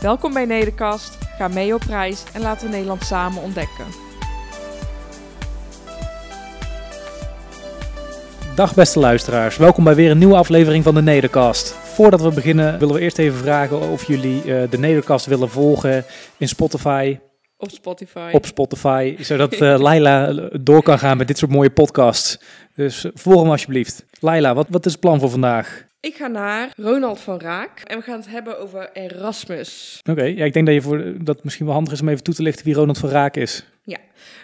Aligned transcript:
Welkom 0.00 0.32
bij 0.32 0.44
Nederkast, 0.44 1.18
ga 1.38 1.48
mee 1.48 1.74
op 1.74 1.82
reis 1.82 2.24
en 2.32 2.40
laten 2.40 2.66
we 2.66 2.72
Nederland 2.72 3.04
samen 3.04 3.42
ontdekken. 3.42 3.84
Dag 8.54 8.74
beste 8.74 8.98
luisteraars, 8.98 9.56
welkom 9.56 9.84
bij 9.84 9.94
weer 9.94 10.10
een 10.10 10.18
nieuwe 10.18 10.36
aflevering 10.36 10.84
van 10.84 10.94
de 10.94 11.02
Nederkast. 11.02 11.72
Voordat 11.72 12.20
we 12.20 12.30
beginnen 12.30 12.78
willen 12.78 12.94
we 12.94 13.00
eerst 13.00 13.18
even 13.18 13.38
vragen 13.38 13.90
of 13.90 14.06
jullie 14.06 14.44
uh, 14.44 14.70
de 14.70 14.78
Nederkast 14.78 15.26
willen 15.26 15.50
volgen 15.50 16.04
in 16.36 16.48
Spotify. 16.48 17.18
Op 17.56 17.70
Spotify. 17.70 18.30
Op 18.32 18.46
Spotify, 18.46 19.16
zodat 19.18 19.52
uh, 19.52 19.78
Laila 19.86 20.32
door 20.60 20.82
kan 20.82 20.98
gaan 20.98 21.16
met 21.16 21.28
dit 21.28 21.38
soort 21.38 21.52
mooie 21.52 21.70
podcasts. 21.70 22.40
Dus 22.74 23.06
volg 23.14 23.40
hem 23.40 23.50
alsjeblieft. 23.50 24.04
Laila, 24.20 24.54
wat, 24.54 24.66
wat 24.70 24.86
is 24.86 24.92
het 24.92 25.00
plan 25.00 25.20
voor 25.20 25.30
vandaag? 25.30 25.88
Ik 26.02 26.14
ga 26.14 26.26
naar 26.26 26.72
Ronald 26.76 27.20
van 27.20 27.40
Raak 27.40 27.80
en 27.80 27.98
we 27.98 28.04
gaan 28.04 28.18
het 28.18 28.28
hebben 28.28 28.58
over 28.58 28.90
Erasmus. 28.92 30.00
Oké, 30.10 30.22
ja, 30.22 30.44
ik 30.44 30.52
denk 30.52 30.66
dat, 30.66 30.74
je 30.74 30.82
voor, 30.82 31.24
dat 31.24 31.44
misschien 31.44 31.66
wel 31.66 31.74
handig 31.74 31.92
is 31.92 32.00
om 32.00 32.08
even 32.08 32.22
toe 32.22 32.34
te 32.34 32.42
lichten 32.42 32.64
wie 32.64 32.74
Ronald 32.74 32.98
van 32.98 33.08
Raak 33.08 33.36
is. 33.36 33.64
Ja, 33.84 33.98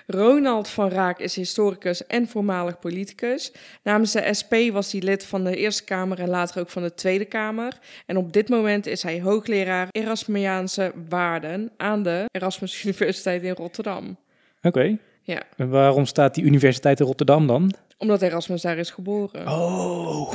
Ronald 0.07 0.69
van 0.69 0.89
Raak 0.89 1.19
is 1.19 1.37
historicus 1.37 2.07
en 2.07 2.29
voormalig 2.29 2.79
politicus. 2.79 3.53
Namens 3.83 4.13
de 4.13 4.35
SP 4.41 4.55
was 4.73 4.93
hij 4.93 5.01
lid 5.01 5.25
van 5.25 5.45
de 5.45 5.57
Eerste 5.57 5.85
Kamer 5.85 6.19
en 6.19 6.29
later 6.29 6.61
ook 6.61 6.71
van 6.71 6.83
de 6.83 6.95
Tweede 6.95 7.25
Kamer. 7.25 7.79
En 8.07 8.17
op 8.17 8.33
dit 8.33 8.49
moment 8.49 8.87
is 8.87 9.03
hij 9.03 9.21
hoogleraar 9.21 9.89
Erasmiaanse 9.91 10.93
waarden 11.09 11.71
aan 11.77 12.03
de 12.03 12.25
Erasmus 12.31 12.85
Universiteit 12.85 13.43
in 13.43 13.55
Rotterdam. 13.55 14.17
Oké. 14.63 14.99
Ja. 15.23 15.43
En 15.57 15.69
waarom 15.69 16.07
staat 16.07 16.35
die 16.35 16.45
universiteit 16.45 17.01
in 17.01 17.07
Rotterdam 17.07 17.47
dan? 17.47 17.73
Omdat 17.99 18.23
Erasmus 18.23 18.63
daar 18.63 18.79
is 18.79 18.91
geboren. 18.91 19.49
Oh. 19.49 20.35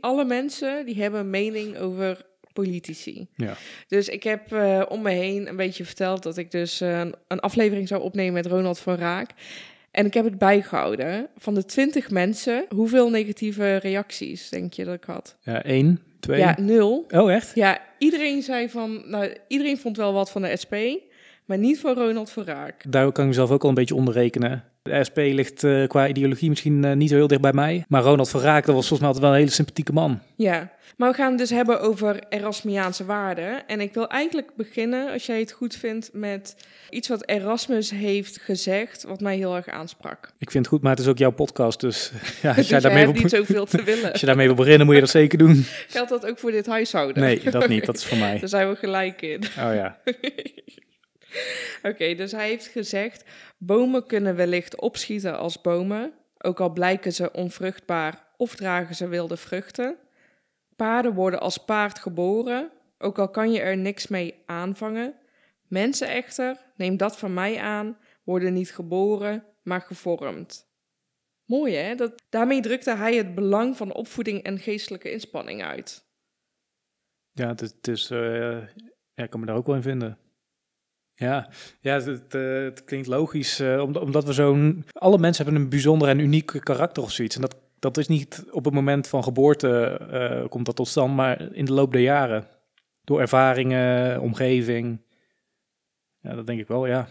Alle 0.00 0.24
mensen 0.24 0.86
die 0.86 1.02
hebben 1.02 1.20
een 1.20 1.30
mening 1.30 1.78
over 1.78 2.28
politici. 2.52 3.28
Ja. 3.36 3.56
Dus 3.88 4.08
ik 4.08 4.22
heb 4.22 4.52
uh, 4.52 4.82
om 4.88 5.02
me 5.02 5.10
heen 5.10 5.48
een 5.48 5.56
beetje 5.56 5.84
verteld 5.84 6.22
dat 6.22 6.36
ik 6.36 6.50
dus 6.50 6.82
uh, 6.82 7.00
een 7.28 7.40
aflevering 7.40 7.88
zou 7.88 8.02
opnemen 8.02 8.32
met 8.32 8.46
Ronald 8.46 8.78
van 8.78 8.94
Raak. 8.94 9.30
En 9.90 10.06
ik 10.06 10.14
heb 10.14 10.24
het 10.24 10.38
bijgehouden. 10.38 11.28
Van 11.36 11.54
de 11.54 11.64
twintig 11.64 12.10
mensen, 12.10 12.64
hoeveel 12.68 13.10
negatieve 13.10 13.76
reacties 13.76 14.48
denk 14.48 14.72
je 14.72 14.84
dat 14.84 14.94
ik 14.94 15.04
had? 15.04 15.36
Ja, 15.40 15.62
één, 15.62 16.00
twee. 16.20 16.38
Ja, 16.38 16.56
nul. 16.60 17.06
Oh, 17.10 17.32
echt? 17.32 17.54
Ja, 17.54 17.80
iedereen 17.98 18.42
zei 18.42 18.68
van, 18.68 19.02
nou, 19.10 19.36
iedereen 19.48 19.78
vond 19.78 19.96
wel 19.96 20.12
wat 20.12 20.30
van 20.30 20.42
de 20.42 20.56
SP, 20.62 20.74
maar 21.50 21.58
niet 21.58 21.80
van 21.80 21.94
Ronald 21.94 22.30
van 22.30 22.44
Raak. 22.44 22.84
Daar 22.88 23.12
kan 23.12 23.22
ik 23.24 23.30
mezelf 23.30 23.50
ook 23.50 23.62
al 23.62 23.68
een 23.68 23.74
beetje 23.74 23.94
onderrekenen. 23.94 24.64
De 24.82 25.04
SP 25.08 25.16
ligt 25.16 25.62
uh, 25.62 25.86
qua 25.86 26.08
ideologie 26.08 26.48
misschien 26.48 26.82
uh, 26.82 26.92
niet 26.92 27.08
zo 27.08 27.14
heel 27.14 27.26
dicht 27.26 27.40
bij 27.40 27.52
mij. 27.52 27.84
Maar 27.88 28.02
Ronald 28.02 28.30
van 28.30 28.40
Raak, 28.40 28.66
dat 28.66 28.74
was 28.74 28.88
volgens 28.88 28.98
mij 29.00 29.08
altijd 29.08 29.24
wel 29.24 29.32
een 29.32 29.40
hele 29.40 29.50
sympathieke 29.50 29.92
man. 29.92 30.20
Ja, 30.36 30.72
maar 30.96 31.10
we 31.10 31.16
gaan 31.16 31.28
het 31.28 31.38
dus 31.38 31.50
hebben 31.50 31.80
over 31.80 32.22
Erasmiaanse 32.28 33.04
waarden. 33.04 33.68
En 33.68 33.80
ik 33.80 33.94
wil 33.94 34.08
eigenlijk 34.08 34.50
beginnen, 34.56 35.12
als 35.12 35.26
jij 35.26 35.38
het 35.38 35.52
goed 35.52 35.74
vindt, 35.74 36.10
met 36.12 36.56
iets 36.90 37.08
wat 37.08 37.28
Erasmus 37.28 37.90
heeft 37.90 38.40
gezegd, 38.40 39.04
wat 39.04 39.20
mij 39.20 39.36
heel 39.36 39.56
erg 39.56 39.68
aansprak. 39.68 40.32
Ik 40.38 40.50
vind 40.50 40.64
het 40.64 40.74
goed, 40.74 40.82
maar 40.82 40.90
het 40.90 41.00
is 41.00 41.06
ook 41.06 41.18
jouw 41.18 41.32
podcast, 41.32 41.80
dus 41.80 42.12
ja, 42.42 42.48
als 42.48 42.56
dus 42.56 42.68
jij 42.68 42.80
daarmee 42.80 43.04
wil, 43.04 43.14
niet 43.14 43.30
zoveel 43.30 43.66
te 43.66 43.82
willen. 43.82 44.10
Als 44.12 44.20
je 44.20 44.26
daarmee 44.26 44.46
wil 44.46 44.54
beginnen, 44.54 44.86
moet 44.86 44.94
je 44.94 45.00
dat 45.00 45.10
zeker 45.10 45.38
doen. 45.38 45.64
Geldt 45.88 46.10
dat 46.10 46.26
ook 46.26 46.38
voor 46.38 46.50
dit 46.50 46.66
huishouden? 46.66 47.22
Nee, 47.22 47.50
dat 47.50 47.68
niet. 47.68 47.86
Dat 47.86 47.96
is 47.96 48.04
voor 48.04 48.18
mij. 48.18 48.38
Daar 48.40 48.48
zijn 48.48 48.68
we 48.68 48.76
gelijk 48.76 49.22
in. 49.22 49.42
Oh 49.44 49.74
ja. 49.74 49.98
Oké, 51.90 52.14
dus 52.14 52.32
hij 52.32 52.48
heeft 52.48 52.66
gezegd: 52.66 53.24
bomen 53.58 54.06
kunnen 54.06 54.36
wellicht 54.36 54.80
opschieten 54.80 55.38
als 55.38 55.60
bomen, 55.60 56.12
ook 56.38 56.60
al 56.60 56.72
blijken 56.72 57.12
ze 57.12 57.32
onvruchtbaar 57.32 58.24
of 58.36 58.56
dragen 58.56 58.94
ze 58.94 59.08
wilde 59.08 59.36
vruchten. 59.36 59.96
Paarden 60.76 61.14
worden 61.14 61.40
als 61.40 61.58
paard 61.58 61.98
geboren, 61.98 62.70
ook 62.98 63.18
al 63.18 63.30
kan 63.30 63.52
je 63.52 63.60
er 63.60 63.76
niks 63.76 64.06
mee 64.06 64.42
aanvangen. 64.46 65.14
Mensen 65.68 66.08
echter, 66.08 66.56
neem 66.76 66.96
dat 66.96 67.18
van 67.18 67.34
mij 67.34 67.58
aan, 67.58 67.98
worden 68.24 68.52
niet 68.52 68.74
geboren, 68.74 69.44
maar 69.62 69.80
gevormd. 69.80 70.68
Mooi 71.44 71.74
hè? 71.74 71.94
Dat, 71.94 72.22
daarmee 72.28 72.60
drukte 72.60 72.96
hij 72.96 73.14
het 73.14 73.34
belang 73.34 73.76
van 73.76 73.92
opvoeding 73.92 74.42
en 74.42 74.58
geestelijke 74.58 75.10
inspanning 75.10 75.62
uit. 75.62 76.04
Ja, 77.32 77.48
het 77.48 77.88
is, 77.88 78.10
uh, 78.10 78.68
ja, 79.14 79.24
ik 79.24 79.30
kan 79.30 79.40
me 79.40 79.46
daar 79.46 79.56
ook 79.56 79.66
wel 79.66 79.76
in 79.76 79.82
vinden. 79.82 80.18
Ja, 81.20 81.48
ja 81.80 82.00
het, 82.00 82.32
het 82.32 82.84
klinkt 82.84 83.06
logisch, 83.06 83.60
uh, 83.60 83.82
omdat 83.82 84.24
we 84.24 84.32
zo'n... 84.32 84.84
Alle 84.92 85.18
mensen 85.18 85.44
hebben 85.44 85.62
een 85.62 85.68
bijzonder 85.68 86.08
en 86.08 86.18
uniek 86.18 86.46
karakter 86.60 87.02
of 87.02 87.10
zoiets. 87.10 87.34
En 87.34 87.40
dat, 87.40 87.56
dat 87.78 87.96
is 87.96 88.08
niet 88.08 88.44
op 88.50 88.64
het 88.64 88.74
moment 88.74 89.08
van 89.08 89.22
geboorte 89.22 90.00
uh, 90.12 90.48
komt 90.48 90.66
dat 90.66 90.76
tot 90.76 90.88
stand, 90.88 91.14
maar 91.14 91.52
in 91.52 91.64
de 91.64 91.72
loop 91.72 91.92
der 91.92 92.00
jaren. 92.00 92.46
Door 93.04 93.20
ervaringen, 93.20 94.20
omgeving. 94.20 95.00
Ja, 96.20 96.34
dat 96.34 96.46
denk 96.46 96.60
ik 96.60 96.68
wel, 96.68 96.86
ja. 96.86 97.08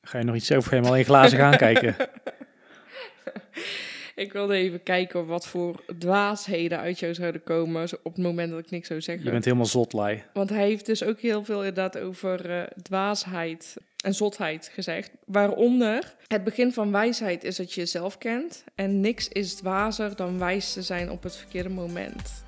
Ga 0.00 0.18
je 0.18 0.24
nog 0.24 0.34
iets 0.34 0.48
je 0.48 0.60
maar 0.70 0.86
alleen 0.86 1.04
glazen 1.04 1.38
gaan 1.38 1.56
kijken? 1.56 1.96
Ik 4.18 4.32
wilde 4.32 4.54
even 4.54 4.82
kijken 4.82 5.26
wat 5.26 5.46
voor 5.46 5.82
dwaasheden 5.98 6.78
uit 6.78 6.98
jou 6.98 7.14
zouden 7.14 7.42
komen 7.42 7.88
op 8.02 8.14
het 8.14 8.22
moment 8.22 8.50
dat 8.50 8.58
ik 8.58 8.70
niks 8.70 8.86
zou 8.86 9.00
zeggen. 9.00 9.24
Je 9.24 9.30
bent 9.30 9.44
helemaal 9.44 9.66
zotlai. 9.66 10.22
Want 10.32 10.50
hij 10.50 10.66
heeft 10.66 10.86
dus 10.86 11.04
ook 11.04 11.20
heel 11.20 11.44
veel 11.44 11.58
inderdaad 11.58 11.98
over 11.98 12.50
uh, 12.50 12.62
dwaasheid 12.82 13.76
en 14.04 14.14
zotheid 14.14 14.70
gezegd. 14.74 15.10
Waaronder 15.26 16.14
het 16.26 16.44
begin 16.44 16.72
van 16.72 16.92
wijsheid 16.92 17.44
is 17.44 17.56
dat 17.56 17.72
je 17.72 17.80
jezelf 17.80 18.18
kent. 18.18 18.64
En 18.74 19.00
niks 19.00 19.28
is 19.28 19.54
dwazer 19.54 20.16
dan 20.16 20.38
wijs 20.38 20.72
te 20.72 20.82
zijn 20.82 21.10
op 21.10 21.22
het 21.22 21.36
verkeerde 21.36 21.68
moment. 21.68 22.44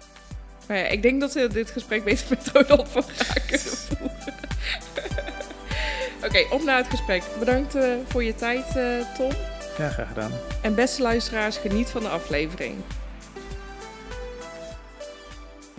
Maar 0.69 0.77
ja, 0.77 0.87
ik 0.87 1.03
denk 1.03 1.21
dat 1.21 1.35
we 1.35 1.49
dit 1.49 1.71
gesprek 1.71 2.05
beter 2.05 2.27
met 2.29 2.51
Ronald 2.53 2.89
van 2.89 3.03
Raak 3.17 3.47
kunnen 3.47 3.67
voeren. 3.87 4.11
Oké, 6.17 6.27
okay, 6.27 6.47
op 6.51 6.63
naar 6.63 6.77
het 6.77 6.91
gesprek. 6.91 7.23
Bedankt 7.39 7.77
uh, 7.77 7.95
voor 8.07 8.25
je 8.25 8.35
tijd, 8.35 8.77
uh, 8.77 9.15
Tom. 9.15 9.60
Ja, 9.79 9.89
graag 9.89 10.09
gedaan. 10.09 10.33
En 10.63 10.75
beste 10.75 11.03
luisteraars, 11.03 11.57
geniet 11.57 11.89
van 11.89 12.03
de 12.03 12.09
aflevering. 12.09 12.75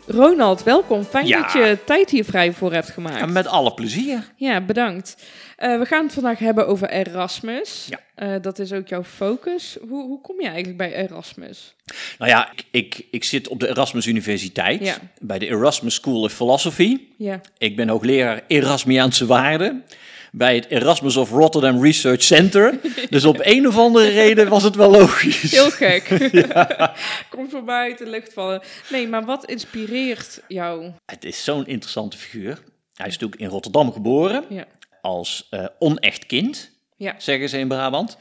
Ronald, 0.06 0.64
welkom. 0.64 1.04
Fijn 1.04 1.28
ja. 1.28 1.42
dat 1.42 1.54
je 1.54 1.78
tijd 1.86 2.10
hier 2.10 2.26
vrij 2.26 2.54
voor 2.54 2.74
hebt 2.74 2.90
gemaakt. 2.90 3.20
Ja, 3.20 3.26
met 3.26 3.48
alle 3.48 3.74
plezier. 3.74 4.32
Ja, 4.36 4.62
bedankt. 4.62 5.16
Uh, 5.60 5.80
we 5.80 5.86
gaan 5.86 6.04
het 6.04 6.14
vandaag 6.14 6.40
hebben 6.40 6.68
over 6.68 6.90
Erasmus. 6.90 7.88
Ja. 7.90 8.28
Uh, 8.28 8.42
dat 8.42 8.60
is 8.60 8.74
ook 8.74 8.88
jouw 8.88 9.04
focus. 9.04 9.78
Hoe, 9.90 10.04
hoe 10.08 10.22
kom 10.22 10.42
je 10.42 10.48
eigenlijk 10.48 10.78
bij 10.78 10.94
Erasmus? 10.94 11.76
Nou 12.18 12.32
ja, 12.32 12.52
ik, 12.52 12.66
ik, 12.72 13.06
ik 13.12 13.24
zit 13.24 13.48
op 13.48 13.60
de 13.60 13.68
Erasmus 13.68 14.06
Universiteit, 14.06 14.86
ja. 14.86 14.98
bij 15.20 15.40
de 15.40 15.48
Erasmus 15.48 15.94
School 15.94 16.22
of 16.22 16.34
Philosophy. 16.34 17.00
Ja. 17.18 17.42
Ik 17.58 17.76
ben 17.76 17.90
hoogleraar 17.90 18.42
Erasmiaanse 18.48 19.26
waarden 19.26 19.84
bij 20.32 20.56
het 20.56 20.68
Erasmus 20.68 21.18
of 21.18 21.30
Rotterdam 21.30 21.84
Research 21.84 22.22
Center. 22.22 22.80
Dus 23.10 23.26
op 23.26 23.40
een 23.42 23.68
of 23.68 23.78
andere 23.78 24.10
reden 24.10 24.50
was 24.50 24.64
het 24.64 24.76
wel 24.76 24.92
logisch. 24.92 25.52
Heel 25.52 25.72
gek. 25.72 26.08
ja. 26.48 26.96
Komt 27.30 27.52
voorbij 27.52 27.90
uit 27.90 27.98
de 27.98 28.10
lucht 28.10 28.34
vallen. 28.34 28.62
Nee, 28.90 29.08
maar 29.08 29.26
wat 29.26 29.46
inspireert 29.46 30.42
jou? 30.48 30.92
Het 31.06 31.26
is 31.26 31.44
zo'n 31.44 31.66
interessante 31.68 32.18
figuur. 32.18 32.64
Hij 32.94 33.08
is 33.08 33.14
natuurlijk 33.14 33.42
in 33.42 33.48
Rotterdam 33.48 33.92
geboren. 33.94 34.44
Ja. 34.50 34.66
Als 35.02 35.48
uh, 35.52 35.66
onecht 35.80 36.26
kind, 36.26 36.72
ja. 36.98 37.16
zeggen 37.18 37.50
ze 37.50 37.58
in 37.58 37.68
Brabant. 37.68 38.18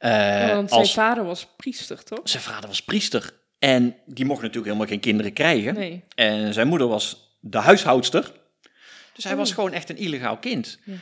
Uh, 0.00 0.10
ja, 0.10 0.54
want 0.54 0.70
als... 0.70 0.92
zijn 0.92 1.06
vader 1.06 1.24
was 1.24 1.46
priester, 1.56 2.04
toch? 2.04 2.20
Zijn 2.24 2.42
vader 2.42 2.68
was 2.68 2.82
priester. 2.82 3.34
En 3.58 3.96
die 4.06 4.24
mocht 4.24 4.40
natuurlijk 4.40 4.66
helemaal 4.66 4.88
geen 4.88 5.00
kinderen 5.00 5.32
krijgen. 5.32 5.74
Nee. 5.74 6.04
En 6.14 6.52
zijn 6.52 6.68
moeder 6.68 6.88
was 6.88 7.36
de 7.40 7.58
huishoudster. 7.58 8.32
Dus 9.12 9.24
hij 9.24 9.32
oh. 9.32 9.38
was 9.38 9.52
gewoon 9.52 9.72
echt 9.72 9.90
een 9.90 9.96
illegaal 9.96 10.36
kind. 10.36 10.78
Ja 10.84 10.94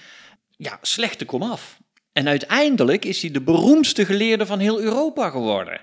ja, 0.62 0.78
slechte 0.82 1.24
komaf. 1.24 1.80
En 2.12 2.28
uiteindelijk 2.28 3.04
is 3.04 3.22
hij 3.22 3.30
de 3.30 3.40
beroemdste 3.40 4.04
geleerde 4.04 4.46
van 4.46 4.58
heel 4.58 4.80
Europa 4.80 5.30
geworden. 5.30 5.80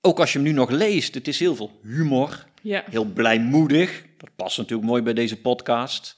Ook 0.00 0.20
als 0.20 0.32
je 0.32 0.38
hem 0.38 0.46
nu 0.46 0.52
nog 0.52 0.70
leest, 0.70 1.14
het 1.14 1.28
is 1.28 1.38
heel 1.38 1.56
veel 1.56 1.80
humor, 1.82 2.44
ja. 2.62 2.84
heel 2.90 3.04
blijmoedig. 3.04 4.04
Dat 4.18 4.30
past 4.36 4.58
natuurlijk 4.58 4.88
mooi 4.88 5.02
bij 5.02 5.14
deze 5.14 5.40
podcast. 5.40 6.14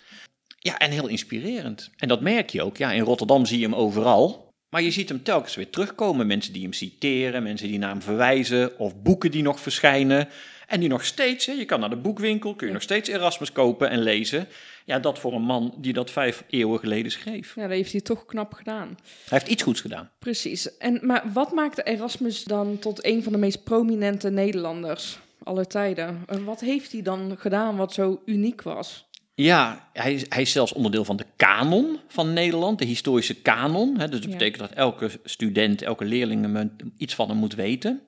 Ja, 0.58 0.78
en 0.78 0.90
heel 0.90 1.08
inspirerend. 1.08 1.90
En 1.96 2.08
dat 2.08 2.20
merk 2.20 2.50
je 2.50 2.62
ook. 2.62 2.76
Ja, 2.76 2.92
in 2.92 3.02
Rotterdam 3.02 3.46
zie 3.46 3.58
je 3.58 3.64
hem 3.64 3.74
overal. 3.74 4.52
Maar 4.70 4.82
je 4.82 4.90
ziet 4.90 5.08
hem 5.08 5.22
telkens 5.22 5.54
weer 5.54 5.70
terugkomen. 5.70 6.26
Mensen 6.26 6.52
die 6.52 6.62
hem 6.62 6.72
citeren, 6.72 7.42
mensen 7.42 7.68
die 7.68 7.78
naar 7.78 7.90
hem 7.90 8.02
verwijzen, 8.02 8.78
of 8.78 9.02
boeken 9.02 9.30
die 9.30 9.42
nog 9.42 9.60
verschijnen. 9.60 10.28
En 10.66 10.80
die 10.80 10.88
nog 10.88 11.04
steeds, 11.04 11.46
hè, 11.46 11.52
je 11.52 11.64
kan 11.64 11.80
naar 11.80 11.90
de 11.90 11.96
boekwinkel, 11.96 12.54
kun 12.54 12.66
je 12.66 12.72
nog 12.72 12.82
steeds 12.82 13.08
Erasmus 13.08 13.52
kopen 13.52 13.90
en 13.90 14.02
lezen. 14.02 14.48
Ja, 14.88 14.98
dat 14.98 15.18
voor 15.18 15.32
een 15.32 15.42
man 15.42 15.74
die 15.78 15.92
dat 15.92 16.10
vijf 16.10 16.44
eeuwen 16.50 16.78
geleden 16.78 17.12
schreef. 17.12 17.54
Ja, 17.54 17.62
dat 17.62 17.70
heeft 17.70 17.92
hij 17.92 18.00
toch 18.00 18.26
knap 18.26 18.52
gedaan. 18.52 18.86
Hij 18.88 19.38
heeft 19.38 19.48
iets 19.48 19.62
goeds 19.62 19.80
gedaan. 19.80 20.10
Precies. 20.18 20.76
En, 20.76 20.98
maar 21.02 21.24
wat 21.32 21.52
maakte 21.52 21.82
Erasmus 21.82 22.44
dan 22.44 22.78
tot 22.78 23.04
een 23.04 23.22
van 23.22 23.32
de 23.32 23.38
meest 23.38 23.64
prominente 23.64 24.30
Nederlanders 24.30 25.18
aller 25.42 25.66
tijden? 25.66 26.22
En 26.26 26.44
wat 26.44 26.60
heeft 26.60 26.92
hij 26.92 27.02
dan 27.02 27.36
gedaan 27.38 27.76
wat 27.76 27.92
zo 27.92 28.22
uniek 28.24 28.62
was? 28.62 29.06
Ja, 29.34 29.88
hij, 29.92 30.14
is- 30.14 30.24
hij 30.28 30.42
is 30.42 30.52
zelfs 30.52 30.72
onderdeel 30.72 31.04
van 31.04 31.16
de 31.16 31.26
kanon 31.36 31.98
van 32.08 32.32
Nederland, 32.32 32.78
de 32.78 32.84
historische 32.84 33.34
kanon. 33.34 33.98
Hè, 33.98 34.08
dus 34.08 34.20
dat 34.20 34.30
Ja. 34.30 34.36
betekent 34.36 34.58
dat 34.68 34.72
elke 34.78 35.10
student, 35.24 35.82
elke 35.82 36.04
leerling 36.04 36.70
iets 36.96 37.14
van 37.14 37.28
hem 37.28 37.38
moet 37.38 37.54
weten. 37.54 38.00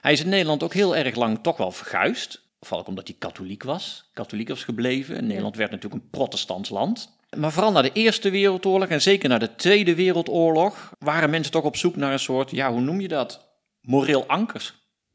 Hij 0.00 0.12
is 0.12 0.20
in 0.22 0.28
Nederland 0.28 0.62
ook 0.62 0.74
heel 0.74 0.96
erg 0.96 1.14
lang 1.14 1.38
toch 1.42 1.56
wel 1.56 1.70
verguisd. 1.72 2.46
Vooral 2.60 2.86
omdat 2.86 3.06
hij 3.06 3.16
katholiek 3.18 3.62
was. 3.62 4.10
Katholiek 4.12 4.48
was 4.48 4.64
gebleven. 4.64 5.16
En 5.16 5.26
Nederland 5.26 5.56
werd 5.56 5.70
natuurlijk 5.70 6.02
een 6.02 6.10
protestants 6.10 6.70
land. 6.70 7.16
Maar 7.36 7.52
vooral 7.52 7.72
na 7.72 7.82
de 7.82 7.92
Eerste 7.92 8.30
Wereldoorlog 8.30 8.88
en 8.88 9.02
zeker 9.02 9.28
na 9.28 9.38
de 9.38 9.54
Tweede 9.54 9.94
Wereldoorlog... 9.94 10.92
waren 10.98 11.30
mensen 11.30 11.52
toch 11.52 11.64
op 11.64 11.76
zoek 11.76 11.96
naar 11.96 12.12
een 12.12 12.18
soort, 12.18 12.50
ja, 12.50 12.72
hoe 12.72 12.80
noem 12.80 13.00
je 13.00 13.08
dat? 13.08 13.48
Moreel 13.80 14.26
ankers. 14.26 14.74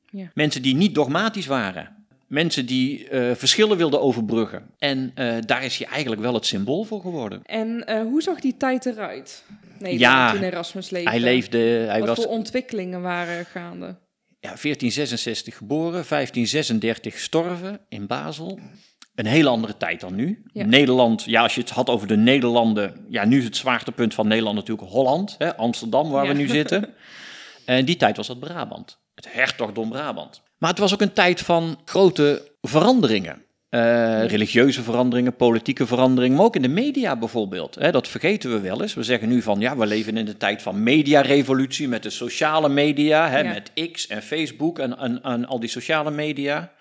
Ja. 0.10 0.32
Mensen 0.34 0.62
die 0.62 0.76
niet 0.76 0.96
dogmatisch 0.96 1.46
waren. 1.46 2.06
Mensen 2.28 2.66
die 2.66 3.10
eh, 3.10 3.36
verschillen 3.36 3.78
wilden 3.78 4.02
overbruggen. 4.02 4.70
En 4.78 5.12
eh, 5.16 5.36
daar 5.46 5.64
is 5.64 5.78
hij 5.78 5.88
eigenlijk 5.88 6.22
wel 6.22 6.34
het 6.34 6.46
symbool 6.46 6.84
voor 6.84 7.02
geworden. 7.02 7.42
En 7.44 7.86
eh, 7.86 8.02
hoe 8.02 8.22
zag 8.22 8.40
die 8.40 8.58
tijd 8.58 8.86
eruit? 8.86 9.44
Nederland, 9.80 10.00
Ja, 10.00 10.32
toen 10.32 10.42
Erasmus 10.42 10.90
leefde. 10.90 11.10
Hij 11.10 11.20
leefde, 11.20 11.58
hij 11.58 12.00
Wat 12.00 12.08
was 12.08 12.18
voor 12.18 12.34
ontwikkelingen 12.34 13.02
waren 13.02 13.46
gaande? 13.46 13.96
Ja, 14.44 14.50
1466 14.50 15.58
geboren, 15.58 15.92
1536 15.92 17.14
gestorven 17.14 17.80
in 17.90 18.08
Basel. 18.08 18.60
Een 19.16 19.26
hele 19.26 19.50
andere 19.50 19.78
tijd 19.78 20.00
dan 20.00 20.16
nu. 20.16 20.44
Ja. 20.54 20.66
Nederland, 20.66 21.24
ja, 21.24 21.42
als 21.42 21.56
je 21.56 21.62
het 21.62 21.70
had 21.70 21.90
over 21.90 22.08
de 22.08 22.18
Nederlanden. 22.18 23.06
Ja, 23.10 23.26
nu 23.26 23.38
is 23.38 23.44
het 23.44 23.58
zwaartepunt 23.58 24.14
van 24.14 24.28
Nederland 24.28 24.56
natuurlijk 24.56 24.90
Holland, 24.90 25.36
hè, 25.38 25.56
Amsterdam, 25.58 26.10
waar 26.10 26.26
Ja. 26.26 26.32
we 26.32 26.38
nu 26.38 26.48
zitten. 26.60 26.94
En 27.66 27.86
die 27.86 27.96
tijd 27.96 28.18
was 28.18 28.28
dat 28.28 28.40
Brabant, 28.40 29.00
het 29.16 29.34
hertogdom 29.34 29.90
Brabant. 29.90 30.42
Maar 30.58 30.70
het 30.70 30.80
was 30.80 30.94
ook 30.94 31.02
een 31.02 31.14
tijd 31.14 31.42
van 31.42 31.80
grote 31.86 32.52
veranderingen. 32.62 33.42
Eh, 33.74 34.26
religieuze 34.26 34.84
veranderingen, 34.84 35.36
politieke 35.36 35.88
veranderingen, 35.88 36.38
maar 36.38 36.46
ook 36.46 36.56
in 36.56 36.62
de 36.62 36.68
media 36.68 37.16
bijvoorbeeld. 37.16 37.76
Hè, 37.76 37.92
dat 37.92 38.08
vergeten 38.08 38.52
we 38.52 38.60
wel 38.60 38.82
eens. 38.82 38.94
We 38.94 39.04
zeggen 39.04 39.30
nu 39.30 39.42
van, 39.42 39.60
ja, 39.60 39.78
we 39.78 39.86
leven 39.86 40.18
in 40.18 40.28
een 40.28 40.38
tijd 40.38 40.62
van 40.62 40.84
mediarevolutie 40.84 41.88
met 41.88 42.04
de 42.04 42.10
sociale 42.10 42.70
media, 42.70 43.30
hè, 43.30 43.40
Ja. 43.40 43.54
met 43.54 43.92
X 43.92 44.08
en 44.08 44.22
Facebook 44.22 44.80
en, 44.80 44.98
en, 44.98 45.22
en 45.24 45.46
al 45.46 45.60
die 45.60 45.70
sociale 45.70 46.12
media. 46.12 46.72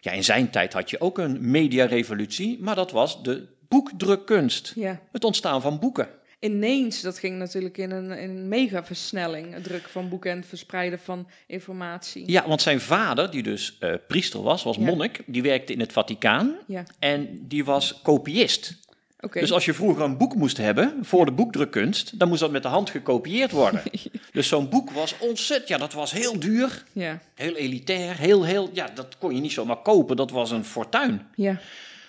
Ja, 0.00 0.12
in 0.12 0.24
zijn 0.24 0.50
tijd 0.50 0.72
had 0.72 0.90
je 0.90 1.00
ook 1.00 1.18
een 1.18 1.50
mediarevolutie, 1.50 2.58
maar 2.60 2.74
dat 2.74 2.90
was 2.90 3.22
de 3.22 3.46
boekdrukkunst. 3.68 4.72
Ja. 4.76 5.00
Het 5.12 5.24
ontstaan 5.24 5.60
van 5.60 5.78
boeken. 5.78 6.08
Ineens, 6.44 7.00
dat 7.00 7.18
ging 7.18 7.38
natuurlijk 7.38 7.78
in 7.78 7.90
een, 7.90 8.10
in 8.10 8.30
een 8.30 8.48
mega 8.48 8.84
versnelling. 8.84 9.52
Het 9.54 9.64
drukken 9.64 9.90
van 9.90 10.08
boeken 10.08 10.30
en 10.30 10.36
het 10.36 10.46
verspreiden 10.46 10.98
van 10.98 11.28
informatie. 11.46 12.30
Ja, 12.30 12.48
want 12.48 12.62
zijn 12.62 12.80
vader, 12.80 13.30
die 13.30 13.42
dus 13.42 13.76
eh, 13.80 13.94
priester 14.08 14.42
was, 14.42 14.62
was 14.62 14.76
Ja. 14.76 14.82
monnik, 14.84 15.22
die 15.26 15.42
werkte 15.42 15.72
in 15.72 15.80
het 15.80 15.92
Vaticaan 15.92 16.54
Ja, 16.66 16.84
en 16.98 17.38
die 17.48 17.64
was 17.64 18.00
kopiist. 18.02 18.82
Dus 19.30 19.52
als 19.52 19.64
je 19.64 19.74
vroeger 19.74 20.04
een 20.04 20.16
boek 20.16 20.34
moest 20.34 20.56
hebben 20.56 20.98
voor 21.02 21.24
de 21.24 21.32
boekdrukkunst, 21.32 22.18
dan 22.18 22.28
moest 22.28 22.40
dat 22.40 22.50
met 22.50 22.62
de 22.62 22.68
hand 22.68 22.90
gekopieerd 22.90 23.50
worden. 23.50 23.82
dus 24.32 24.48
zo'n 24.48 24.68
boek 24.68 24.90
was 24.90 25.14
ontzettend, 25.18 25.68
ja, 25.68 25.78
dat 25.78 25.92
was 25.92 26.12
heel 26.12 26.38
duur, 26.40 26.84
Ja, 26.92 27.20
heel 27.34 27.54
elitair, 27.56 28.16
heel, 28.18 28.44
heel, 28.44 28.70
ja, 28.72 28.86
dat 28.94 29.18
kon 29.18 29.34
je 29.34 29.40
niet 29.40 29.52
zomaar 29.52 29.82
kopen, 29.82 30.16
dat 30.16 30.30
was 30.30 30.50
een 30.50 30.64
fortuin. 30.64 31.26
ja, 31.34 31.60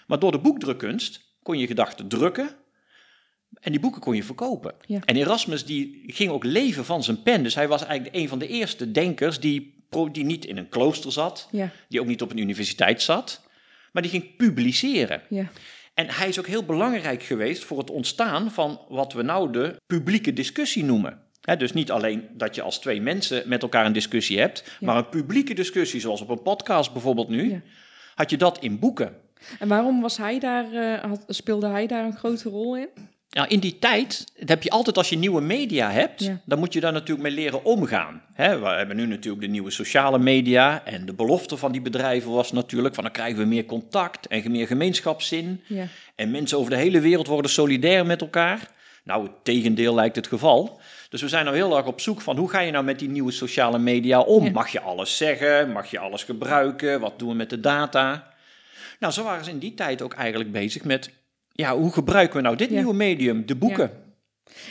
Maar 0.07 0.19
door 0.19 0.31
de 0.31 0.39
boekdrukkunst 0.39 1.21
kon 1.43 1.57
je 1.57 1.67
gedachten 1.67 2.07
drukken 2.07 2.49
en 3.61 3.71
die 3.71 3.79
boeken 3.79 4.01
kon 4.01 4.15
je 4.15 4.23
verkopen. 4.23 4.73
Ja. 4.85 4.99
En 5.05 5.15
Erasmus 5.15 5.65
die 5.65 6.03
ging 6.07 6.31
ook 6.31 6.43
leven 6.43 6.85
van 6.85 7.03
zijn 7.03 7.23
pen, 7.23 7.43
dus 7.43 7.55
hij 7.55 7.67
was 7.67 7.85
eigenlijk 7.85 8.15
een 8.15 8.27
van 8.27 8.39
de 8.39 8.47
eerste 8.47 8.91
denkers 8.91 9.39
die, 9.39 9.83
die 10.11 10.23
niet 10.25 10.45
in 10.45 10.57
een 10.57 10.69
klooster 10.69 11.11
zat, 11.11 11.47
ja, 11.51 11.69
die 11.89 11.99
ook 11.99 12.07
niet 12.07 12.21
op 12.21 12.31
een 12.31 12.37
universiteit 12.37 13.01
zat, 13.01 13.41
maar 13.91 14.01
die 14.01 14.11
ging 14.11 14.35
publiceren. 14.35 15.21
ja. 15.29 15.47
En 15.93 16.09
hij 16.09 16.27
is 16.27 16.39
ook 16.39 16.47
heel 16.47 16.63
belangrijk 16.65 17.23
geweest 17.23 17.63
voor 17.63 17.77
het 17.77 17.89
ontstaan 17.89 18.51
van 18.51 18.81
wat 18.89 19.13
we 19.13 19.21
nou 19.21 19.51
de 19.51 19.75
publieke 19.85 20.33
discussie 20.33 20.83
noemen. 20.83 21.19
Dus 21.57 21.73
niet 21.73 21.91
alleen 21.91 22.27
dat 22.33 22.55
je 22.55 22.61
als 22.61 22.79
twee 22.79 23.01
mensen 23.01 23.43
met 23.49 23.61
elkaar 23.61 23.85
een 23.85 23.93
discussie 23.93 24.39
hebt, 24.39 24.63
Ja. 24.79 24.87
maar 24.87 24.97
een 24.97 25.09
publieke 25.09 25.53
discussie, 25.53 25.99
zoals 25.99 26.21
op 26.21 26.29
een 26.29 26.41
podcast 26.41 26.91
bijvoorbeeld 26.93 27.29
nu, 27.29 27.49
Ja. 27.51 27.61
had 28.15 28.29
je 28.29 28.37
dat 28.37 28.59
in 28.59 28.79
boeken. 28.79 29.15
En 29.59 29.67
waarom 29.67 30.01
was 30.01 30.17
hij 30.17 30.39
daar, 30.39 30.73
eh, 30.73 31.03
had, 31.03 31.23
speelde 31.27 31.67
hij 31.67 31.87
daar 31.87 32.05
een 32.05 32.17
grote 32.17 32.49
rol 32.49 32.77
in? 32.77 32.87
Nou, 33.35 33.47
in 33.47 33.59
die 33.59 33.79
tijd 33.79 34.31
dat 34.39 34.49
heb 34.49 34.63
je 34.63 34.69
altijd 34.69 34.97
als 34.97 35.09
je 35.09 35.17
nieuwe 35.17 35.41
media 35.41 35.91
hebt, 35.91 36.23
Ja. 36.23 36.39
dan 36.45 36.59
moet 36.59 36.73
je 36.73 36.79
daar 36.79 36.91
natuurlijk 36.91 37.21
mee 37.27 37.31
leren 37.31 37.63
omgaan. 37.65 38.21
Hè, 38.33 38.59
we 38.59 38.65
hebben 38.67 38.95
nu 38.95 39.05
natuurlijk 39.05 39.43
de 39.43 39.49
nieuwe 39.51 39.71
sociale 39.71 40.19
media 40.19 40.85
en 40.85 41.05
de 41.05 41.13
belofte 41.13 41.57
van 41.57 41.71
die 41.71 41.81
bedrijven 41.81 42.31
was 42.31 42.51
natuurlijk 42.51 42.95
van 42.95 43.03
dan 43.03 43.13
krijgen 43.13 43.37
we 43.39 43.45
meer 43.45 43.65
contact 43.65 44.27
en 44.27 44.51
meer 44.51 44.67
gemeenschapszin. 44.67 45.61
Ja, 45.67 45.87
En 46.15 46.31
mensen 46.31 46.57
over 46.57 46.69
de 46.71 46.77
hele 46.77 46.99
wereld 46.99 47.27
worden 47.27 47.51
solidair 47.51 48.05
met 48.05 48.21
elkaar. 48.21 48.59
Nou, 49.03 49.23
het 49.23 49.31
tegendeel 49.43 49.95
lijkt 49.95 50.15
het 50.15 50.27
geval. 50.27 50.79
Dus 51.09 51.21
we 51.21 51.27
zijn 51.29 51.45
nou 51.45 51.55
heel 51.57 51.77
erg 51.77 51.85
op 51.85 52.01
zoek 52.01 52.21
van 52.21 52.37
hoe 52.37 52.49
ga 52.49 52.59
je 52.59 52.71
nou 52.71 52.83
met 52.85 52.99
die 52.99 53.09
nieuwe 53.09 53.31
sociale 53.31 53.79
media 53.79 54.19
om? 54.19 54.45
Ja. 54.45 54.51
Mag 54.51 54.69
je 54.69 54.81
alles 54.81 55.17
zeggen? 55.17 55.71
Mag 55.71 55.91
je 55.91 55.99
alles 55.99 56.23
gebruiken? 56.23 56.99
Wat 56.99 57.19
doen 57.19 57.29
we 57.29 57.35
met 57.35 57.49
de 57.49 57.59
data? 57.59 58.33
Nou, 58.99 59.13
zo 59.13 59.23
waren 59.23 59.45
ze 59.45 59.51
in 59.51 59.59
die 59.59 59.73
tijd 59.73 60.01
ook 60.01 60.13
eigenlijk 60.13 60.51
bezig 60.51 60.83
met, 60.83 61.09
ja, 61.57 61.77
hoe 61.77 61.91
gebruiken 61.91 62.35
we 62.35 62.41
nou 62.41 62.55
dit 62.55 62.69
Ja. 62.69 62.75
nieuwe 62.75 62.93
medium, 62.93 63.45
de 63.45 63.55
boeken? 63.55 63.91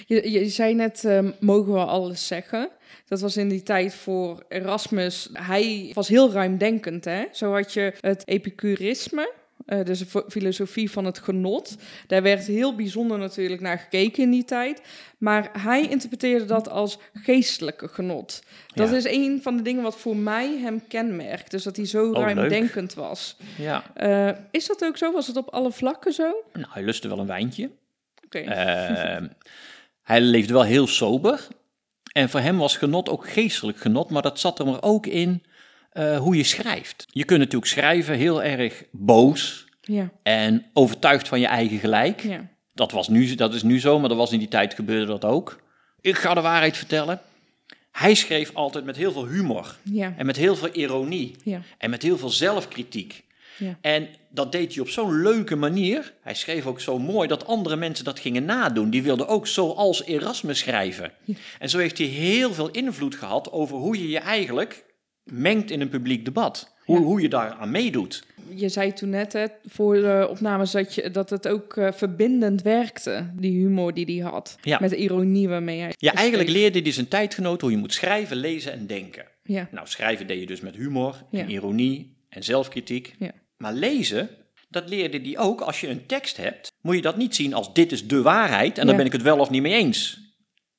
Je, 0.06 0.30
je 0.30 0.48
zei 0.48 0.74
net, 0.74 1.04
ehm, 1.04 1.30
mogen 1.40 1.72
we 1.72 1.78
alles 1.84 2.26
zeggen? 2.26 2.68
Dat 3.08 3.20
was 3.20 3.36
in 3.36 3.48
die 3.48 3.62
tijd 3.62 3.94
voor 3.94 4.44
Erasmus. 4.48 5.28
Hij 5.32 5.90
was 5.94 6.08
heel 6.08 6.32
ruimdenkend, 6.32 7.04
hè? 7.04 7.24
Zo 7.32 7.52
had 7.52 7.72
je 7.72 7.92
het 8.00 8.28
epicurisme, 8.28 9.32
eh, 9.66 9.84
dus 9.84 9.98
de 9.98 10.24
filosofie 10.28 10.90
van 10.90 11.04
het 11.04 11.18
genot. 11.18 11.76
Daar 12.06 12.22
werd 12.22 12.46
heel 12.46 12.74
bijzonder 12.74 13.18
natuurlijk 13.18 13.60
naar 13.60 13.78
gekeken 13.78 14.22
in 14.22 14.30
die 14.30 14.44
tijd. 14.44 14.82
Maar 15.18 15.50
hij 15.58 15.88
interpreteerde 15.88 16.44
dat 16.44 16.68
als 16.68 16.98
geestelijke 17.12 17.88
genot. 17.88 18.42
Dat 18.74 18.90
Ja. 18.90 18.96
is 18.96 19.04
een 19.04 19.42
van 19.42 19.56
de 19.56 19.62
dingen 19.62 19.82
wat 19.82 19.96
voor 19.98 20.16
mij 20.16 20.58
hem 20.58 20.86
kenmerkt. 20.88 21.50
Dus 21.50 21.62
dat 21.62 21.76
hij 21.76 21.86
zo 21.86 22.12
leuk. 22.12 22.22
ruimdenkend 22.22 22.94
was. 22.94 23.36
Ja. 23.58 23.82
Eh, 23.94 24.30
is 24.50 24.66
dat 24.66 24.84
ook 24.84 24.96
zo? 24.96 25.12
Was 25.12 25.26
het 25.26 25.36
op 25.36 25.48
alle 25.48 25.72
vlakken 25.72 26.12
zo? 26.12 26.34
Nou, 26.52 26.66
hij 26.70 26.82
lustte 26.82 27.08
wel 27.08 27.18
een 27.18 27.26
wijntje. 27.26 27.70
Oké. 28.24 28.38
Eh, 28.38 29.22
hij 30.02 30.20
leefde 30.20 30.52
wel 30.52 30.62
heel 30.64 30.86
sober. 30.86 31.46
En 32.12 32.28
voor 32.28 32.40
hem 32.40 32.58
was 32.58 32.76
genot 32.76 33.08
ook 33.08 33.28
geestelijk 33.30 33.78
genot, 33.78 34.10
maar 34.10 34.22
dat 34.22 34.40
zat 34.40 34.58
er 34.58 34.66
maar 34.66 34.82
ook 34.82 35.06
in 35.06 35.42
eh, 35.94 36.18
hoe 36.18 36.36
je 36.36 36.44
schrijft. 36.44 37.06
Je 37.10 37.24
kunt 37.24 37.38
natuurlijk 37.38 37.70
schrijven 37.70 38.16
heel 38.16 38.42
erg 38.42 38.84
boos 38.90 39.64
ja, 39.80 40.10
en 40.22 40.64
overtuigd 40.72 41.28
van 41.28 41.40
je 41.40 41.46
eigen 41.46 41.78
gelijk. 41.78 42.20
ja, 42.20 42.48
Dat, 42.72 42.92
was 42.92 43.08
nu, 43.08 43.34
dat 43.34 43.54
is 43.54 43.62
nu 43.62 43.80
zo, 43.80 43.98
maar 43.98 44.08
dat 44.08 44.18
was 44.18 44.32
in 44.32 44.38
die 44.38 44.48
tijd 44.48 44.74
gebeurde 44.74 45.06
dat 45.06 45.24
ook. 45.24 45.60
Ik 46.00 46.16
ga 46.16 46.34
de 46.34 46.40
waarheid 46.40 46.76
vertellen. 46.76 47.20
Hij 47.92 48.14
schreef 48.14 48.50
altijd 48.54 48.84
met 48.84 48.96
heel 48.96 49.12
veel 49.12 49.26
humor 49.26 49.76
ja, 49.82 50.14
en 50.16 50.26
met 50.26 50.36
heel 50.36 50.56
veel 50.56 50.68
ironie 50.72 51.34
ja, 51.44 51.60
en 51.78 51.90
met 51.90 52.02
heel 52.02 52.18
veel 52.18 52.28
zelfkritiek. 52.30 53.24
ja. 53.58 53.78
En 53.80 54.08
dat 54.30 54.52
deed 54.52 54.72
hij 54.74 54.82
op 54.82 54.88
zo'n 54.88 55.22
leuke 55.22 55.56
manier. 55.56 56.12
Hij 56.22 56.34
schreef 56.34 56.66
ook 56.66 56.80
zo 56.80 56.98
mooi 56.98 57.28
dat 57.28 57.46
andere 57.46 57.76
mensen 57.76 58.04
dat 58.04 58.18
gingen 58.20 58.44
nadoen. 58.44 58.90
Die 58.90 59.02
wilden 59.02 59.28
ook 59.28 59.46
zoals 59.46 60.04
Erasmus 60.04 60.58
schrijven. 60.58 61.12
En 61.58 61.70
zo 61.70 61.78
heeft 61.78 61.98
hij 61.98 62.06
heel 62.06 62.52
veel 62.54 62.70
invloed 62.70 63.14
gehad 63.14 63.52
over 63.52 63.76
hoe 63.76 63.98
je 63.98 64.08
je 64.08 64.18
eigenlijk 64.18 64.83
mengt 65.24 65.70
in 65.70 65.80
een 65.80 65.88
publiek 65.88 66.24
debat. 66.24 66.72
Hoe, 66.84 66.98
Ja. 66.98 67.04
hoe 67.04 67.20
je 67.20 67.28
daar 67.28 67.50
aan 67.52 67.70
meedoet. 67.70 68.24
Je 68.54 68.68
zei 68.68 68.92
toen 68.92 69.08
net 69.10 69.32
hè, 69.32 69.46
voor 69.64 69.94
de 69.94 70.26
opnames 70.30 70.70
dat, 70.70 70.94
je, 70.94 71.10
dat 71.10 71.30
het 71.30 71.48
ook 71.48 71.76
eh, 71.76 71.92
verbindend 71.92 72.62
werkte, 72.62 73.30
die 73.36 73.58
humor 73.58 73.94
die 73.94 74.04
hij 74.20 74.30
had. 74.30 74.58
Ja. 74.62 74.78
Met 74.80 74.90
de 74.90 74.96
ironie 74.96 75.48
waarmee 75.48 75.80
hij. 75.80 75.92
Ja, 75.96 76.12
eigenlijk 76.14 76.48
leerde 76.48 76.80
hij 76.80 76.92
zijn 76.92 77.08
tijdgenoot 77.08 77.60
hoe 77.60 77.70
je 77.70 77.76
moet 77.76 77.92
schrijven, 77.94 78.36
lezen 78.36 78.72
en 78.72 78.86
denken. 78.86 79.24
Ja, 79.42 79.68
Nou, 79.70 79.86
schrijven 79.86 80.26
deed 80.26 80.40
je 80.40 80.46
dus 80.46 80.60
met 80.60 80.74
humor 80.76 81.22
en 81.30 81.50
ironie 81.50 82.16
en 82.28 82.42
zelfkritiek. 82.44 83.14
Ja. 83.18 83.30
Maar 83.56 83.72
lezen, 83.72 84.28
dat 84.68 84.88
leerde 84.88 85.20
hij 85.20 85.38
ook. 85.38 85.60
Als 85.60 85.80
je 85.80 85.88
een 85.88 86.06
tekst 86.06 86.36
hebt, 86.36 86.72
moet 86.80 86.94
je 86.94 87.02
dat 87.02 87.16
niet 87.16 87.34
zien 87.34 87.54
als 87.54 87.74
dit 87.74 87.92
is 87.92 88.06
de 88.06 88.22
waarheid 88.22 88.78
en 88.78 88.86
daar 88.86 88.96
ben 88.96 89.06
ik 89.06 89.12
het 89.12 89.22
wel 89.22 89.38
of 89.38 89.50
niet 89.50 89.62
mee 89.62 89.74
eens. 89.74 90.18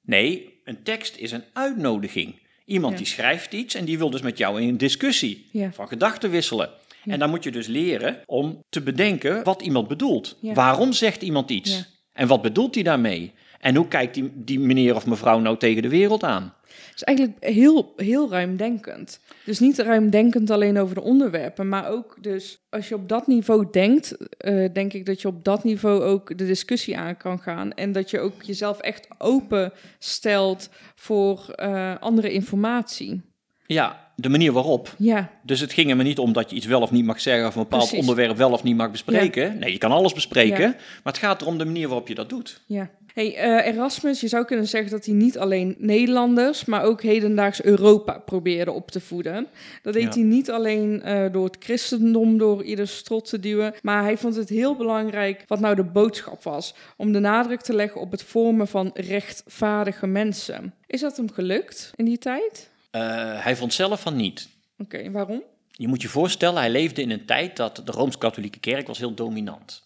Nee, 0.01 0.59
een 0.63 0.83
tekst 0.83 1.17
is 1.17 1.31
een 1.31 1.43
uitnodiging. 1.53 2.43
Iemand 2.65 2.91
Ja. 2.93 2.97
die 2.97 3.07
schrijft 3.07 3.53
iets 3.53 3.75
en 3.75 3.85
die 3.85 3.97
wil 3.97 4.09
dus 4.09 4.21
met 4.21 4.37
jou 4.37 4.61
in 4.61 4.67
een 4.67 4.77
discussie 4.77 5.45
Ja. 5.51 5.71
van 5.73 5.87
gedachten 5.87 6.29
wisselen. 6.29 6.69
Ja. 7.03 7.11
En 7.13 7.19
dan 7.19 7.29
moet 7.29 7.43
je 7.43 7.51
dus 7.51 7.67
leren 7.67 8.21
om 8.25 8.59
te 8.69 8.81
bedenken 8.81 9.43
wat 9.43 9.61
iemand 9.61 9.87
bedoelt. 9.87 10.37
Waarom 10.41 10.93
zegt 10.93 11.21
iemand 11.21 11.49
iets? 11.49 11.83
En 12.13 12.27
wat 12.27 12.41
bedoelt 12.41 12.73
hij 12.75 12.83
daarmee? 12.83 13.31
En 13.65 13.75
hoe 13.75 13.87
kijkt 13.87 14.13
die, 14.13 14.31
die 14.35 14.59
meneer 14.59 14.95
of 14.95 15.05
mevrouw 15.05 15.39
nou 15.39 15.57
tegen 15.57 15.81
de 15.81 15.89
wereld 15.89 16.23
aan? 16.23 16.53
Het 16.67 16.95
is 16.95 17.03
eigenlijk 17.03 17.37
heel, 17.45 17.93
heel 17.95 18.29
ruimdenkend. 18.29 19.19
Dus 19.45 19.59
niet 19.59 19.79
ruimdenkend 19.79 20.49
alleen 20.49 20.77
over 20.77 20.95
de 20.95 21.01
onderwerpen, 21.01 21.69
maar 21.69 21.87
ook 21.89 22.17
dus 22.21 22.65
als 22.69 22.87
je 22.89 22.95
op 22.95 23.09
dat 23.09 23.27
niveau 23.27 23.67
denkt, 23.71 24.17
eh, 24.37 24.73
denk 24.73 24.93
ik 24.93 25.05
dat 25.05 25.21
je 25.21 25.27
op 25.27 25.43
dat 25.43 25.63
niveau 25.63 26.03
ook 26.03 26.37
de 26.37 26.45
discussie 26.45 26.97
aan 26.97 27.17
kan 27.17 27.39
gaan. 27.39 27.73
En 27.73 27.91
dat 27.91 28.09
je 28.09 28.19
ook 28.19 28.43
jezelf 28.43 28.79
echt 28.79 29.07
open 29.17 29.71
stelt 29.99 30.69
voor 30.95 31.49
eh, 31.49 31.95
andere 31.99 32.31
informatie. 32.31 33.21
Ja, 33.65 34.11
de 34.15 34.29
manier 34.29 34.51
waarop. 34.51 34.93
Ja, 34.97 35.29
Dus 35.43 35.59
het 35.59 35.73
ging 35.73 35.89
er 35.89 35.95
me 35.95 36.03
niet 36.03 36.19
om 36.19 36.33
dat 36.33 36.49
je 36.49 36.55
iets 36.55 36.65
wel 36.65 36.81
of 36.81 36.91
niet 36.91 37.05
mag 37.05 37.21
zeggen 37.21 37.47
of 37.47 37.55
een 37.55 37.61
bepaald 37.61 37.81
Precies. 37.87 37.99
onderwerp 38.07 38.37
wel 38.37 38.51
of 38.51 38.63
niet 38.63 38.75
mag 38.77 38.91
bespreken. 38.91 39.57
Nee, 39.59 39.71
je 39.71 39.77
kan 39.77 39.91
alles 39.91 40.13
bespreken, 40.13 40.61
Ja. 40.61 40.75
maar 41.03 41.13
het 41.13 41.17
gaat 41.17 41.41
erom 41.41 41.57
de 41.57 41.65
manier 41.65 41.87
waarop 41.87 42.07
je 42.07 42.15
dat 42.15 42.29
doet. 42.29 42.61
ja. 42.67 42.89
Hey, 43.15 43.35
eh, 43.35 43.73
Erasmus, 43.73 44.21
je 44.21 44.27
zou 44.27 44.45
kunnen 44.45 44.67
zeggen 44.67 44.91
dat 44.91 45.05
hij 45.05 45.13
niet 45.13 45.37
alleen 45.37 45.75
Nederlanders, 45.77 46.65
maar 46.65 46.83
ook 46.83 47.01
hedendaags 47.01 47.63
Europa 47.63 48.19
probeerde 48.19 48.71
op 48.71 48.91
te 48.91 48.99
voeden. 48.99 49.47
Dat 49.81 49.93
deed 49.93 50.03
Ja. 50.03 50.09
hij 50.09 50.21
niet 50.21 50.51
alleen 50.51 51.01
eh, 51.01 51.31
door 51.31 51.45
het 51.45 51.55
christendom 51.59 52.37
door 52.37 52.63
ieder 52.63 52.87
strot 52.87 53.29
te 53.29 53.39
duwen, 53.39 53.73
maar 53.81 54.03
hij 54.03 54.17
vond 54.17 54.35
het 54.35 54.49
heel 54.49 54.75
belangrijk 54.75 55.43
wat 55.47 55.59
nou 55.59 55.75
de 55.75 55.83
boodschap 55.83 56.43
was. 56.43 56.75
Om 56.97 57.11
de 57.11 57.19
nadruk 57.19 57.61
te 57.61 57.73
leggen 57.73 58.01
op 58.01 58.11
het 58.11 58.23
vormen 58.23 58.67
van 58.67 58.91
rechtvaardige 58.93 60.07
mensen. 60.07 60.73
Is 60.87 61.01
dat 61.01 61.17
hem 61.17 61.31
gelukt 61.31 61.91
in 61.95 62.05
die 62.05 62.17
tijd? 62.17 62.69
Eh, 62.91 63.01
hij 63.43 63.55
vond 63.55 63.73
zelf 63.73 64.01
van 64.01 64.15
niet. 64.15 64.47
Oké, 64.77 65.11
waarom? 65.11 65.43
Je 65.71 65.87
moet 65.87 66.01
je 66.01 66.07
voorstellen, 66.09 66.59
hij 66.59 66.69
leefde 66.71 67.01
in 67.01 67.11
een 67.11 67.25
tijd 67.25 67.55
dat 67.57 67.81
de 67.85 67.91
Rooms-Katholieke 67.91 68.59
Kerk 68.59 68.87
was 68.87 68.97
heel 68.97 69.13
dominant. 69.13 69.83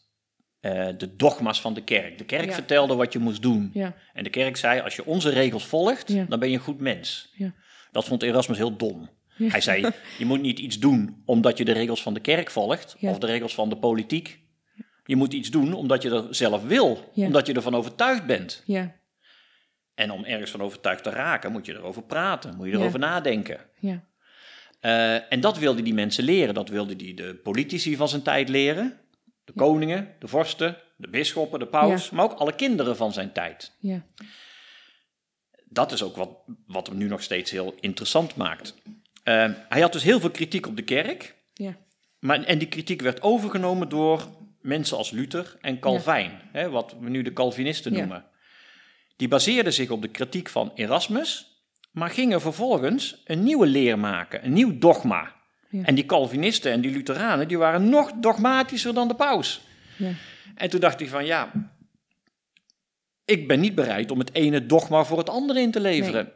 Eh, 0.59 0.87
de 0.97 1.15
dogma's 1.15 1.61
van 1.61 1.73
de 1.73 1.83
kerk. 1.83 2.17
De 2.17 2.25
kerk 2.25 2.45
Ja. 2.45 2.53
vertelde 2.53 2.95
wat 2.95 3.13
je 3.13 3.19
moest 3.19 3.41
doen. 3.41 3.69
Ja, 3.73 3.95
En 4.13 4.23
de 4.23 4.29
kerk 4.29 4.57
zei, 4.57 4.79
als 4.81 4.95
je 4.95 5.05
onze 5.05 5.29
regels 5.29 5.65
volgt, 5.65 6.11
Ja. 6.11 6.25
dan 6.29 6.39
ben 6.39 6.49
je 6.49 6.55
een 6.55 6.61
goed 6.63 6.79
mens. 6.79 7.33
Ja. 7.35 7.53
Dat 7.91 8.05
vond 8.05 8.23
Erasmus 8.23 8.57
heel 8.57 8.77
dom. 8.77 9.09
Hij 9.33 9.61
zei, 9.61 9.89
je 10.17 10.25
moet 10.25 10.41
niet 10.41 10.59
iets 10.59 10.79
doen 10.79 11.21
omdat 11.25 11.57
je 11.57 11.65
de 11.65 11.71
regels 11.71 12.01
van 12.01 12.13
de 12.13 12.19
kerk 12.19 12.51
volgt, 12.51 12.95
of 13.01 13.17
de 13.17 13.25
regels 13.25 13.53
van 13.53 13.69
de 13.69 13.77
politiek. 13.77 14.39
Je 15.05 15.15
moet 15.15 15.33
iets 15.33 15.49
doen 15.51 15.73
omdat 15.73 16.01
je 16.01 16.09
er 16.09 16.35
zelf 16.35 16.63
wil, 16.63 17.11
omdat 17.15 17.47
je 17.47 17.53
ervan 17.53 17.75
overtuigd 17.75 18.25
bent. 18.25 18.63
ja, 18.65 18.95
En 19.95 20.11
om 20.11 20.23
ergens 20.23 20.51
van 20.51 20.61
overtuigd 20.61 21.03
te 21.03 21.09
raken, 21.09 21.51
moet 21.51 21.65
je 21.65 21.73
erover 21.73 22.03
praten, 22.03 22.55
moet 22.55 22.67
je 22.67 22.73
erover 22.73 22.99
nadenken. 22.99 23.59
ja, 23.79 24.07
Eh, 24.79 25.31
en 25.33 25.39
dat 25.39 25.57
wilde 25.57 25.81
die 25.81 25.93
mensen 25.93 26.23
leren. 26.23 26.53
Dat 26.53 26.69
wilde 26.69 26.95
die 26.95 27.13
de 27.13 27.35
politici 27.43 27.95
van 27.95 28.09
zijn 28.09 28.21
tijd 28.21 28.49
leren. 28.49 28.99
De 29.53 29.55
koningen, 29.59 30.15
de 30.19 30.27
vorsten, 30.27 30.77
de 30.97 31.09
bisschoppen, 31.09 31.59
de 31.59 31.65
paus, 31.67 32.09
maar 32.09 32.23
ook 32.23 32.33
alle 32.33 32.55
kinderen 32.55 32.95
van 32.95 33.13
zijn 33.13 33.31
tijd. 33.31 33.75
ja, 33.79 34.03
Dat 35.65 35.91
is 35.91 36.03
ook 36.03 36.15
wat, 36.15 36.29
wat 36.67 36.87
hem 36.87 36.97
nu 36.97 37.07
nog 37.07 37.21
steeds 37.23 37.51
heel 37.51 37.75
interessant 37.79 38.35
maakt. 38.35 38.75
Eh, 39.23 39.49
hij 39.69 39.81
had 39.81 39.93
dus 39.93 40.03
heel 40.03 40.19
veel 40.19 40.31
kritiek 40.31 40.67
op 40.67 40.75
de 40.75 40.83
kerk. 40.83 41.35
ja, 41.53 41.77
Maar, 42.19 42.43
en 42.43 42.57
die 42.57 42.67
kritiek 42.67 43.01
werd 43.01 43.21
overgenomen 43.21 43.89
door 43.89 44.27
mensen 44.61 44.97
als 44.97 45.11
Luther 45.11 45.57
en 45.61 45.79
Calvijn, 45.79 46.41
hè, 46.51 46.69
wat 46.69 46.95
we 46.99 47.09
nu 47.09 47.21
de 47.21 47.33
Calvinisten 47.33 47.91
Ja. 47.91 47.97
noemen. 47.97 48.25
Die 49.15 49.27
baseerden 49.27 49.73
zich 49.73 49.89
op 49.89 50.01
de 50.01 50.07
kritiek 50.07 50.49
van 50.49 50.71
Erasmus, 50.75 51.61
maar 51.91 52.09
gingen 52.09 52.41
vervolgens 52.41 53.21
een 53.25 53.43
nieuwe 53.43 53.65
leer 53.67 53.99
maken, 53.99 54.45
een 54.45 54.53
nieuw 54.53 54.77
dogma. 54.77 55.35
Ja. 55.69 55.83
En 55.83 55.95
die 55.95 56.05
Calvinisten 56.05 56.71
en 56.71 56.81
die 56.81 56.91
Lutheranen, 56.91 57.47
die 57.47 57.57
waren 57.57 57.89
nog 57.89 58.11
dogmatischer 58.11 58.93
dan 58.93 59.07
de 59.07 59.15
paus. 59.15 59.61
ja. 59.97 60.11
En 60.55 60.69
toen 60.69 60.79
dacht 60.79 60.99
hij 60.99 61.09
van 61.09 61.25
ja, 61.25 61.51
ik 63.25 63.47
ben 63.47 63.59
niet 63.59 63.75
bereid 63.75 64.11
om 64.11 64.19
het 64.19 64.33
ene 64.33 64.65
dogma 64.65 65.03
voor 65.03 65.17
het 65.17 65.29
andere 65.29 65.61
in 65.61 65.71
te 65.71 65.79
leveren. 65.79 66.31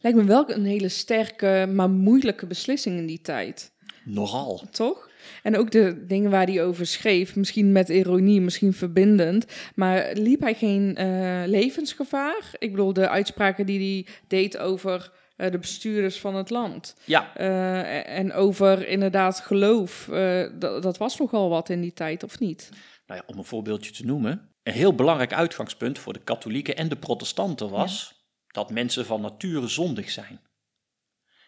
Lijkt 0.00 0.18
me 0.18 0.24
wel 0.24 0.50
een 0.50 0.64
hele 0.64 0.88
sterke, 0.88 1.68
maar 1.72 1.90
moeilijke 1.90 2.46
beslissing 2.46 2.98
in 2.98 3.06
die 3.06 3.20
tijd. 3.20 3.72
Nogal. 4.04 4.62
Toch? 4.70 5.10
En 5.42 5.56
ook 5.56 5.70
de 5.70 6.06
dingen 6.06 6.30
waar 6.30 6.46
hij 6.46 6.64
over 6.64 6.86
schreef, 6.86 7.36
misschien 7.36 7.72
met 7.72 7.88
ironie, 7.88 8.40
misschien 8.40 8.72
verbindend. 8.72 9.46
Maar 9.74 10.10
liep 10.12 10.40
hij 10.40 10.54
geen 10.54 10.96
eh, 10.96 11.42
levensgevaar? 11.46 12.54
Ik 12.58 12.70
bedoel, 12.70 12.92
de 12.92 13.08
uitspraken 13.08 13.66
die 13.66 13.78
hij 13.78 14.14
deed 14.28 14.58
over 14.58 15.12
eh, 15.36 15.50
de 15.50 15.58
bestuurders 15.58 16.20
van 16.20 16.34
het 16.34 16.50
land. 16.50 16.96
Ja, 17.04 17.36
Eh, 17.36 18.18
en 18.18 18.32
over 18.32 18.88
inderdaad 18.88 19.40
geloof. 19.40 20.08
eh, 20.08 20.50
dat, 20.58 20.82
dat 20.82 20.96
was 20.98 21.18
nogal 21.18 21.48
wat 21.48 21.68
in 21.68 21.80
die 21.80 21.92
tijd, 21.92 22.22
of 22.22 22.38
niet? 22.38 22.68
Nou 23.06 23.20
ja, 23.20 23.26
om 23.32 23.38
een 23.38 23.44
voorbeeldje 23.44 23.92
te 23.92 24.04
noemen. 24.04 24.48
Een 24.62 24.72
heel 24.72 24.94
belangrijk 24.94 25.32
uitgangspunt 25.32 25.98
voor 25.98 26.12
de 26.12 26.22
katholieken 26.24 26.76
en 26.76 26.88
de 26.88 26.96
protestanten 26.96 27.70
was 27.70 28.22
dat 28.46 28.70
mensen 28.70 29.06
van 29.06 29.20
nature 29.20 29.68
zondig 29.68 30.10
zijn. 30.10 30.40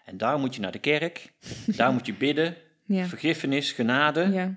En 0.05 0.17
daar 0.17 0.39
moet 0.39 0.55
je 0.55 0.61
naar 0.61 0.73
de 0.73 0.79
kerk, 0.79 1.33
daar 1.77 1.93
moet 1.93 2.07
je 2.07 2.15
bidden, 2.15 2.57
Ja, 2.85 3.05
vergiffenis, 3.05 3.73
genade. 3.73 4.29
ja, 4.33 4.57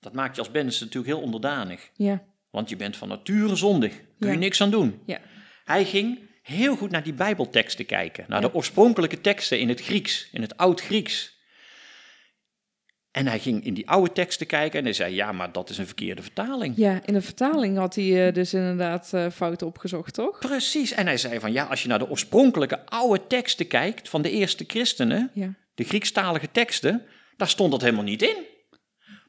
Dat 0.00 0.12
maakt 0.12 0.34
je 0.36 0.40
als 0.42 0.50
mens 0.50 0.80
natuurlijk 0.80 1.06
heel 1.14 1.22
onderdanig. 1.22 1.90
ja, 1.94 2.24
Want 2.50 2.68
je 2.68 2.76
bent 2.76 2.96
van 2.96 3.08
nature 3.08 3.56
zondig, 3.56 4.00
kun 4.18 4.30
je 4.30 4.36
niks 4.38 4.60
aan 4.60 4.70
doen. 4.70 5.02
ja. 5.06 5.18
Hij 5.64 5.84
ging 5.84 6.18
heel 6.44 6.76
goed 6.76 6.90
naar 6.90 7.02
die 7.02 7.12
bijbelteksten 7.12 7.86
kijken, 7.86 8.24
naar 8.28 8.40
Ja. 8.42 8.48
de 8.48 8.54
oorspronkelijke 8.54 9.20
teksten 9.20 9.58
in 9.58 9.68
het 9.68 9.80
Grieks, 9.80 10.28
in 10.32 10.40
het 10.42 10.56
Oud-Grieks. 10.56 11.32
En 13.10 13.26
hij 13.26 13.38
ging 13.38 13.64
in 13.64 13.74
die 13.74 13.88
oude 13.88 14.12
teksten 14.12 14.46
kijken 14.46 14.78
en 14.78 14.84
hij 14.84 14.92
zei, 14.94 15.14
ja, 15.14 15.32
maar 15.32 15.52
dat 15.52 15.70
is 15.70 15.78
een 15.78 15.86
verkeerde 15.86 16.22
vertaling. 16.22 16.76
Ja, 16.76 17.00
in 17.04 17.12
de 17.14 17.22
vertaling 17.22 17.76
had 17.78 17.94
hij 17.94 18.26
eh, 18.26 18.32
dus 18.34 18.54
inderdaad 18.54 19.10
eh, 19.12 19.30
fouten 19.30 19.66
opgezocht, 19.66 20.14
toch? 20.14 20.38
Precies. 20.38 20.92
En 20.92 21.06
hij 21.06 21.16
zei 21.16 21.40
van 21.40 21.52
ja, 21.52 21.64
als 21.64 21.82
je 21.82 21.88
naar 21.88 21.98
de 21.98 22.08
oorspronkelijke 22.08 22.86
oude 22.86 23.26
teksten 23.26 23.66
kijkt 23.66 24.08
van 24.08 24.22
de 24.22 24.30
eerste 24.30 24.64
christenen, 24.66 25.30
Ja, 25.34 25.54
de 25.74 25.84
Griekstalige 25.84 26.50
teksten, 26.52 27.02
daar 27.36 27.48
stond 27.48 27.70
dat 27.70 27.80
helemaal 27.80 28.04
niet 28.04 28.22
in. 28.22 28.36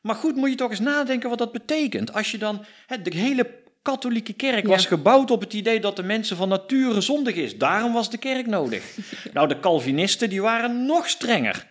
Maar 0.01 0.15
goed, 0.15 0.35
moet 0.35 0.49
je 0.49 0.55
toch 0.55 0.69
eens 0.69 0.79
nadenken 0.79 1.29
wat 1.29 1.37
dat 1.37 1.51
betekent. 1.51 2.13
Als 2.13 2.31
je 2.31 2.37
dan, 2.37 2.65
hè, 2.87 3.01
de 3.01 3.15
hele 3.17 3.63
katholieke 3.85 4.33
kerk 4.33 4.63
Ja. 4.63 4.69
was 4.69 4.85
gebouwd 4.85 5.31
op 5.31 5.39
het 5.41 5.53
idee 5.53 5.79
dat 5.79 5.95
de 5.95 6.03
mensen 6.03 6.37
van 6.37 6.49
nature 6.49 7.01
zondig 7.01 7.35
is. 7.35 7.57
Daarom 7.57 7.93
was 7.93 8.09
de 8.09 8.17
kerk 8.17 8.47
nodig. 8.47 8.83
nou, 9.33 9.47
de 9.47 9.59
Calvinisten 9.59 10.29
die 10.29 10.41
waren 10.41 10.85
nog 10.85 11.09
strenger. 11.09 11.67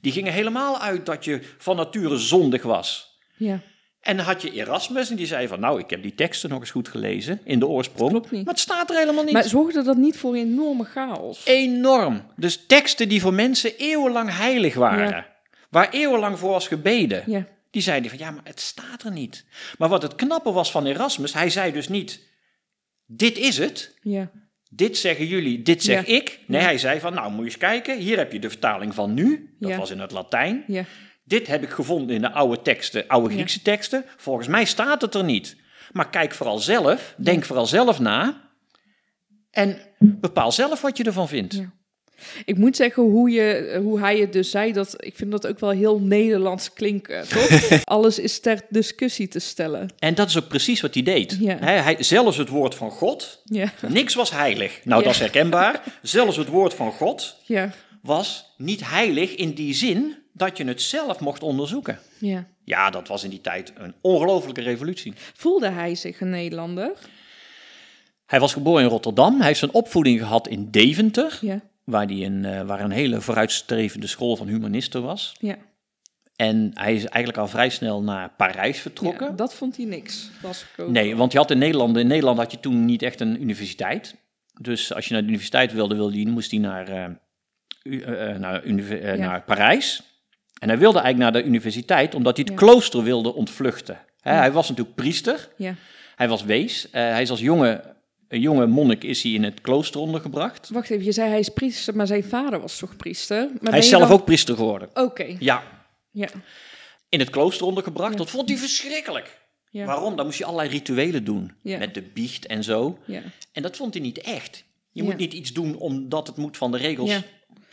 Die 0.00 0.12
gingen 0.12 0.32
helemaal 0.32 0.78
uit 0.80 1.06
dat 1.06 1.24
je 1.24 1.40
van 1.58 1.76
nature 1.76 2.16
zondig 2.18 2.62
was. 2.62 3.18
ja, 3.36 3.60
En 4.00 4.16
dan 4.16 4.26
had 4.26 4.42
je 4.42 4.52
Erasmus 4.52 5.10
en 5.10 5.16
die 5.16 5.26
zei 5.26 5.48
van, 5.48 5.60
nou, 5.60 5.78
ik 5.80 5.90
heb 5.90 6.02
die 6.02 6.14
teksten 6.14 6.50
nog 6.50 6.60
eens 6.60 6.70
goed 6.70 6.88
gelezen 6.88 7.40
in 7.44 7.58
de 7.58 7.66
oorsprong. 7.66 8.10
Klopt 8.10 8.30
niet. 8.30 8.44
Maar 8.44 8.54
het 8.54 8.62
staat 8.62 8.90
er 8.90 8.96
helemaal 8.96 9.24
niet. 9.24 9.32
Maar 9.32 9.44
zorgde 9.48 9.82
dat 9.82 9.96
niet 9.96 10.18
voor 10.18 10.34
enorme 10.34 10.84
chaos? 10.84 11.44
Enorm. 11.46 12.22
Dus 12.36 12.66
teksten 12.66 13.08
die 13.08 13.20
voor 13.20 13.34
mensen 13.34 13.76
eeuwenlang 13.76 14.36
heilig 14.36 14.74
waren. 14.74 15.08
Ja. 15.08 15.26
Waar 15.70 15.88
eeuwenlang 15.90 16.38
voor 16.38 16.50
was 16.50 16.68
gebeden. 16.68 17.22
Ja, 17.26 17.46
Die 17.70 17.82
zeiden 17.82 18.10
van, 18.10 18.18
ja, 18.18 18.30
maar 18.30 18.44
het 18.44 18.60
staat 18.60 19.02
er 19.02 19.12
niet. 19.12 19.44
Maar 19.78 19.88
wat 19.88 20.02
het 20.02 20.14
knappe 20.14 20.52
was 20.52 20.70
van 20.70 20.86
Erasmus, 20.86 21.32
hij 21.32 21.50
zei 21.50 21.72
dus 21.72 21.88
niet, 21.88 22.28
dit 23.06 23.38
is 23.38 23.58
het. 23.58 23.98
ja, 24.02 24.30
Dit 24.72 24.96
zeggen 24.98 25.26
jullie, 25.26 25.62
dit 25.62 25.82
zeg 25.82 26.06
Ja. 26.06 26.14
ik. 26.14 26.40
Nee, 26.46 26.60
Ja. 26.60 26.66
hij 26.66 26.78
zei 26.78 27.00
van, 27.00 27.14
nou 27.14 27.30
moet 27.30 27.38
je 27.38 27.44
eens 27.44 27.56
kijken. 27.58 27.98
Hier 27.98 28.16
heb 28.16 28.32
je 28.32 28.38
de 28.38 28.50
vertaling 28.50 28.94
van 28.94 29.14
nu. 29.14 29.54
Dat 29.58 29.74
was 29.76 29.90
in 29.90 29.98
het 30.00 30.10
Latijn. 30.10 30.64
ja, 30.66 30.84
Dit 31.24 31.46
heb 31.46 31.62
ik 31.62 31.70
gevonden 31.70 32.16
in 32.16 32.22
de 32.22 32.30
oude 32.32 32.62
teksten, 32.62 33.06
oude. 33.08 33.34
Griekse 33.34 33.62
teksten. 33.62 34.04
Volgens 34.16 34.48
mij 34.48 34.64
staat 34.64 35.00
het 35.02 35.14
er 35.14 35.24
niet. 35.24 35.56
Maar 35.92 36.10
kijk 36.10 36.32
vooral 36.34 36.58
zelf, 36.58 37.14
denk 37.16 37.44
vooral 37.44 37.66
zelf 37.66 37.98
na. 37.98 38.50
En 39.50 39.78
bepaal 39.98 40.52
zelf 40.52 40.80
wat 40.80 40.96
je 40.96 41.04
ervan 41.04 41.28
vindt. 41.28 41.62
Ik 42.44 42.56
moet 42.56 42.76
zeggen, 42.76 43.02
hoe, 43.02 43.30
je, 43.30 43.78
hoe 43.82 44.00
hij 44.00 44.18
het 44.18 44.32
dus 44.32 44.50
zei, 44.50 44.72
dat, 44.72 44.94
ik 45.04 45.16
vind 45.16 45.30
dat 45.30 45.46
ook 45.46 45.58
wel 45.60 45.70
heel 45.70 46.00
Nederlands 46.00 46.72
klinken, 46.72 47.28
toch? 47.28 47.84
Alles 47.84 48.18
is 48.18 48.40
ter 48.40 48.60
discussie 48.68 49.28
te 49.28 49.38
stellen. 49.38 49.88
En 49.98 50.14
dat 50.14 50.28
is 50.28 50.38
ook 50.38 50.48
precies 50.48 50.80
wat 50.80 50.94
hij 50.94 51.02
deed. 51.02 51.36
Ja. 51.40 51.56
Hij, 51.60 51.78
hij, 51.80 51.96
zelfs 52.02 52.36
het 52.36 52.48
woord 52.48 52.74
van 52.74 52.90
God, 52.90 53.42
Ja, 53.44 53.72
niks 53.88 54.14
was 54.14 54.30
heilig. 54.30 54.80
Nou, 54.84 54.98
Ja. 55.00 55.04
dat 55.06 55.14
is 55.14 55.20
herkenbaar. 55.20 55.82
Zelfs 56.02 56.36
het 56.36 56.48
woord 56.48 56.74
van 56.74 56.92
God 56.92 57.36
ja, 57.44 57.70
was 58.02 58.54
niet 58.56 58.90
heilig 58.90 59.34
in 59.34 59.52
die 59.54 59.74
zin 59.74 60.16
dat 60.32 60.56
je 60.56 60.64
het 60.64 60.82
zelf 60.82 61.20
mocht 61.20 61.42
onderzoeken. 61.42 61.98
ja. 62.18 62.46
Ja, 62.64 62.90
dat 62.90 63.08
was 63.08 63.24
in 63.24 63.30
die 63.30 63.40
tijd 63.40 63.72
een 63.76 63.94
ongelofelijke 64.00 64.60
revolutie. 64.60 65.12
Voelde 65.34 65.68
hij 65.70 65.94
zich 65.94 66.20
een 66.20 66.30
Nederlander? 66.30 66.92
Hij 68.26 68.40
was 68.40 68.52
geboren 68.52 68.82
in 68.82 68.88
Rotterdam. 68.88 69.36
Hij 69.38 69.46
heeft 69.46 69.58
zijn 69.58 69.72
opvoeding 69.72 70.18
gehad 70.20 70.48
in 70.48 70.70
Deventer, 70.70 71.38
Ja, 71.40 71.60
waar, 71.90 72.06
die 72.06 72.24
een, 72.24 72.44
eh, 72.44 72.60
waar 72.62 72.80
een 72.80 72.90
hele 72.90 73.20
vooruitstrevende 73.20 74.06
school 74.06 74.36
van 74.36 74.46
humanisten 74.48 75.02
was. 75.02 75.34
ja. 75.38 75.56
En 76.36 76.70
hij 76.74 76.94
is 76.94 77.04
eigenlijk 77.04 77.38
al 77.38 77.48
vrij 77.48 77.68
snel 77.68 78.02
naar 78.02 78.30
Parijs 78.36 78.76
ja 78.76 78.82
vertrokken. 78.82 79.36
dat 79.36 79.54
vond 79.54 79.76
hij 79.76 79.84
niks. 79.86 80.30
Was. 80.42 80.64
Nee, 80.86 81.16
want 81.16 81.32
je 81.32 81.38
had 81.38 81.50
in 81.50 81.58
Nederland, 81.58 81.96
in 81.96 82.06
Nederland 82.06 82.38
had 82.38 82.52
je 82.52 82.60
toen 82.60 82.84
niet 82.84 83.02
echt 83.02 83.20
een 83.20 83.42
universiteit. 83.42 84.16
Dus 84.60 84.94
als 84.94 85.06
je 85.06 85.12
naar 85.12 85.22
de 85.22 85.28
universiteit 85.28 85.72
wilde, 85.72 85.94
wilde 85.94 86.26
moest 86.26 86.50
hij 86.50 86.60
naar, 86.60 86.88
eh, 86.88 87.04
eh, 88.32 88.38
naar, 88.38 88.66
Ja. 89.18 89.26
naar 89.26 89.42
Parijs. 89.42 90.02
En 90.60 90.68
hij 90.68 90.78
wilde 90.78 90.98
eigenlijk 90.98 91.32
naar 91.32 91.42
de 91.42 91.48
universiteit 91.48 92.14
omdat 92.14 92.36
hij 92.36 92.46
het 92.48 92.60
Ja. 92.60 92.66
klooster 92.66 93.02
wilde 93.02 93.34
ontvluchten. 93.34 93.98
Ja. 94.22 94.34
Hij 94.38 94.52
was 94.52 94.68
natuurlijk 94.68 94.96
priester, 94.96 95.48
Ja, 95.56 95.74
hij 96.16 96.28
was 96.28 96.44
wees. 96.44 96.88
Hij 96.90 97.22
is 97.22 97.30
als 97.30 97.40
jongen 97.40 97.96
een 98.30 98.40
jonge 98.40 98.66
monnik 98.66 99.04
is 99.04 99.22
hij 99.22 99.32
in 99.32 99.42
het 99.44 99.60
klooster 99.60 100.00
ondergebracht. 100.00 100.68
Wacht 100.68 100.90
even, 100.90 101.04
je 101.04 101.12
zei 101.12 101.28
hij 101.30 101.38
is 101.38 101.48
priester, 101.48 101.96
maar 101.96 102.06
zijn 102.06 102.24
vader 102.24 102.60
was 102.60 102.78
toch 102.78 102.96
priester? 102.96 103.48
Maar 103.60 103.70
Hij 103.70 103.80
is 103.80 103.88
zelf 103.88 104.02
dan- 104.08 104.12
ook 104.18 104.24
priester 104.24 104.54
geworden. 104.56 104.88
Oké, 104.94 105.36
Ja, 105.38 105.62
ja. 106.10 106.28
in 107.08 107.18
het 107.18 107.30
klooster 107.30 107.66
ondergebracht. 107.66 108.12
Ja. 108.12 108.18
Dat 108.18 108.30
vond 108.30 108.48
hij 108.48 108.58
verschrikkelijk. 108.58 109.38
ja. 109.70 109.84
Waarom? 109.86 110.16
Dan 110.16 110.24
moest 110.26 110.38
je 110.38 110.44
allerlei 110.44 110.68
rituelen 110.70 111.24
doen. 111.24 111.52
Ja. 111.62 111.78
Met 111.78 111.94
de 111.94 112.02
biecht 112.02 112.46
en 112.46 112.64
zo. 112.64 112.98
Ja. 113.04 113.22
En 113.52 113.62
dat 113.62 113.76
vond 113.76 113.94
hij 113.94 114.02
niet 114.02 114.18
echt. 114.18 114.64
Je 114.92 115.02
moet 115.02 115.16
niet 115.16 115.32
iets 115.32 115.52
doen 115.52 115.76
omdat 115.76 116.26
het 116.26 116.36
moet 116.36 116.56
van 116.56 116.70
de 116.70 116.78
regels. 116.78 117.10
Ja. 117.10 117.22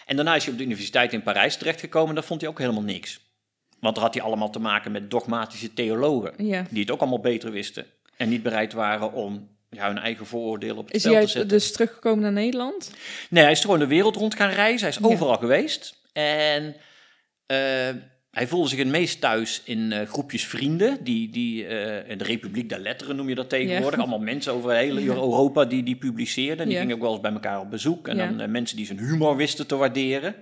En 0.05 0.15
daarna 0.15 0.35
is 0.35 0.43
hij 0.43 0.51
op 0.51 0.57
de 0.59 0.65
universiteit 0.65 1.13
in 1.13 1.23
Parijs 1.23 1.57
terechtgekomen. 1.57 2.09
En 2.09 2.15
daar 2.15 2.23
vond 2.23 2.41
hij 2.41 2.49
ook 2.49 2.59
helemaal 2.59 2.81
niks. 2.81 3.19
Want 3.79 3.95
daar 3.95 4.03
had 4.03 4.13
hij 4.13 4.23
allemaal 4.23 4.49
te 4.49 4.59
maken 4.59 4.91
met 4.91 5.11
dogmatische 5.11 5.73
theologen. 5.73 6.33
Die 6.69 6.81
het 6.81 6.91
ook 6.91 6.99
allemaal 6.99 7.19
beter 7.19 7.51
wisten. 7.51 7.85
En 8.17 8.29
niet 8.29 8.43
bereid 8.43 8.73
waren 8.73 9.13
om 9.13 9.47
ja, 9.77 9.87
hun 9.87 9.97
eigen 9.97 10.25
vooroordelen 10.25 10.77
op 10.77 10.85
het 10.85 10.95
Is 10.95 11.03
hij 11.03 11.21
te 11.21 11.27
zetten. 11.27 11.47
dus 11.47 11.71
teruggekomen 11.71 12.21
naar 12.21 12.31
Nederland? 12.31 12.91
Nee, 13.29 13.43
hij 13.43 13.51
is 13.51 13.61
gewoon 13.61 13.79
de 13.79 13.87
wereld 13.87 14.15
rond 14.15 14.35
gaan 14.35 14.49
reizen. 14.49 14.87
Hij 14.87 14.97
is 14.97 15.03
Ja. 15.03 15.13
overal 15.13 15.37
geweest. 15.37 16.01
En 16.13 16.75
eh, 17.45 17.57
hij 18.31 18.47
voelde 18.47 18.69
zich 18.69 18.77
het 18.79 18.87
meest 18.87 19.21
thuis 19.21 19.61
in 19.65 19.91
eh, 19.91 20.07
groepjes 20.07 20.45
vrienden. 20.45 21.03
Die, 21.03 21.29
die, 21.29 21.65
eh, 21.67 22.09
in 22.09 22.17
de 22.17 22.23
Republiek 22.23 22.69
der 22.69 22.79
Letteren 22.79 23.15
noem 23.15 23.29
je 23.29 23.35
dat 23.35 23.49
tegenwoordig. 23.49 23.91
Ja. 23.99 24.05
Allemaal 24.05 24.19
mensen 24.25 24.53
over 24.53 24.71
heel. 24.75 24.97
Europa 24.97 25.65
die, 25.65 25.83
die 25.83 25.95
publiceerden. 25.95 26.67
Die 26.69 26.77
gingen 26.77 26.95
ook 26.95 27.01
wel 27.01 27.11
eens 27.11 27.21
bij 27.21 27.31
elkaar 27.31 27.59
op 27.59 27.69
bezoek. 27.69 28.07
En 28.07 28.37
dan 28.37 28.51
mensen 28.51 28.77
die 28.77 28.85
zijn 28.85 28.99
humor 28.99 29.35
wisten 29.35 29.67
te 29.67 29.75
waarderen. 29.75 30.35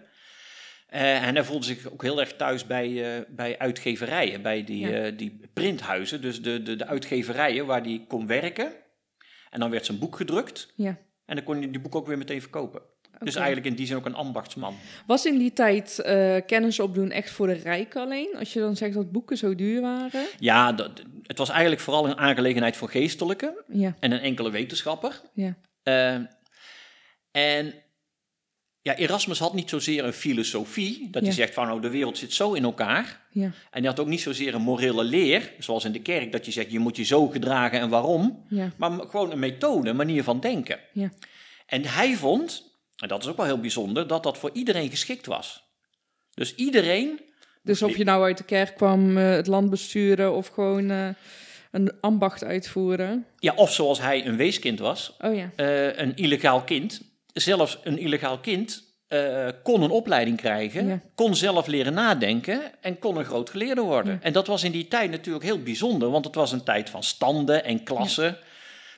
En 0.89 1.36
hij 1.36 1.44
voelde 1.44 1.65
zich 1.65 1.92
ook 1.92 2.01
heel 2.01 2.20
erg 2.20 2.34
thuis 2.36 2.65
bij, 2.68 3.25
bij 3.30 3.58
uitgeverijen, 3.60 4.42
bij 4.42 4.63
die, 4.63 4.88
Ja. 4.88 5.10
die 5.10 5.39
printhuizen. 5.54 6.22
Dus 6.22 6.42
de, 6.42 6.63
de, 6.63 6.75
de 6.75 6.86
uitgeverijen 6.88 7.65
waar 7.65 7.82
hij 7.82 8.06
kon 8.08 8.27
werken. 8.27 8.72
En 9.56 9.62
dan 9.62 9.70
werd 9.70 9.86
zijn 9.86 10.00
boek 10.00 10.16
gedrukt. 10.16 10.72
Ja. 10.76 10.98
En 11.26 11.36
dan 11.36 11.44
kon 11.46 11.58
hij 11.58 11.72
die 11.72 11.80
boek 11.80 11.96
ook 11.96 12.08
weer 12.08 12.18
meteen 12.18 12.42
verkopen. 12.42 12.82
Dus 13.20 13.36
eigenlijk 13.36 13.66
in 13.66 13.76
die 13.76 13.86
zin 13.86 13.96
ook 13.96 14.06
een 14.06 14.16
ambachtsman. 14.16 14.76
Was 15.08 15.26
in 15.26 15.38
die 15.38 15.54
tijd 15.54 16.00
eh, 16.00 16.36
kennis 16.46 16.80
opdoen 16.80 17.12
echt 17.12 17.30
voor 17.32 17.48
de 17.48 17.54
rijken 17.54 18.02
alleen? 18.02 18.30
Als 18.40 18.54
je 18.54 18.60
dan 18.60 18.76
zegt 18.76 18.94
dat 18.94 19.12
boeken 19.12 19.38
zo 19.38 19.56
duur 19.56 19.82
waren? 19.82 20.26
Ja, 20.40 20.72
dat, 20.72 21.02
het 21.24 21.38
was 21.38 21.50
eigenlijk 21.50 21.82
vooral 21.82 22.06
een 22.08 22.18
aangelegenheid 22.18 22.78
voor 22.78 22.90
geestelijken 22.90 23.54
Ja, 23.68 23.96
en 24.00 24.12
een 24.12 24.20
enkele 24.20 24.52
wetenschapper. 24.52 25.22
ja, 25.34 25.56
Eh, 25.84 26.18
en 27.32 27.74
ja, 28.86 28.96
Erasmus 28.96 29.39
had 29.39 29.54
niet 29.54 29.70
zozeer 29.70 30.04
een 30.06 30.13
filosofie, 30.13 31.08
dat 31.12 31.22
Ja. 31.22 31.27
hij 31.27 31.38
zegt 31.38 31.54
van 31.54 31.68
nou, 31.68 31.82
de 31.82 31.89
wereld 31.89 32.18
zit 32.18 32.34
zo 32.34 32.54
in 32.54 32.63
elkaar. 32.63 33.22
ja, 33.32 33.44
En 33.46 33.54
hij 33.72 33.86
had 33.86 34.00
ook 34.00 34.08
niet 34.08 34.22
zozeer 34.22 34.54
een 34.56 34.62
morele 34.62 35.04
leer, 35.04 35.51
zoals 35.60 35.86
in 35.86 35.92
de 35.92 36.01
kerk, 36.01 36.32
dat 36.32 36.46
je 36.46 36.51
zegt 36.51 36.72
je 36.72 36.80
moet 36.80 36.96
je 36.98 37.04
zo 37.04 37.27
gedragen 37.27 37.80
en 37.80 37.89
waarom. 37.89 38.46
ja, 38.50 38.72
Maar 38.77 38.92
gewoon 38.92 39.32
een 39.32 39.39
methode, 39.39 39.89
een 39.89 39.96
manier 39.96 40.24
van 40.24 40.39
denken. 40.39 40.80
ja. 40.94 41.10
En 41.65 41.86
hij 41.86 42.15
vond, 42.15 42.72
en 42.98 43.08
dat 43.08 43.24
is 43.24 43.30
ook 43.30 43.38
wel 43.38 43.46
heel 43.46 43.60
bijzonder, 43.60 44.08
dat 44.08 44.24
dat 44.24 44.38
voor 44.38 44.50
iedereen 44.54 44.89
geschikt 44.89 45.25
was. 45.25 45.63
Dus 46.34 46.56
iedereen 46.56 47.20
Dus 47.63 47.82
of 47.82 47.98
je 47.98 48.04
nou 48.04 48.24
uit 48.24 48.38
de 48.38 48.44
kerk 48.44 48.75
kwam, 48.75 49.18
eh, 49.18 49.30
het 49.30 49.48
land 49.48 49.70
besturen 49.70 50.34
of 50.36 50.48
gewoon 50.48 50.89
eh, 50.89 51.08
een 51.72 51.92
ambacht 52.01 52.44
uitvoeren. 52.44 53.25
Ja, 53.39 53.54
of 53.56 53.74
zoals 53.74 54.00
hij 54.01 54.25
een 54.25 54.36
weeskind 54.36 54.80
was, 54.80 55.15
Oh 55.22 55.36
ja, 55.36 55.51
eh, 55.56 55.98
een 55.98 56.15
illegaal 56.15 56.63
kind. 56.63 57.01
Zelfs 57.39 57.80
een 57.84 57.98
illegaal 57.98 58.39
kind 58.39 58.84
eh, 59.08 59.48
kon 59.63 59.82
een 59.82 59.89
opleiding 59.89 60.38
krijgen, 60.38 60.88
Ja. 60.88 61.01
kon 61.15 61.36
zelf 61.36 61.68
leren 61.68 61.94
nadenken 61.94 62.62
en 62.82 63.00
kon 63.00 63.18
een 63.18 63.25
groot 63.25 63.50
geleerde 63.50 63.82
worden. 63.82 64.13
Ja. 64.13 64.20
En 64.22 64.34
dat 64.34 64.48
was 64.48 64.63
in 64.63 64.72
die 64.72 64.88
tijd 64.88 65.12
natuurlijk 65.12 65.46
heel 65.46 65.63
bijzonder, 65.63 66.10
want 66.10 66.25
het 66.25 66.36
was 66.36 66.51
een 66.51 66.63
tijd 66.63 66.89
van 66.89 67.04
standen 67.04 67.63
en 67.63 67.84
klassen. 67.84 68.38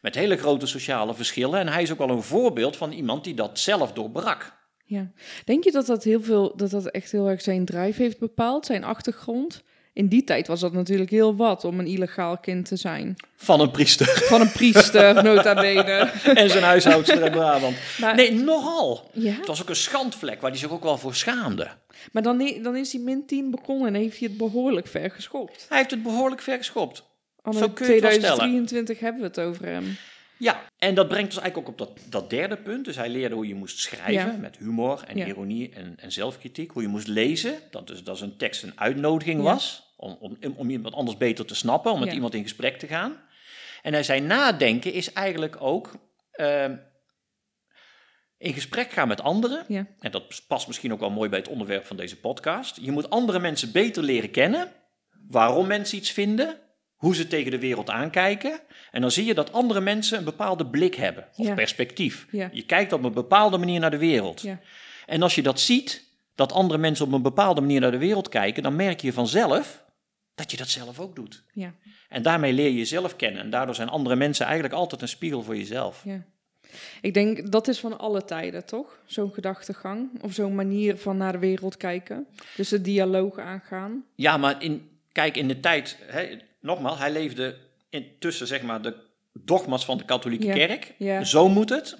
Met 0.01 0.15
hele 0.15 0.38
grote 0.38 0.65
sociale 0.67 1.13
verschillen. 1.13 1.60
En 1.60 1.67
hij 1.67 1.82
is 1.82 1.91
ook 1.91 1.98
wel 1.98 2.10
een 2.10 2.22
voorbeeld 2.24 2.75
van 2.77 2.91
iemand 2.91 3.24
die 3.24 3.34
dat 3.34 3.60
zelf 3.60 3.94
doorbrak. 3.94 4.53
ja. 4.86 5.12
Denk 5.46 5.63
je 5.63 5.72
dat 5.72 5.86
dat 5.86 6.03
heel 6.03 6.22
veel, 6.22 6.56
dat 6.56 6.70
dat 6.70 6.86
echt 6.88 7.12
heel 7.12 7.27
erg 7.29 7.41
zijn 7.41 7.65
drive 7.65 8.01
heeft 8.01 8.20
bepaald, 8.20 8.65
zijn 8.65 8.84
achtergrond? 8.84 9.63
In 9.98 10.08
die 10.08 10.24
tijd 10.24 10.48
was 10.48 10.60
dat 10.60 10.74
natuurlijk 10.74 11.10
heel 11.10 11.36
wat 11.36 11.63
om 11.66 11.80
een 11.80 11.88
illegaal 11.88 12.38
kind 12.38 12.66
te 12.66 12.75
zijn. 12.75 13.16
Van 13.36 13.60
een 13.60 13.72
priester 13.72 14.08
Van 14.08 14.41
een 14.41 14.52
priester, 14.52 15.24
nota 15.24 15.54
bene. 15.54 16.12
en 16.36 16.50
zijn 16.50 16.63
huishoudster 16.63 17.26
in 17.26 17.32
Brabant. 17.32 17.76
Maar, 18.00 18.15
Nee, 18.15 18.34
nogal. 18.34 19.10
ja? 19.13 19.32
Het 19.32 19.48
was 19.48 19.62
ook 19.62 19.69
een 19.69 19.76
schandvlek 19.76 20.41
waar 20.41 20.50
hij 20.50 20.60
zich 20.60 20.71
ook 20.71 20.84
wel 20.84 20.98
voor 20.98 21.15
schaamde. 21.15 21.67
maar 22.12 22.24
dan, 22.24 22.58
dan 22.63 22.76
is 22.76 22.91
hij 22.93 23.02
min 23.02 23.26
10 23.26 23.52
begonnen 23.52 23.88
en 23.88 24.02
heeft 24.02 24.19
hij 24.19 24.28
het 24.28 24.38
behoorlijk 24.38 24.88
ver 24.88 25.12
geschopt. 25.12 25.65
Hij 25.69 25.78
heeft 25.78 25.91
het 25.91 26.04
behoorlijk 26.04 26.41
ver 26.41 26.58
geschopt. 26.58 27.04
Anno 27.41 27.60
Zo 27.60 27.69
kun 27.69 27.86
je 27.88 27.91
het 27.93 28.02
wel 28.02 28.12
stellen. 28.12 28.36
2023 28.38 29.00
hebben 29.00 29.21
we 29.21 29.28
het 29.28 29.39
over 29.39 29.65
hem. 29.65 29.98
Ja, 30.38 30.62
en 30.78 30.95
dat 30.95 31.08
brengt 31.08 31.34
ons 31.34 31.41
eigenlijk 31.43 31.69
ook 31.69 31.80
op 31.80 31.88
dat, 31.88 32.00
dat 32.10 32.30
derde 32.30 32.58
punt. 32.58 32.86
Dus 32.86 32.95
hij 32.95 33.10
leerde 33.10 33.36
hoe 33.36 33.48
je 33.48 33.56
moest 33.56 33.80
schrijven 33.80 34.32
Ja. 34.32 34.38
met 34.39 34.58
humor 34.58 35.04
en 35.08 35.17
Ja. 35.17 35.26
ironie 35.26 35.69
en, 35.74 35.93
en 36.00 36.12
zelfkritiek. 36.12 36.71
Hoe 36.71 36.82
je 36.82 36.88
moest 36.88 37.08
lezen, 37.08 37.54
dat 37.71 37.88
dus 37.88 38.04
dat 38.04 38.15
is 38.15 38.21
een 38.21 38.38
tekst 38.38 38.63
een 38.63 38.71
uitnodiging 38.80 39.41
was. 39.41 39.86
Om, 39.99 40.17
om, 40.19 40.38
om 40.55 40.69
iemand 40.69 40.93
anders 40.95 41.17
beter 41.17 41.45
te 41.45 41.55
snappen, 41.55 41.91
om 41.91 41.99
met 41.99 42.07
Ja. 42.07 42.13
iemand 42.13 42.33
in 42.33 42.41
gesprek 42.43 42.79
te 42.79 42.88
gaan. 42.88 43.17
En 43.81 43.93
hij 43.93 44.03
zei 44.03 44.19
nadenken 44.21 44.93
is 44.93 45.13
eigenlijk 45.13 45.55
ook 45.62 45.91
ehm, 46.31 46.75
in 48.38 48.53
gesprek 48.53 48.91
gaan 48.91 49.07
met 49.07 49.21
anderen. 49.21 49.63
Ja. 49.67 49.88
En 49.99 50.12
dat 50.12 50.47
past 50.47 50.67
misschien 50.67 50.93
ook 50.93 50.99
wel 50.99 51.10
mooi 51.10 51.29
bij 51.29 51.39
het 51.39 51.47
onderwerp 51.47 51.86
van 51.86 51.97
deze 51.97 52.19
podcast. 52.19 52.77
Je 52.81 52.91
moet 52.91 53.10
andere 53.10 53.39
mensen 53.39 53.71
beter 53.71 54.03
leren 54.03 54.31
kennen. 54.31 54.71
Waarom 55.29 55.67
mensen 55.67 55.97
iets 55.97 56.12
vinden. 56.12 56.60
Hoe 56.95 57.15
ze 57.15 57.27
tegen 57.27 57.51
de 57.51 57.60
wereld 57.60 57.89
aankijken. 57.89 58.60
En 58.91 59.01
dan 59.01 59.12
zie 59.12 59.25
je 59.25 59.33
dat 59.33 59.51
andere 59.53 59.81
mensen 59.81 60.17
een 60.17 60.23
bepaalde 60.23 60.65
blik 60.67 60.95
hebben. 60.95 61.27
Of 61.36 61.45
Ja. 61.47 61.53
perspectief. 61.53 62.27
Ja. 62.31 62.49
Je 62.51 62.65
kijkt 62.65 62.93
op 62.93 63.03
een 63.03 63.13
bepaalde 63.13 63.57
manier 63.57 63.79
naar 63.79 63.91
de 63.91 63.97
wereld. 63.97 64.41
Ja. 64.41 64.60
En 65.05 65.21
als 65.21 65.36
je 65.36 65.41
dat 65.41 65.60
ziet, 65.60 66.03
dat 66.36 66.51
andere 66.51 66.79
mensen 66.79 67.05
op 67.05 67.12
een 67.12 67.21
bepaalde 67.21 67.62
manier 67.62 67.79
naar 67.81 67.91
de 67.91 67.97
wereld 67.97 68.29
kijken, 68.29 68.63
dan 68.63 68.75
merk 68.75 69.01
je 69.01 69.13
vanzelf 69.13 69.86
dat 70.38 70.52
je 70.52 70.58
dat 70.58 70.67
zelf 70.69 71.00
ook 71.00 71.15
doet. 71.15 71.43
Ja. 71.54 71.73
En 72.10 72.21
daarmee 72.21 72.54
leer 72.54 72.65
je 72.69 72.76
jezelf 72.78 73.15
kennen. 73.15 73.41
En 73.41 73.50
daardoor 73.50 73.76
zijn 73.76 73.89
andere 73.89 74.15
mensen 74.15 74.45
eigenlijk 74.45 74.76
altijd 74.76 75.02
een 75.02 75.08
spiegel 75.08 75.43
voor 75.43 75.58
jezelf. 75.58 76.02
Ja. 76.06 76.21
Ik 77.02 77.13
denk 77.13 77.52
dat 77.52 77.67
is 77.67 77.80
van 77.80 78.00
alle 78.00 78.26
tijden, 78.26 78.65
toch? 78.65 79.00
Zo'n 79.06 79.34
gedachtegang 79.34 80.23
of 80.23 80.34
zo'n 80.34 80.56
manier 80.56 80.97
van 80.97 81.17
naar 81.17 81.32
de 81.32 81.38
wereld 81.38 81.78
kijken. 81.78 82.28
Dus 82.56 82.69
de 82.69 82.82
dialoog 82.82 83.38
aangaan. 83.39 84.04
Ja, 84.15 84.38
maar 84.38 84.63
in, 84.63 84.89
kijk, 85.12 85.38
in 85.38 85.47
de 85.47 85.60
tijd, 85.60 85.97
hè, 86.06 86.38
nogmaals, 86.62 86.97
hij 87.00 87.12
leefde 87.12 87.58
intussen 87.89 88.47
zeg 88.47 88.62
maar 88.62 88.82
de 88.82 88.95
dogma's 89.34 89.86
van 89.86 89.97
de 89.97 90.06
katholieke 90.06 90.45
Ja, 90.45 90.54
kerk. 90.54 90.93
ja. 90.97 91.23
Zo 91.23 91.50
moet 91.50 91.69
het. 91.69 91.97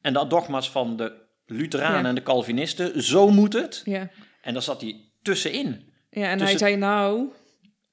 En 0.00 0.12
de 0.12 0.26
dogma's 0.26 0.70
van 0.70 0.96
de 0.96 1.12
Lutheranen 1.46 2.02
Ja. 2.02 2.08
en 2.08 2.14
de 2.14 2.22
Calvinisten. 2.22 3.02
Zo 3.02 3.28
moet 3.30 3.52
het. 3.52 3.82
Ja, 3.84 4.10
En 4.42 4.52
daar 4.52 4.62
zat 4.62 4.80
hij 4.80 5.00
tussenin. 5.22 5.92
ja 6.10 6.28
en 6.30 6.40
hij 6.40 6.58
zei 6.58 6.76
nou... 6.76 7.28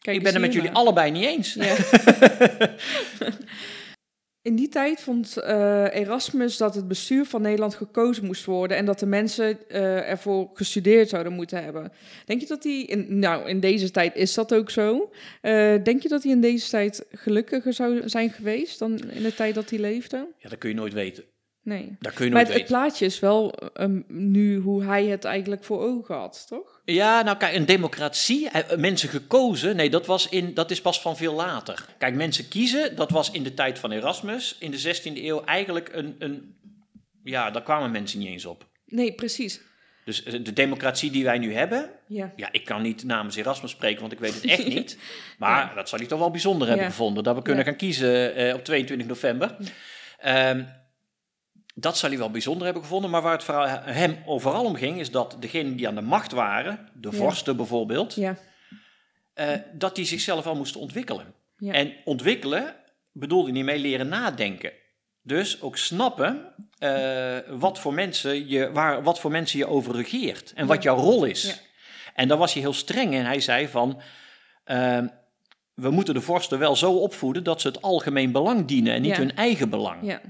Kijk 0.04 0.18
ik 0.18 0.24
ben 0.24 0.34
het 0.34 0.42
met 0.42 0.54
jullie 0.54 0.72
allebei 0.72 1.12
niet 1.12 1.26
eens. 1.26 1.54
Ja. 1.54 1.76
In 4.42 4.56
die 4.56 4.70
tijd 4.70 5.02
vond 5.02 5.38
eh, 5.38 5.96
Erasmus 5.96 6.58
dat 6.58 6.76
het 6.76 6.88
bestuur 6.88 7.26
van 7.26 7.42
Nederland 7.42 7.76
gekozen 7.76 8.26
moest 8.26 8.46
worden 8.46 8.78
en 8.78 8.86
dat 8.86 9.00
de 9.00 9.06
mensen 9.06 9.70
eh, 9.70 10.10
ervoor 10.10 10.50
gestudeerd 10.54 11.10
zouden 11.10 11.34
moeten 11.34 11.64
hebben. 11.64 11.92
Denk 12.26 12.42
je 12.42 12.48
dat 12.48 12.64
hij, 12.64 12.82
in, 12.82 13.20
nou 13.20 13.50
in 13.50 13.60
deze 13.60 13.92
tijd 13.92 14.16
is 14.16 14.34
dat 14.34 14.54
ook 14.54 14.70
zo, 14.70 15.12
Eh, 15.42 15.84
denk 15.84 16.02
je 16.02 16.10
dat 16.10 16.24
hij 16.24 16.32
in 16.32 16.42
deze 16.42 16.70
tijd 16.70 17.06
gelukkiger 17.12 17.74
zou 17.74 18.10
zijn 18.10 18.30
geweest 18.30 18.80
dan 18.80 19.12
in 19.12 19.24
de 19.24 19.36
tijd 19.36 19.56
dat 19.56 19.70
hij 19.70 19.80
leefde? 19.80 20.28
Ja, 20.38 20.50
dat 20.50 20.58
kun 20.58 20.70
je 20.70 20.76
nooit 20.76 20.94
weten. 20.94 21.24
Nee. 21.64 21.96
Dat 22.00 22.14
kun 22.14 22.26
je 22.26 22.32
Maar 22.32 22.46
het, 22.48 22.66
plaatje 22.66 23.06
is 23.06 23.20
wel 23.20 23.52
ehm, 23.74 24.02
nu 24.08 24.58
hoe 24.60 24.84
hij 24.84 25.06
het 25.06 25.24
eigenlijk 25.26 25.64
voor 25.64 25.80
ogen 25.82 26.16
had, 26.16 26.46
toch? 26.48 26.82
Ja, 26.86 27.22
nou 27.22 27.38
kijk, 27.38 27.56
een 27.56 27.66
democratie, 27.66 28.50
eh, 28.50 28.78
mensen 28.78 29.10
gekozen, 29.10 29.76
nee, 29.76 29.90
dat, 29.90 30.06
was 30.06 30.30
in, 30.30 30.54
dat 30.54 30.72
is 30.72 30.82
pas 30.82 31.02
van 31.02 31.18
veel 31.18 31.34
later. 31.34 31.86
Kijk, 31.98 32.16
mensen 32.16 32.48
kiezen, 32.48 32.96
dat 32.96 33.12
was 33.12 33.32
in 33.32 33.44
de 33.44 33.54
tijd 33.54 33.80
van 33.80 33.92
Erasmus, 33.92 34.56
in 34.60 34.72
de 34.72 34.96
16e 34.96 35.18
eeuw 35.24 35.44
eigenlijk 35.44 35.90
een, 35.94 36.16
een 36.20 36.56
ja, 37.24 37.52
daar 37.52 37.64
kwamen 37.64 37.92
mensen 37.92 38.20
niet 38.20 38.28
eens 38.28 38.46
op. 38.46 38.66
Nee, 38.86 39.14
precies. 39.14 39.62
Dus 40.06 40.24
eh, 40.24 40.44
de 40.44 40.54
democratie 40.54 41.12
die 41.12 41.24
wij 41.24 41.38
nu 41.38 41.54
hebben, 41.54 41.90
Ja. 42.08 42.34
ja, 42.36 42.50
ik 42.52 42.66
kan 42.66 42.82
niet 42.82 43.04
namens 43.04 43.36
Erasmus 43.36 43.72
spreken, 43.72 44.02
want 44.02 44.12
ik 44.14 44.20
weet 44.20 44.34
het 44.34 44.46
echt 44.46 44.68
niet. 44.76 44.98
Maar 45.38 45.72
dat 45.76 45.90
zal 45.90 46.00
hij 46.00 46.08
toch 46.08 46.20
wel 46.20 46.32
bijzonder 46.32 46.68
hebben 46.68 46.86
Ja. 46.86 46.92
gevonden, 46.92 47.24
dat 47.24 47.36
we 47.36 47.42
kunnen 47.42 47.64
gaan 47.66 47.76
kiezen 47.76 48.36
eh, 48.36 48.54
op 48.56 48.64
22 48.64 49.08
november. 49.08 49.56
Ehm, 50.18 50.64
dat 51.74 51.98
zal 51.98 52.10
hij 52.10 52.18
wel 52.18 52.32
bijzonder 52.32 52.64
hebben 52.64 52.84
gevonden, 52.84 53.10
maar 53.10 53.22
waar 53.22 53.32
het 53.32 53.44
vooral 53.44 53.68
hem 53.84 54.18
overal 54.26 54.66
om 54.66 54.76
ging, 54.76 55.00
is 55.00 55.12
dat 55.12 55.38
degenen 55.40 55.76
die 55.76 55.88
aan 55.88 55.96
de 55.96 56.02
macht 56.02 56.32
waren, 56.32 56.90
de 56.94 57.10
Ja. 57.12 57.18
vorsten 57.18 57.56
bijvoorbeeld, 57.56 58.14
Ja. 58.16 58.38
eh, 59.34 59.50
dat 59.74 59.96
die 59.96 60.06
zichzelf 60.06 60.44
wel 60.44 60.56
moesten 60.56 60.80
ontwikkelen. 60.82 61.34
Ja. 61.58 61.74
En 61.74 61.94
ontwikkelen 62.06 62.76
bedoelde 63.12 63.52
niet 63.52 63.64
mee 63.64 63.80
leren 63.80 64.08
nadenken. 64.08 64.72
Dus 65.22 65.62
ook 65.62 65.78
snappen 65.78 66.54
eh, 66.78 67.38
wat, 67.50 67.80
voor 67.80 67.94
mensen 67.94 68.48
je, 68.48 68.72
waar, 68.72 69.04
wat 69.04 69.20
voor 69.20 69.32
mensen 69.32 69.60
je 69.60 69.68
over 69.68 69.96
regeert 69.96 70.54
en 70.56 70.68
wat 70.68 70.84
jouw 70.84 70.96
rol 70.98 71.24
is. 71.26 71.62
En 72.14 72.28
daar 72.28 72.38
was 72.38 72.54
hij 72.54 72.62
heel 72.62 72.74
streng 72.74 73.14
in. 73.14 73.26
Hij 73.26 73.40
zei 73.40 73.68
van, 73.68 74.02
ehm, 74.64 75.08
we 75.74 75.90
moeten 75.90 76.14
de 76.14 76.22
vorsten 76.22 76.60
wel 76.60 76.76
zo 76.76 76.92
opvoeden 76.94 77.44
dat 77.44 77.62
ze 77.62 77.68
het 77.68 77.82
algemeen 77.82 78.32
belang 78.32 78.66
dienen 78.66 78.94
en 78.94 79.02
niet 79.02 79.18
hun 79.18 79.36
eigen 79.36 79.70
belang. 79.70 80.06
Ja, 80.06 80.22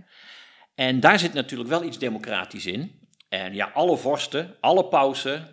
En 0.76 1.00
daar 1.00 1.20
zit 1.20 1.34
natuurlijk 1.34 1.70
wel 1.70 1.84
iets 1.84 1.98
democratisch 1.98 2.66
in. 2.66 3.00
En 3.30 3.54
ja, 3.54 3.72
alle 3.74 3.98
vorsten, 3.98 4.56
alle 4.60 4.86
pausen, 4.86 5.48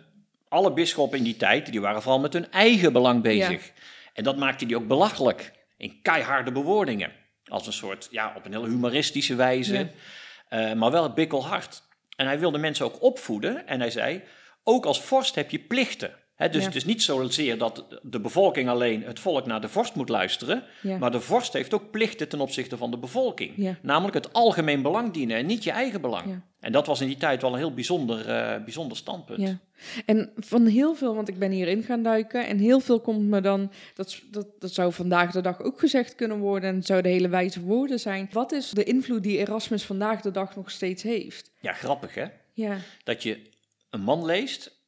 alle 0.49 0.73
bisschoppen 0.73 1.17
in 1.17 1.23
die 1.23 1.35
tijd, 1.37 1.71
die 1.71 1.81
waren 1.81 2.01
vooral 2.01 2.19
met 2.19 2.33
hun 2.33 2.51
eigen 2.51 2.93
belang 2.93 3.21
bezig. 3.21 3.71
En 4.13 4.23
dat 4.23 4.37
maakte 4.37 4.65
die 4.65 4.75
ook 4.75 4.87
belachelijk 4.87 5.51
in 5.77 5.99
keiharde 6.01 6.51
bewoordingen. 6.51 7.11
Als 7.45 7.67
een 7.67 7.73
soort, 7.73 8.07
ja, 8.11 8.33
op 8.37 8.45
een 8.45 8.51
heel 8.51 8.65
humoristische 8.65 9.35
wijze, 9.35 9.77
Ja. 9.77 10.69
eh, 10.69 10.73
maar 10.73 10.91
wel 10.91 11.13
bikkelhard. 11.13 11.81
En 12.15 12.25
hij 12.25 12.39
wilde 12.39 12.57
mensen 12.57 12.85
ook 12.85 13.01
opvoeden 13.01 13.67
en 13.67 13.79
hij 13.79 13.91
zei, 13.91 14.23
ook 14.63 14.85
als 14.85 15.01
vorst 15.01 15.35
heb 15.35 15.51
je 15.51 15.59
plichten. 15.59 16.11
Dus 16.49 16.59
Ja. 16.61 16.67
het 16.67 16.75
is 16.75 16.85
niet 16.85 17.03
zozeer 17.03 17.57
dat 17.57 17.85
de 18.01 18.19
bevolking 18.19 18.69
alleen 18.69 19.03
het 19.03 19.19
volk 19.19 19.45
naar 19.45 19.61
de 19.61 19.69
vorst 19.69 19.95
moet 19.95 20.09
luisteren, 20.09 20.63
Ja. 20.81 20.97
maar 20.97 21.11
de 21.11 21.19
vorst 21.21 21.53
heeft 21.53 21.73
ook 21.73 21.91
plichten 21.91 22.27
ten 22.29 22.39
opzichte 22.39 22.77
van 22.77 22.91
de 22.91 22.97
bevolking. 22.97 23.53
Ja. 23.55 23.77
Namelijk 23.81 24.13
het 24.15 24.33
algemeen 24.33 24.81
belang 24.81 25.11
dienen 25.13 25.37
en 25.37 25.45
niet 25.45 25.63
je 25.63 25.71
eigen 25.71 26.01
belang. 26.01 26.41
En 26.59 26.71
dat 26.71 26.87
was 26.87 27.01
in 27.01 27.07
die 27.07 27.17
tijd 27.17 27.41
wel 27.41 27.51
een 27.51 27.57
heel 27.57 27.73
bijzonder, 27.73 28.27
eh, 28.27 28.63
bijzonder 28.63 28.97
standpunt. 28.97 29.39
ja. 29.41 29.59
En 30.05 30.31
van 30.35 30.65
heel 30.65 30.95
veel, 30.95 31.15
want 31.15 31.27
ik 31.27 31.39
ben 31.39 31.51
hierin 31.51 31.83
gaan 31.83 32.03
duiken 32.03 32.47
en 32.47 32.57
heel 32.57 32.79
veel 32.79 32.99
komt 32.99 33.27
me 33.27 33.41
dan, 33.41 33.71
dat, 33.93 34.19
dat, 34.31 34.47
dat 34.59 34.73
zou 34.73 34.93
vandaag 34.93 35.31
de 35.31 35.41
dag 35.41 35.61
ook 35.61 35.79
gezegd 35.79 36.15
kunnen 36.15 36.37
worden 36.39 36.69
en 36.69 36.75
het 36.75 36.85
zouden 36.85 37.11
hele 37.11 37.29
wijze 37.29 37.61
woorden 37.61 37.99
zijn. 37.99 38.29
Wat 38.31 38.51
is 38.51 38.69
de 38.69 38.83
invloed 38.83 39.23
die 39.23 39.37
Erasmus 39.37 39.83
vandaag 39.83 40.21
de 40.21 40.31
dag 40.31 40.55
nog 40.55 40.71
steeds 40.71 41.03
heeft? 41.03 41.51
Ja, 41.59 41.73
grappig 41.73 42.15
hè? 42.15 42.25
Ja, 42.53 42.77
Dat 43.03 43.23
je 43.23 43.41
een 43.89 44.01
man 44.01 44.25
leest 44.25 44.79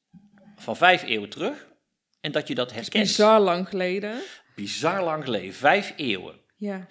van 0.63 0.77
vijf 0.77 1.03
eeuwen 1.03 1.29
terug 1.29 1.67
en 2.21 2.31
dat 2.31 2.47
je 2.47 2.55
dat 2.55 2.71
herkent. 2.73 3.03
bizar 3.03 3.39
lang 3.39 3.69
geleden. 3.69 4.21
Bizar 4.55 5.03
lang 5.03 5.23
geleden, 5.23 5.53
vijf 5.53 5.93
eeuwen. 5.95 6.39
Ja, 6.55 6.87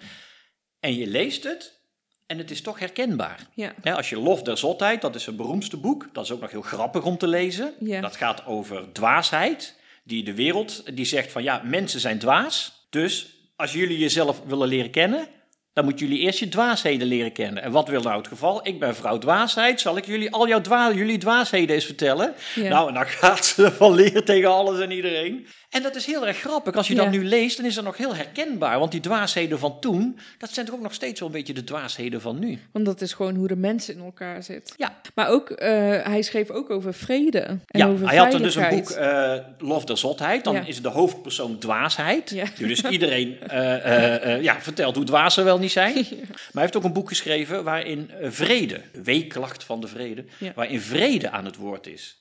En 0.79 0.95
je 0.95 1.07
leest 1.07 1.43
het 1.43 1.81
en 2.27 2.37
het 2.37 2.51
is 2.51 2.61
toch 2.61 2.79
herkenbaar. 2.79 3.39
ja, 3.53 3.73
als 3.83 4.09
je 4.09 4.19
Lof 4.19 4.41
der 4.41 4.57
Zotheid, 4.57 5.01
dat 5.01 5.15
is 5.15 5.23
zijn 5.23 5.35
beroemdste 5.35 5.77
boek. 5.77 6.09
Dat 6.13 6.23
is 6.23 6.31
ook 6.31 6.41
nog 6.41 6.51
heel 6.51 6.61
grappig 6.61 7.03
om 7.03 7.17
te 7.17 7.27
lezen. 7.27 7.73
Ja. 7.79 8.01
Dat 8.01 8.15
gaat 8.15 8.45
over 8.45 8.91
dwaasheid. 8.91 9.79
Die 10.03 10.23
de 10.23 10.33
wereld, 10.33 10.95
die 10.95 11.05
zegt 11.05 11.31
van 11.31 11.43
ja, 11.43 11.61
mensen 11.65 11.99
zijn 11.99 12.19
dwaas. 12.19 12.85
Dus 12.89 13.35
als 13.55 13.73
jullie 13.73 13.97
jezelf 13.97 14.41
willen 14.45 14.67
leren 14.67 14.91
kennen, 14.91 15.27
dan 15.73 15.83
moeten 15.83 16.07
jullie 16.07 16.21
eerst 16.21 16.39
je 16.39 16.49
dwaasheden 16.49 17.07
leren 17.07 17.31
kennen. 17.31 17.63
En 17.63 17.71
wat 17.71 17.87
wil 17.87 18.01
nou 18.01 18.17
het 18.17 18.27
geval? 18.27 18.67
Ik 18.67 18.79
ben 18.79 18.95
vrouw 18.95 19.17
dwaasheid. 19.17 19.81
Zal 19.81 19.97
ik 19.97 20.05
jullie 20.05 20.31
al 20.31 20.47
jouw 20.47 20.61
dwa 20.61 20.91
jullie 20.93 21.17
dwaasheden 21.17 21.75
eens 21.75 21.85
vertellen? 21.85 22.33
Ja. 22.55 22.69
Nou, 22.69 22.87
en 22.87 22.93
dan 22.93 23.05
gaat 23.21 23.45
ze 23.45 23.71
van 23.71 23.93
leren 23.93 24.25
tegen 24.25 24.49
alles 24.49 24.79
en 24.79 24.91
iedereen. 24.91 25.47
En 25.73 25.81
dat 25.83 25.95
is 25.95 26.05
heel 26.05 26.27
erg 26.27 26.37
grappig. 26.37 26.75
Als 26.75 26.87
je 26.87 26.95
dat 26.95 27.11
nu 27.11 27.25
leest, 27.25 27.57
dan 27.57 27.65
is 27.65 27.75
dat 27.75 27.83
nog 27.83 27.97
heel 27.97 28.15
herkenbaar. 28.15 28.79
Want 28.79 28.91
die 28.91 28.99
dwaasheden 29.01 29.59
van 29.59 29.79
toen, 29.79 30.19
dat 30.37 30.49
zijn 30.53 30.65
toch 30.65 30.75
ook 30.75 30.81
nog 30.81 30.93
steeds 30.93 31.19
wel 31.19 31.29
een 31.29 31.35
beetje 31.35 31.53
de 31.53 31.63
dwaasheden 31.63 32.21
van 32.21 32.39
nu. 32.39 32.59
want 32.71 32.85
dat 32.85 33.01
is 33.01 33.13
gewoon 33.13 33.35
hoe 33.35 33.47
de 33.47 33.55
mensen 33.55 33.93
in 33.93 34.03
elkaar 34.03 34.43
zitten. 34.43 34.75
Ja. 34.77 35.01
Maar 35.15 35.27
ook, 35.29 35.49
eh, 35.49 35.69
hij 36.03 36.21
schreef 36.21 36.49
ook 36.49 36.69
over 36.69 36.93
vrede 36.93 37.39
en 37.39 37.61
ja, 37.67 37.87
over 37.87 38.07
hij 38.07 38.17
had 38.17 38.33
er 38.33 38.41
dus 38.41 38.55
een 38.55 38.69
boek, 38.69 38.89
eh 38.89 39.35
Lof 39.57 39.85
der 39.85 39.97
Zotheid. 39.97 40.43
Dan 40.43 40.53
Ja. 40.53 40.65
is 40.65 40.81
de 40.81 40.89
hoofdpersoon 40.89 41.57
dwaasheid. 41.59 42.29
Ja. 42.29 42.45
Dus 42.57 42.81
iedereen 42.81 43.39
eh, 43.41 44.41
ja, 44.41 44.61
vertelt 44.61 44.95
hoe 44.95 45.05
dwaas 45.05 45.33
ze 45.33 45.43
wel 45.43 45.59
niet 45.59 45.71
zijn. 45.71 45.93
Maar 46.23 46.51
hij 46.53 46.61
heeft 46.61 46.75
ook 46.75 46.83
een 46.83 46.93
boek 46.93 47.07
geschreven 47.07 47.63
waarin 47.63 48.11
vrede, 48.21 48.81
weeklacht 49.03 49.63
van 49.63 49.81
de 49.81 49.87
vrede, 49.87 50.25
waarin 50.55 50.81
vrede 50.81 51.29
aan 51.29 51.45
het 51.45 51.55
woord 51.55 51.87
is. 51.87 52.17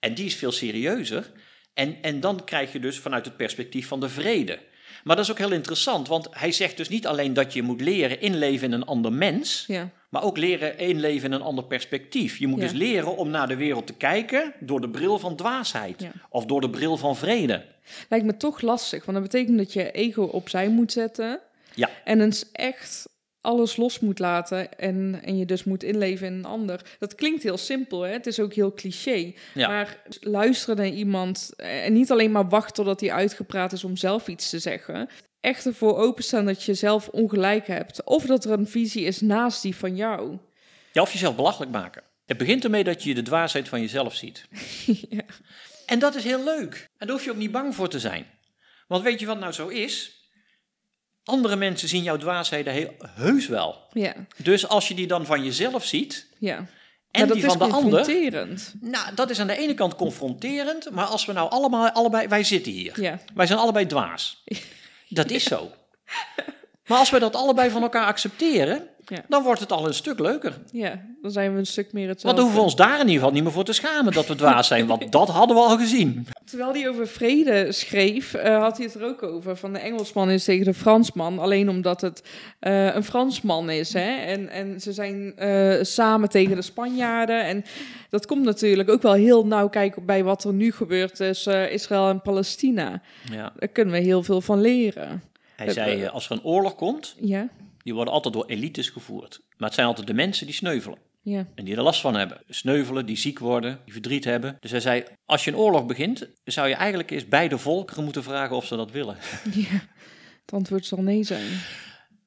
En 0.00 0.14
die 0.14 0.24
is 0.26 0.34
veel 0.36 0.52
serieuzer. 0.52 1.30
En, 1.74 1.96
en 2.02 2.20
dan 2.20 2.44
krijg 2.44 2.72
je 2.72 2.80
dus 2.80 2.98
vanuit 2.98 3.24
het 3.24 3.36
perspectief 3.36 3.88
van 3.88 4.00
de 4.00 4.08
vrede. 4.08 4.58
Maar 5.04 5.16
dat 5.16 5.24
is 5.24 5.30
ook 5.30 5.38
heel 5.38 5.52
interessant, 5.52 6.08
want 6.08 6.28
hij 6.30 6.52
zegt 6.52 6.76
dus 6.76 6.88
niet 6.88 7.06
alleen 7.06 7.34
dat 7.34 7.52
je 7.52 7.62
moet 7.62 7.80
leren 7.80 8.20
inleven 8.20 8.66
in 8.66 8.72
een 8.72 8.84
ander 8.84 9.12
mens, 9.12 9.64
Ja, 9.66 9.90
maar 10.08 10.22
ook 10.22 10.36
leren 10.36 10.78
inleven 10.78 11.28
in 11.28 11.32
een 11.32 11.42
ander 11.42 11.64
perspectief. 11.64 12.38
Je 12.38 12.46
moet 12.46 12.60
Ja. 12.60 12.64
dus 12.66 12.76
leren 12.76 13.16
om 13.16 13.30
naar 13.30 13.48
de 13.48 13.56
wereld 13.56 13.86
te 13.86 13.94
kijken 13.94 14.52
door 14.60 14.80
de 14.80 14.88
bril 14.90 15.18
van 15.18 15.36
dwaasheid. 15.36 16.00
Ja. 16.02 16.10
Of 16.28 16.44
door 16.46 16.60
de 16.60 16.70
bril 16.70 16.96
van 16.96 17.16
vrede. 17.16 17.64
lijkt 18.08 18.24
me 18.26 18.36
toch 18.36 18.60
lastig, 18.60 19.04
want 19.04 19.18
dat 19.18 19.30
betekent 19.30 19.58
dat 19.58 19.72
je 19.72 19.90
ego 19.90 20.22
opzij 20.22 20.68
moet 20.68 20.92
zetten 20.92 21.40
Ja. 21.74 21.90
en 22.04 22.20
eens 22.20 22.52
echt 22.52 23.08
alles 23.44 23.76
los 23.76 24.00
moet 24.00 24.18
laten 24.18 24.78
en, 24.78 25.20
en 25.22 25.36
je 25.36 25.46
dus 25.46 25.64
moet 25.64 25.82
inleven 25.82 26.26
in 26.26 26.32
een 26.32 26.44
ander. 26.44 26.80
Dat 26.98 27.14
klinkt 27.14 27.42
heel 27.42 27.56
simpel, 27.56 28.02
hè? 28.02 28.12
het 28.12 28.26
is 28.26 28.40
ook 28.40 28.52
heel 28.52 28.74
cliché. 28.74 29.32
Ja. 29.54 29.68
Maar 29.68 30.02
luisteren 30.20 30.76
naar 30.76 30.86
iemand 30.86 31.52
en 31.56 31.92
niet 31.92 32.10
alleen 32.10 32.32
maar 32.32 32.48
wachten 32.48 32.74
totdat 32.74 33.00
hij 33.00 33.12
uitgepraat 33.12 33.72
is 33.72 33.84
om 33.84 33.96
zelf 33.96 34.28
iets 34.28 34.50
te 34.50 34.58
zeggen. 34.58 35.08
Echt 35.40 35.66
ervoor 35.66 35.96
openstaan 35.96 36.44
dat 36.44 36.62
je 36.62 36.74
zelf 36.74 37.08
ongelijk 37.08 37.66
hebt. 37.66 38.04
Of 38.04 38.26
dat 38.26 38.44
er 38.44 38.50
een 38.50 38.68
visie 38.68 39.04
is 39.04 39.20
naast 39.20 39.62
die 39.62 39.76
van 39.76 39.96
jou. 39.96 40.38
Ja, 40.92 41.02
of 41.02 41.12
jezelf 41.12 41.36
belachelijk 41.36 41.72
maken. 41.72 42.02
Het 42.26 42.38
begint 42.38 42.64
ermee 42.64 42.84
dat 42.84 43.02
je 43.02 43.14
de 43.14 43.22
dwaasheid 43.22 43.68
van 43.68 43.80
jezelf 43.80 44.14
ziet. 44.14 44.44
ja. 45.08 45.24
En 45.86 45.98
dat 45.98 46.14
is 46.14 46.24
heel 46.24 46.44
leuk. 46.44 46.88
En 46.98 47.06
daar 47.06 47.16
hoef 47.16 47.24
je 47.24 47.30
ook 47.30 47.36
niet 47.36 47.52
bang 47.52 47.74
voor 47.74 47.88
te 47.88 48.00
zijn. 48.00 48.26
Want 48.86 49.02
weet 49.02 49.20
je 49.20 49.26
wat 49.26 49.38
nou 49.38 49.52
zo 49.52 49.68
is? 49.68 50.23
Andere 51.24 51.56
mensen 51.56 51.88
zien 51.88 52.02
jouw 52.02 52.16
dwaasheden 52.16 52.72
heel 52.72 52.94
heus 53.14 53.46
wel. 53.46 53.86
Ja, 53.92 54.14
Dus 54.36 54.68
als 54.68 54.88
je 54.88 54.94
die 54.94 55.06
dan 55.06 55.26
van 55.26 55.44
jezelf 55.44 55.84
ziet, 55.84 56.26
ja. 56.38 56.56
en 57.10 57.26
Ja, 57.26 57.32
die 57.34 57.44
van 57.44 57.58
de 57.58 57.64
ander, 57.64 57.80
confronterend. 57.80 58.74
nou, 58.80 59.14
dat 59.14 59.30
is 59.30 59.40
aan 59.40 59.46
de 59.46 59.56
ene 59.56 59.74
kant 59.74 59.94
confronterend, 59.94 60.90
maar 60.90 61.04
als 61.06 61.24
we 61.26 61.32
nou 61.32 61.50
allemaal, 61.50 61.90
allebei, 61.90 62.28
wij 62.28 62.44
zitten 62.44 62.72
hier. 62.72 63.00
Ja. 63.00 63.18
Wij 63.34 63.46
zijn 63.46 63.58
allebei 63.58 63.86
dwaas. 63.86 64.42
Dat 65.08 65.30
is 65.30 65.44
zo. 65.44 65.70
Maar 66.86 66.98
als 66.98 67.10
we 67.10 67.18
dat 67.18 67.36
allebei 67.36 67.70
van 67.70 67.82
elkaar 67.82 68.06
accepteren, 68.06 68.88
Ja. 69.06 69.24
dan 69.28 69.42
wordt 69.42 69.60
het 69.60 69.72
al 69.72 69.86
een 69.86 69.94
stuk 69.94 70.18
leuker. 70.18 70.58
ja, 70.72 71.00
dan 71.22 71.30
zijn 71.30 71.52
we 71.52 71.58
een 71.58 71.66
stuk 71.66 71.92
meer 71.92 72.06
Want 72.06 72.12
hetzelfde. 72.22 72.40
dan 72.40 72.50
hoeven 72.50 72.64
we 72.64 72.70
ons 72.70 72.76
daar 72.76 72.94
in 72.94 73.00
ieder 73.00 73.14
geval 73.14 73.30
niet 73.30 73.42
meer 73.42 73.52
voor 73.52 73.64
te 73.64 73.72
schamen 73.72 74.12
dat 74.12 74.26
we 74.26 74.34
dwaas 74.34 74.66
zijn, 74.66 74.86
want 74.86 75.12
dat 75.12 75.28
hadden 75.28 75.56
we 75.56 75.62
al 75.62 75.78
gezien. 75.78 76.26
Terwijl 76.44 76.72
hij 76.72 76.88
over 76.88 77.06
vrede 77.08 77.72
schreef, 77.72 78.34
eh, 78.34 78.58
had 78.60 78.76
hij 78.76 78.86
het 78.86 78.94
er 78.94 79.04
ook 79.04 79.22
over. 79.22 79.56
Van 79.56 79.72
de 79.72 79.78
Engelsman 79.78 80.30
is 80.30 80.44
tegen 80.44 80.64
de 80.64 80.74
Fransman. 80.74 81.38
Alleen 81.38 81.68
omdat 81.68 82.00
het 82.00 82.22
eh, 82.60 82.94
een 82.94 83.04
Fransman 83.04 83.70
is. 83.70 83.92
Hè? 83.92 84.16
En, 84.16 84.48
en 84.48 84.80
ze 84.80 84.92
zijn 84.92 85.36
eh, 85.36 85.82
samen 85.82 86.28
tegen 86.28 86.56
de 86.56 86.62
Spanjaarden. 86.62 87.44
En 87.44 87.64
dat 88.10 88.26
komt 88.26 88.44
natuurlijk 88.44 88.90
ook 88.90 89.02
wel 89.02 89.12
heel 89.12 89.46
nauw 89.46 89.68
kijken 89.68 90.04
bij 90.04 90.24
wat 90.24 90.44
er 90.44 90.52
nu 90.52 90.72
gebeurt 90.72 91.14
tussen 91.14 91.70
Israël 91.70 92.08
en 92.08 92.22
Palestina. 92.22 93.02
Ja. 93.30 93.52
Daar 93.58 93.68
kunnen 93.68 93.94
we 93.94 94.00
heel 94.00 94.22
veel 94.22 94.40
van 94.40 94.60
leren. 94.60 95.22
Hij 95.56 95.70
zei, 95.70 96.06
als 96.06 96.26
er 96.26 96.32
een 96.32 96.44
oorlog 96.44 96.74
komt, 96.74 97.16
Ja, 97.20 97.48
die 97.84 97.94
worden 97.94 98.12
altijd 98.14 98.34
door 98.34 98.46
elites 98.46 98.88
gevoerd. 98.88 99.40
Maar 99.56 99.66
het 99.68 99.74
zijn 99.74 99.86
altijd 99.86 100.06
de 100.06 100.14
mensen 100.14 100.46
die 100.46 100.54
sneuvelen. 100.54 100.98
ja, 101.22 101.46
En 101.54 101.64
die 101.64 101.76
er 101.76 101.82
last 101.82 102.00
van 102.00 102.14
hebben. 102.16 102.40
Sneuvelen, 102.48 103.06
die 103.06 103.16
ziek 103.16 103.38
worden, 103.38 103.80
die 103.84 103.92
verdriet 103.92 104.24
hebben. 104.24 104.56
Dus 104.60 104.70
hij 104.70 104.80
zei, 104.80 105.04
als 105.24 105.44
je 105.44 105.50
een 105.50 105.56
oorlog 105.56 105.86
begint, 105.86 106.28
zou 106.44 106.68
je 106.68 106.74
eigenlijk 106.74 107.10
eens 107.10 107.28
beide 107.28 107.58
volkeren 107.58 108.04
moeten 108.04 108.22
vragen 108.22 108.56
of 108.56 108.66
ze 108.66 108.76
dat 108.76 108.90
willen. 108.90 109.16
ja. 109.54 109.80
Het 110.42 110.52
antwoord 110.54 110.86
zal 110.86 111.02
nee 111.02 111.22
zijn. 111.22 111.46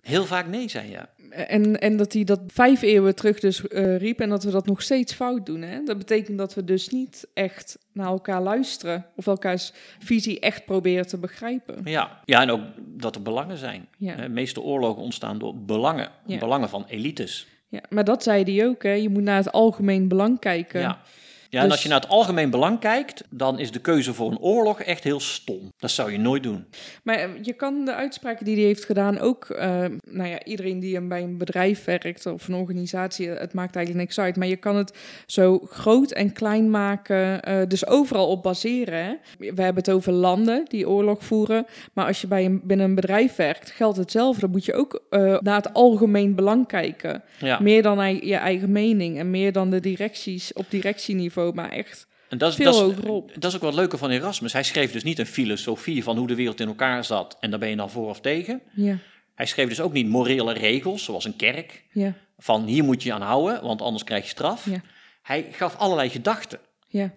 Heel 0.08 0.26
vaak 0.26 0.48
nee 0.48 0.70
zijn, 0.70 0.90
ja. 0.90 1.10
En, 1.30 1.80
en 1.80 1.98
dat 1.98 2.14
hij 2.14 2.24
dat 2.24 2.40
vijf 2.48 2.82
eeuwen 2.82 3.16
terug 3.16 3.40
dus 3.40 3.68
eh, 3.68 3.98
riep 3.98 4.20
en 4.20 4.30
dat 4.30 4.44
we 4.44 4.52
dat 4.52 4.66
nog 4.66 4.82
steeds 4.82 5.14
fout 5.14 5.46
doen. 5.46 5.62
Hè? 5.62 5.84
Dat 5.84 5.98
betekent 5.98 6.38
dat 6.38 6.54
we 6.54 6.64
dus 6.64 6.90
niet 6.90 7.28
echt 7.34 7.78
naar 7.94 8.08
elkaar 8.08 8.42
luisteren 8.42 9.06
of 9.16 9.28
elkaars 9.28 9.72
visie 10.00 10.40
echt 10.40 10.66
proberen 10.66 11.08
te 11.08 11.18
begrijpen. 11.18 11.82
Ja, 11.84 12.22
ja 12.26 12.42
en 12.42 12.50
ook 12.50 12.62
dat 12.78 13.16
er 13.16 13.22
belangen 13.22 13.58
zijn. 13.58 13.88
Ja. 13.98 14.16
De 14.16 14.30
meeste 14.30 14.62
oorlogen 14.62 15.02
ontstaan 15.02 15.38
door 15.38 15.56
belangen. 15.56 16.10
Ja. 16.26 16.38
Belangen 16.38 16.70
van 16.70 16.86
elites. 16.88 17.48
Ja, 17.68 17.82
maar 17.90 18.04
dat 18.04 18.24
zei 18.24 18.44
hij 18.44 18.68
ook, 18.68 18.84
hè? 18.84 18.94
je 18.94 19.10
moet 19.10 19.24
naar 19.24 19.38
het 19.38 19.52
algemeen 19.52 20.08
belang 20.08 20.40
kijken. 20.40 20.80
Ja. 20.80 21.02
Ja, 21.50 21.60
en 21.60 21.64
Dus- 21.64 21.72
als 21.74 21.84
je 21.84 21.90
naar 21.90 22.00
het 22.00 22.10
algemeen 22.10 22.50
belang 22.50 22.80
kijkt, 22.80 23.24
dan 23.30 23.60
is 23.60 23.72
de 23.72 23.80
keuze 23.80 24.14
voor 24.14 24.32
een 24.32 24.40
oorlog 24.40 24.82
echt 24.82 25.04
heel 25.04 25.20
stom. 25.20 25.74
Dat 25.78 25.92
zou 25.92 26.12
je 26.12 26.20
nooit 26.20 26.44
doen. 26.44 26.66
Maar 27.04 27.16
eh, 27.16 27.30
je 27.42 27.54
kan 27.54 27.86
de 27.86 27.94
uitspraken 27.94 28.46
die 28.46 28.56
hij 28.56 28.64
heeft 28.64 28.86
gedaan 28.86 29.20
ook, 29.20 29.50
eh, 29.50 29.86
nou 30.10 30.30
ja, 30.30 30.44
iedereen 30.44 30.80
die 30.80 31.02
bij 31.02 31.22
een 31.22 31.38
bedrijf 31.38 31.86
werkt 31.86 32.26
of 32.26 32.48
een 32.48 32.56
organisatie, 32.56 33.30
het 33.30 33.54
maakt 33.54 33.76
eigenlijk 33.76 34.06
niks 34.06 34.20
uit. 34.20 34.36
Maar 34.36 34.48
je 34.48 34.56
kan 34.56 34.76
het 34.76 34.98
zo 35.26 35.60
groot 35.70 36.12
en 36.12 36.34
klein 36.34 36.70
maken, 36.70 37.44
eh, 37.44 37.62
dus 37.68 37.88
overal 37.88 38.28
op 38.28 38.44
baseren. 38.44 39.04
Hè? 39.04 39.14
We 39.38 39.46
hebben 39.46 39.84
het 39.84 39.90
over 39.90 40.12
landen 40.12 40.66
die 40.68 40.90
oorlog 40.90 41.26
voeren, 41.26 41.66
maar 41.94 42.06
als 42.06 42.22
je 42.22 42.28
bij 42.28 42.46
een, 42.46 42.62
binnen 42.64 42.86
een 42.86 42.96
bedrijf 42.96 43.36
werkt, 43.36 43.72
geldt 43.72 43.98
hetzelfde. 43.98 44.42
Dan 44.42 44.52
moet 44.52 44.66
je 44.66 44.74
ook 44.74 45.02
naar 45.42 45.56
het 45.56 45.74
algemeen 45.74 46.36
belang 46.36 46.68
kijken. 46.68 47.24
Ja. 47.40 47.60
Meer 47.60 47.82
dan 47.82 48.26
je 48.26 48.36
eigen 48.36 48.72
mening 48.72 49.18
en 49.18 49.30
meer 49.30 49.52
dan 49.52 49.70
de 49.70 49.80
directies 49.80 50.54
op 50.54 50.66
directieniveau, 50.70 51.37
maar 51.56 51.72
echt 51.72 52.08
En 52.30 52.38
dat 52.38 52.50
is, 52.50 52.56
veel 52.56 52.66
dat, 52.66 52.76
is, 52.76 52.82
hogerop. 52.82 53.32
dat 53.34 53.44
is 53.52 53.56
ook 53.56 53.62
wat 53.64 53.74
leuker 53.74 53.98
van 53.98 54.10
Erasmus. 54.10 54.54
Hij 54.54 54.64
schreef 54.64 54.92
dus 54.92 55.04
niet 55.04 55.20
een 55.20 55.26
filosofie 55.26 56.04
van 56.04 56.18
hoe 56.18 56.28
de 56.28 56.36
wereld 56.36 56.60
in 56.60 56.68
elkaar 56.68 57.04
zat 57.04 57.38
en 57.40 57.50
daar 57.50 57.60
ben 57.60 57.70
je 57.70 57.76
dan 57.76 57.90
voor 57.90 58.10
of 58.10 58.20
tegen. 58.22 58.62
Ja, 58.74 58.98
Hij 59.36 59.46
schreef 59.46 59.68
dus 59.70 59.82
ook 59.82 59.94
niet 59.94 60.08
morele 60.08 60.54
regels, 60.54 61.04
zoals 61.04 61.26
een 61.26 61.36
kerk, 61.36 61.84
ja, 61.92 62.14
van 62.38 62.66
hier 62.66 62.84
moet 62.84 63.04
je 63.04 63.14
aan 63.14 63.22
houden, 63.22 63.62
want 63.64 63.82
anders 63.82 64.04
krijg 64.04 64.24
je 64.24 64.30
straf. 64.30 64.66
Ja. 64.70 64.82
Hij 65.22 65.48
gaf 65.52 65.76
allerlei 65.76 66.10
gedachten. 66.10 66.60
ja. 66.88 67.12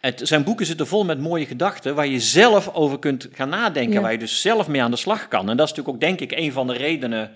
Het, 0.00 0.20
zijn 0.24 0.44
boeken 0.44 0.66
zitten 0.66 0.86
vol 0.86 1.04
met 1.04 1.18
mooie 1.20 1.46
gedachten 1.46 1.94
waar 1.94 2.06
je 2.06 2.20
zelf 2.20 2.74
over 2.74 2.98
kunt 2.98 3.28
gaan 3.32 3.48
nadenken, 3.48 3.92
Ja. 3.92 4.00
waar 4.00 4.12
je 4.12 4.18
dus 4.18 4.40
zelf 4.40 4.68
mee 4.68 4.82
aan 4.82 4.90
de 4.90 4.96
slag 4.96 5.28
kan. 5.28 5.50
En 5.50 5.56
dat 5.56 5.66
is 5.68 5.72
natuurlijk 5.74 5.88
ook, 5.88 6.00
denk 6.00 6.20
ik, 6.30 6.38
een 6.38 6.52
van 6.52 6.66
de 6.66 6.72
redenen 6.72 7.32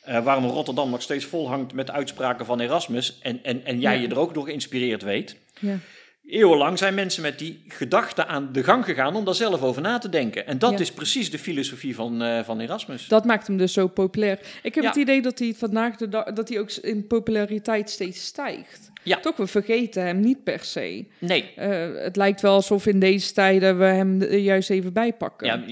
eh, 0.00 0.24
waarom 0.24 0.44
Rotterdam 0.44 0.90
nog 0.90 1.02
steeds 1.02 1.24
vol 1.24 1.48
hangt 1.48 1.72
met 1.72 1.90
uitspraken 1.90 2.46
van 2.46 2.60
Erasmus. 2.60 3.18
En, 3.22 3.40
en, 3.42 3.64
en 3.64 3.80
jij 3.80 3.94
Ja. 3.96 4.00
je 4.02 4.08
er 4.08 4.18
ook 4.18 4.34
door 4.34 4.44
geïnspireerd 4.44 5.02
weet. 5.02 5.36
Ja. 5.58 5.78
Eeuwenlang 6.26 6.78
zijn 6.78 6.94
mensen 6.94 7.22
met 7.22 7.38
die 7.38 7.64
gedachten 7.68 8.26
aan 8.28 8.48
de 8.52 8.64
gang 8.64 8.84
gegaan 8.84 9.14
om 9.16 9.24
daar 9.24 9.34
zelf 9.34 9.62
over 9.62 9.82
na 9.82 9.98
te 9.98 10.08
denken. 10.08 10.46
En 10.46 10.58
dat 10.58 10.70
Ja. 10.72 10.78
is 10.78 10.92
precies 10.92 11.30
de 11.30 11.38
filosofie 11.38 11.94
van, 11.94 12.22
eh, 12.22 12.44
van 12.44 12.60
Erasmus. 12.60 13.06
Dat 13.08 13.24
maakt 13.24 13.46
hem 13.46 13.56
dus 13.56 13.72
zo 13.72 13.86
populair. 13.86 14.38
Ik 14.62 14.74
heb 14.74 14.84
het 14.84 14.96
idee 14.96 15.22
dat 15.22 15.38
hij 15.38 15.54
vandaag 15.56 15.96
de 15.96 16.08
dag 16.08 16.32
dat 16.32 16.48
hij 16.48 16.58
ook 16.58 16.70
in 16.72 17.06
populariteit 17.06 17.90
steeds 17.90 18.24
stijgt. 18.24 18.89
Ja. 19.02 19.16
Toch, 19.20 19.36
we 19.36 19.46
vergeten 19.46 20.04
hem 20.04 20.20
niet 20.20 20.44
per 20.44 20.64
se. 20.64 21.04
Nee, 21.18 21.52
Eh, 21.56 22.02
het 22.02 22.16
lijkt 22.16 22.40
wel 22.40 22.54
alsof 22.54 22.86
in 22.86 23.00
deze 23.00 23.32
tijden 23.32 23.78
we 23.78 23.84
hem 23.84 24.22
er 24.22 24.36
juist 24.38 24.70
even 24.70 24.92
bijpakken. 24.92 25.46
ja, 25.46 25.62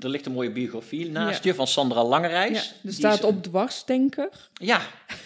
er 0.00 0.08
ligt 0.08 0.26
een 0.26 0.32
mooie 0.32 0.50
biografie 0.52 1.10
naast 1.10 1.44
Ja. 1.44 1.50
je 1.50 1.56
van 1.56 1.66
Sandra 1.66 2.04
Langerijs. 2.04 2.50
Ja, 2.52 2.58
er 2.60 2.74
Die 2.82 2.92
staat 2.92 3.18
is- 3.18 3.24
op 3.24 3.42
dwarsdenker. 3.42 4.28
Ja, 4.54 4.80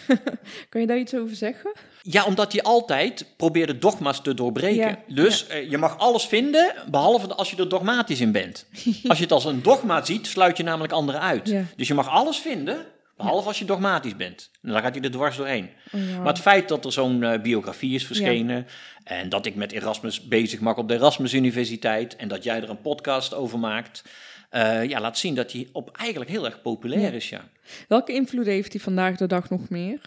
Kan 0.69 0.81
je 0.81 0.87
daar 0.87 0.97
iets 0.97 1.15
over 1.15 1.35
zeggen? 1.35 1.71
Ja, 2.01 2.25
omdat 2.25 2.51
hij 2.51 2.61
altijd 2.63 3.25
probeerde 3.37 3.77
dogma's 3.77 4.21
te 4.21 4.33
doorbreken. 4.33 4.75
Ja, 4.87 4.97
Dus 5.07 5.47
eh, 5.47 5.69
je 5.69 5.77
mag 5.77 5.97
alles 5.97 6.25
vinden, 6.25 6.73
behalve 6.91 7.33
als 7.35 7.51
je 7.51 7.57
er 7.57 7.69
dogmatisch 7.69 8.19
in 8.21 8.31
bent. 8.31 8.65
als 9.07 9.17
je 9.17 9.23
het 9.23 9.31
als 9.33 9.45
een 9.45 9.61
dogma 9.61 10.05
ziet, 10.05 10.27
sluit 10.27 10.57
je 10.57 10.63
namelijk 10.63 10.93
anderen 10.93 11.21
uit. 11.21 11.53
Dus 11.75 11.87
je 11.87 11.93
mag 11.93 12.09
alles 12.09 12.37
vinden, 12.37 12.77
behalve 13.17 13.47
als 13.47 13.59
je 13.59 13.65
dogmatisch 13.65 14.15
bent. 14.15 14.49
En 14.61 14.71
dan 14.71 14.81
gaat 14.81 14.95
hij 14.95 15.03
er 15.03 15.11
dwars 15.11 15.37
doorheen. 15.37 15.69
Oh, 15.91 16.09
ja. 16.09 16.17
Maar 16.17 16.27
het 16.33 16.39
feit 16.41 16.67
dat 16.67 16.85
er 16.85 16.91
zo'n 16.91 17.23
eh, 17.23 17.41
biografie 17.41 17.95
is 17.95 18.05
verschenen... 18.05 18.67
en 19.03 19.29
dat 19.29 19.45
ik 19.45 19.55
met 19.55 19.71
Erasmus 19.71 20.27
bezig 20.27 20.59
mag 20.59 20.77
op 20.77 20.87
de 20.87 20.93
Erasmus 20.93 21.33
Universiteit... 21.33 22.15
en 22.15 22.27
dat 22.27 22.43
jij 22.43 22.61
er 22.61 22.69
een 22.69 22.81
podcast 22.81 23.33
over 23.33 23.59
maakt... 23.59 24.03
eh, 24.49 24.83
ja, 24.83 24.99
laat 24.99 25.17
zien 25.17 25.35
dat 25.35 25.51
hij 25.51 25.69
op 25.71 25.97
eigenlijk 25.97 26.31
heel 26.31 26.45
erg 26.45 26.61
populair 26.61 27.01
Ja. 27.01 27.11
is, 27.11 27.29
ja. 27.29 27.47
Welke 27.87 28.13
invloed 28.13 28.45
heeft 28.45 28.73
hij 28.73 28.81
vandaag 28.81 29.15
de 29.17 29.27
dag 29.27 29.49
nog 29.49 29.69
meer? 29.69 30.01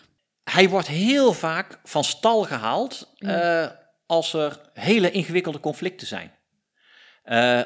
Hij 0.45 0.69
wordt 0.69 0.89
heel 0.89 1.33
vaak 1.33 1.79
van 1.85 2.05
stal 2.05 2.43
gehaald 2.43 3.15
eh, 3.19 3.67
als 4.07 4.33
er 4.33 4.61
hele 4.73 5.11
ingewikkelde 5.11 5.61
conflicten 5.61 6.07
zijn. 6.07 6.31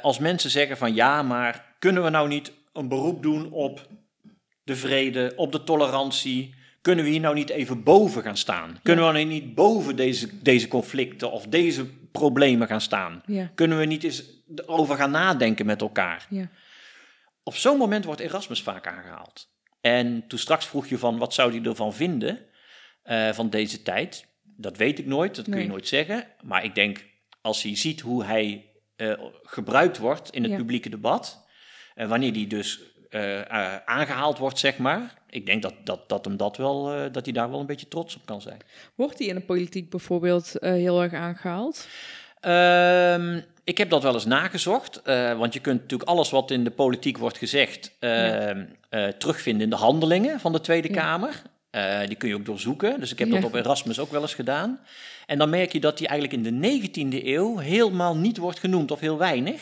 Als 0.03 0.19
mensen 0.19 0.51
zeggen 0.51 0.77
van 0.77 0.95
ja, 0.95 1.23
maar 1.23 1.75
kunnen 1.79 2.03
we 2.03 2.11
nou 2.11 2.29
niet 2.29 2.53
een 2.73 2.89
beroep 2.89 3.23
doen 3.23 3.53
op 3.53 3.87
de 4.65 4.77
vrede, 4.77 5.33
op 5.37 5.53
de 5.53 5.65
tolerantie? 5.65 6.55
Kunnen 6.81 7.05
we 7.05 7.11
hier 7.11 7.21
nou 7.21 7.35
niet 7.35 7.51
even 7.51 7.83
boven 7.83 8.23
gaan 8.23 8.37
staan? 8.37 8.79
Kunnen 8.83 9.07
we 9.07 9.13
nou 9.13 9.25
niet 9.25 9.55
boven 9.55 9.97
deze, 9.97 10.43
deze 10.43 10.69
conflicten 10.69 11.31
of 11.33 11.47
deze 11.47 11.87
problemen 12.13 12.67
gaan 12.67 12.81
staan? 12.81 13.23
Ja, 13.27 13.51
Kunnen 13.55 13.79
we 13.79 13.85
niet 13.85 14.05
eens 14.05 14.25
over 14.67 14.97
gaan 14.97 15.11
nadenken 15.11 15.67
met 15.67 15.81
elkaar? 15.81 16.27
ja, 16.31 16.51
Op 17.43 17.55
zo'n 17.55 17.79
moment 17.79 18.05
wordt 18.05 18.21
Erasmus 18.21 18.63
vaak 18.63 18.87
aangehaald. 18.87 19.51
En 19.81 20.25
toen 20.29 20.39
straks 20.39 20.67
vroeg 20.67 20.87
je 20.87 20.99
van 20.99 21.19
wat 21.19 21.35
zou 21.35 21.51
hij 21.57 21.63
ervan 21.71 21.95
vinden 21.95 22.39
eh, 23.03 23.33
van 23.33 23.51
deze 23.51 23.83
tijd. 23.83 24.27
Dat 24.43 24.77
weet 24.77 24.99
ik 24.99 25.07
nooit, 25.07 25.35
dat 25.35 25.45
kun 25.49 25.61
je 25.61 25.69
nooit 25.69 25.89
zeggen. 25.89 26.27
Maar 26.43 26.65
ik 26.65 26.75
denk, 26.75 27.05
als 27.41 27.63
hij 27.63 27.77
ziet 27.77 28.01
hoe 28.01 28.25
hij 28.25 28.71
eh, 28.97 29.13
gebruikt 29.43 29.99
wordt 29.99 30.31
in 30.31 30.43
het 30.43 30.51
Ja. 30.53 30.57
publieke 30.59 30.89
debat, 30.89 31.47
en 31.95 32.09
wanneer 32.09 32.33
die 32.33 32.47
dus 32.47 32.81
aangehaald 33.85 34.39
wordt, 34.39 34.59
zeg 34.59 34.79
maar, 34.79 35.15
ik 35.31 35.47
denk 35.47 35.63
dat, 35.63 35.75
dat, 35.85 36.09
dat, 36.09 36.25
hem 36.25 36.37
dat, 36.37 36.57
wel, 36.57 36.93
eh, 36.93 37.13
dat 37.13 37.25
hij 37.25 37.33
daar 37.35 37.51
wel 37.51 37.61
een 37.61 37.67
beetje 37.67 37.89
trots 37.89 38.17
op 38.17 38.27
kan 38.27 38.41
zijn. 38.41 38.59
Wordt 38.95 39.19
hij 39.19 39.29
in 39.29 39.35
de 39.35 39.41
politiek 39.41 39.91
bijvoorbeeld 39.91 40.59
eh, 40.59 40.73
heel 40.73 41.03
erg 41.03 41.13
aangehaald? 41.13 41.87
Ehm, 42.41 43.41
ik 43.65 43.79
heb 43.79 43.91
dat 43.91 44.03
wel 44.03 44.15
eens 44.15 44.25
nagezocht, 44.25 45.03
eh, 45.03 45.39
want 45.39 45.55
je 45.55 45.61
kunt 45.61 45.81
natuurlijk 45.81 46.11
alles 46.11 46.31
wat 46.31 46.51
in 46.51 46.65
de 46.65 46.71
politiek 46.71 47.19
wordt 47.19 47.39
gezegd 47.39 47.97
ehm, 47.99 48.65
eh, 48.89 49.07
terugvinden 49.09 49.63
in 49.63 49.71
de 49.71 49.77
handelingen 49.77 50.41
van 50.41 50.53
de 50.53 50.61
Tweede 50.61 50.89
Ja. 50.89 50.95
Kamer. 50.95 51.43
Eh, 51.71 52.07
die 52.07 52.17
kun 52.17 52.29
je 52.29 52.35
ook 52.35 52.45
doorzoeken, 52.45 53.01
dus 53.01 53.13
ik 53.13 53.19
heb 53.19 53.29
Ja. 53.29 53.35
dat 53.35 53.45
op 53.45 53.55
Erasmus 53.55 53.99
ook 53.99 54.11
wel 54.11 54.21
eens 54.23 54.35
gedaan. 54.35 54.81
En 55.27 55.39
dan 55.39 55.51
merk 55.51 55.73
je 55.73 55.81
dat 55.81 55.99
die 55.99 56.07
eigenlijk 56.09 56.47
in 56.47 56.61
de 56.61 56.69
19e 56.69 57.27
eeuw 57.27 57.59
helemaal 57.59 58.17
niet 58.17 58.37
wordt 58.37 58.59
genoemd 58.59 58.91
of 58.91 59.01
heel 59.01 59.19
weinig, 59.19 59.61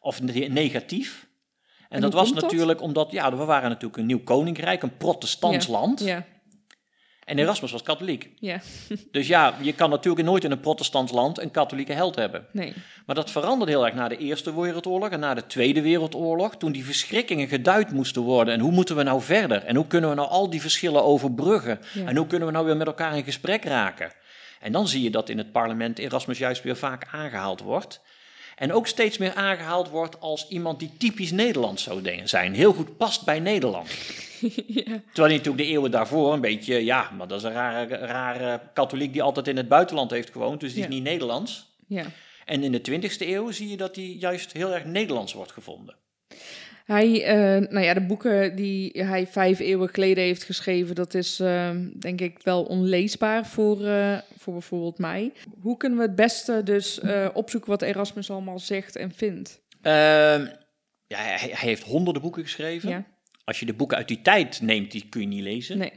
of 0.00 0.22
ne- 0.22 0.32
negatief. 0.48 1.26
En, 1.88 2.00
dat 2.00 2.12
was 2.12 2.32
dat? 2.32 2.42
natuurlijk 2.42 2.80
omdat, 2.82 3.10
ja, 3.10 3.36
we 3.36 3.44
waren 3.44 3.68
natuurlijk 3.68 3.96
een 3.98 4.06
nieuw 4.06 4.22
koninkrijk, 4.24 4.82
een 4.82 4.96
protestants 4.96 5.66
Ja, 5.66 5.72
land. 5.72 6.00
Ja, 6.04 6.24
En 7.24 7.38
Erasmus 7.38 7.72
was 7.72 7.82
katholiek. 7.82 8.30
ja, 8.34 8.60
Dus 9.12 9.26
ja, 9.26 9.54
je 9.60 9.72
kan 9.72 9.90
natuurlijk 9.90 10.26
nooit 10.26 10.44
in 10.44 10.50
een 10.50 10.60
protestants 10.60 11.12
land 11.12 11.40
een 11.40 11.50
katholieke 11.50 11.92
held 11.92 12.14
hebben. 12.16 12.46
nee. 12.52 12.74
Maar 13.06 13.14
dat 13.16 13.30
veranderde 13.30 13.72
heel 13.72 13.84
erg 13.86 13.94
na 13.94 14.08
de 14.08 14.16
Eerste 14.16 14.60
Wereldoorlog 14.60 15.08
en 15.10 15.20
na 15.20 15.34
de 15.34 15.46
Tweede 15.46 15.82
Wereldoorlog, 15.82 16.56
toen 16.56 16.72
die 16.72 16.84
verschrikkingen 16.84 17.48
geduid 17.48 17.92
moesten 17.92 18.22
worden. 18.22 18.54
En 18.54 18.60
hoe 18.60 18.72
moeten 18.72 18.96
we 18.96 19.02
nou 19.02 19.22
verder? 19.22 19.64
En 19.64 19.76
hoe 19.76 19.86
kunnen 19.86 20.10
we 20.10 20.16
nou 20.16 20.28
al 20.28 20.50
die 20.50 20.60
verschillen 20.60 21.04
overbruggen? 21.04 21.78
Ja. 21.94 22.06
En 22.06 22.16
hoe 22.16 22.26
kunnen 22.26 22.46
we 22.48 22.54
nou 22.54 22.66
weer 22.66 22.76
met 22.76 22.86
elkaar 22.86 23.16
in 23.16 23.24
gesprek 23.24 23.64
raken? 23.64 24.12
En 24.60 24.72
dan 24.72 24.88
zie 24.88 25.02
je 25.02 25.10
dat 25.10 25.28
in 25.28 25.38
het 25.38 25.52
parlement 25.52 25.98
Erasmus 25.98 26.38
juist 26.38 26.62
weer 26.62 26.76
vaak 26.76 27.06
aangehaald 27.12 27.60
wordt. 27.60 28.00
En 28.58 28.72
ook 28.72 28.86
steeds 28.86 29.18
meer 29.18 29.34
aangehaald 29.34 29.88
wordt 29.88 30.20
als 30.20 30.48
iemand 30.48 30.78
die 30.78 30.90
typisch 30.98 31.30
Nederlands 31.30 31.82
zou 31.82 32.02
zijn. 32.24 32.54
Heel 32.54 32.72
goed 32.72 32.96
past 32.96 33.24
bij 33.24 33.40
Nederland. 33.40 33.88
ja, 34.66 34.82
Terwijl 34.84 35.02
hij 35.28 35.36
natuurlijk 35.36 35.56
de 35.56 35.64
eeuwen 35.66 35.90
daarvoor 35.90 36.32
een 36.32 36.40
beetje, 36.40 36.84
ja, 36.84 37.10
maar 37.16 37.28
dat 37.28 37.38
is 37.38 37.44
een 37.44 37.52
rare, 37.52 37.96
rare 37.96 38.60
katholiek 38.74 39.12
die 39.12 39.22
altijd 39.22 39.48
in 39.48 39.56
het 39.56 39.68
buitenland 39.68 40.10
heeft 40.10 40.30
gewoond. 40.30 40.60
Dus 40.60 40.72
die 40.72 40.82
Ja. 40.82 40.88
is 40.88 40.94
niet 40.94 41.02
Nederlands. 41.02 41.66
ja. 41.86 42.04
En 42.44 42.62
in 42.64 42.72
de 42.72 42.80
20e 42.90 43.26
eeuw 43.28 43.50
zie 43.50 43.68
je 43.68 43.76
dat 43.76 43.96
hij 43.96 44.04
juist 44.04 44.52
heel 44.52 44.74
erg 44.74 44.84
Nederlands 44.84 45.32
wordt 45.32 45.52
gevonden. 45.52 45.94
Hij, 46.88 47.24
eh, 47.24 47.70
nou 47.70 47.84
ja, 47.84 47.94
de 47.94 48.00
boeken 48.00 48.56
die 48.56 48.90
hij 49.04 49.26
vijf 49.26 49.58
eeuwen 49.58 49.88
geleden 49.88 50.24
heeft 50.24 50.44
geschreven, 50.44 50.94
dat 50.94 51.14
is 51.14 51.40
eh, 51.40 51.70
denk 51.98 52.20
ik 52.20 52.38
wel 52.42 52.64
onleesbaar 52.64 53.46
voor, 53.46 53.86
eh, 53.86 54.18
voor 54.38 54.52
bijvoorbeeld 54.52 54.98
mij. 54.98 55.32
Hoe 55.60 55.76
kunnen 55.76 55.98
we 55.98 56.04
het 56.04 56.14
beste 56.14 56.62
dus 56.62 57.00
eh, 57.00 57.28
opzoeken 57.32 57.70
wat 57.70 57.82
Erasmus 57.82 58.30
allemaal 58.30 58.58
zegt 58.58 58.96
en 58.96 59.12
vindt? 59.12 59.60
Ehm, 59.82 60.46
ja, 61.06 61.18
hij, 61.18 61.36
hij 61.38 61.68
heeft 61.68 61.82
honderden 61.82 62.22
boeken 62.22 62.42
geschreven. 62.42 62.90
Ja, 62.90 63.04
Als 63.44 63.60
je 63.60 63.66
de 63.66 63.74
boeken 63.74 63.96
uit 63.96 64.08
die 64.08 64.22
tijd 64.22 64.60
neemt, 64.60 64.90
die 64.90 65.06
kun 65.08 65.20
je 65.20 65.26
niet 65.26 65.42
lezen. 65.42 65.78
nee. 65.78 65.92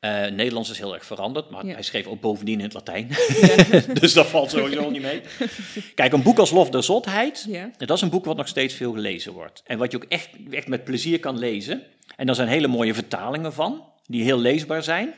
Eh, 0.00 0.10
Nederlands 0.26 0.70
is 0.70 0.78
heel 0.78 0.94
erg 0.94 1.04
veranderd, 1.04 1.50
maar 1.50 1.66
Ja. 1.66 1.72
hij 1.72 1.82
schreef 1.82 2.06
ook 2.06 2.20
bovendien 2.20 2.58
in 2.58 2.64
het 2.64 2.72
Latijn. 2.74 3.08
Ja, 3.40 3.80
dus 4.00 4.12
dat 4.12 4.26
valt 4.26 4.50
sowieso 4.50 4.90
niet 4.90 5.02
mee. 5.02 5.20
Kijk, 5.94 6.12
een 6.12 6.22
boek 6.22 6.38
als 6.38 6.50
Lof 6.50 6.70
der 6.70 6.82
Zotheid, 6.82 7.46
ja, 7.48 7.70
dat 7.76 7.96
is 7.96 8.02
een 8.02 8.10
boek 8.10 8.24
wat 8.24 8.36
nog 8.36 8.48
steeds 8.48 8.74
veel 8.74 8.92
gelezen 8.92 9.32
wordt. 9.32 9.62
En 9.66 9.78
wat 9.78 9.90
je 9.90 9.96
ook 9.96 10.04
echt, 10.08 10.28
echt 10.50 10.68
met 10.68 10.84
plezier 10.84 11.20
kan 11.20 11.38
lezen. 11.38 11.82
En 12.16 12.26
daar 12.26 12.34
zijn 12.34 12.48
hele 12.48 12.66
mooie 12.68 12.94
vertalingen 12.94 13.52
van, 13.52 13.84
die 14.06 14.22
heel 14.24 14.38
leesbaar 14.38 14.82
zijn. 14.82 15.14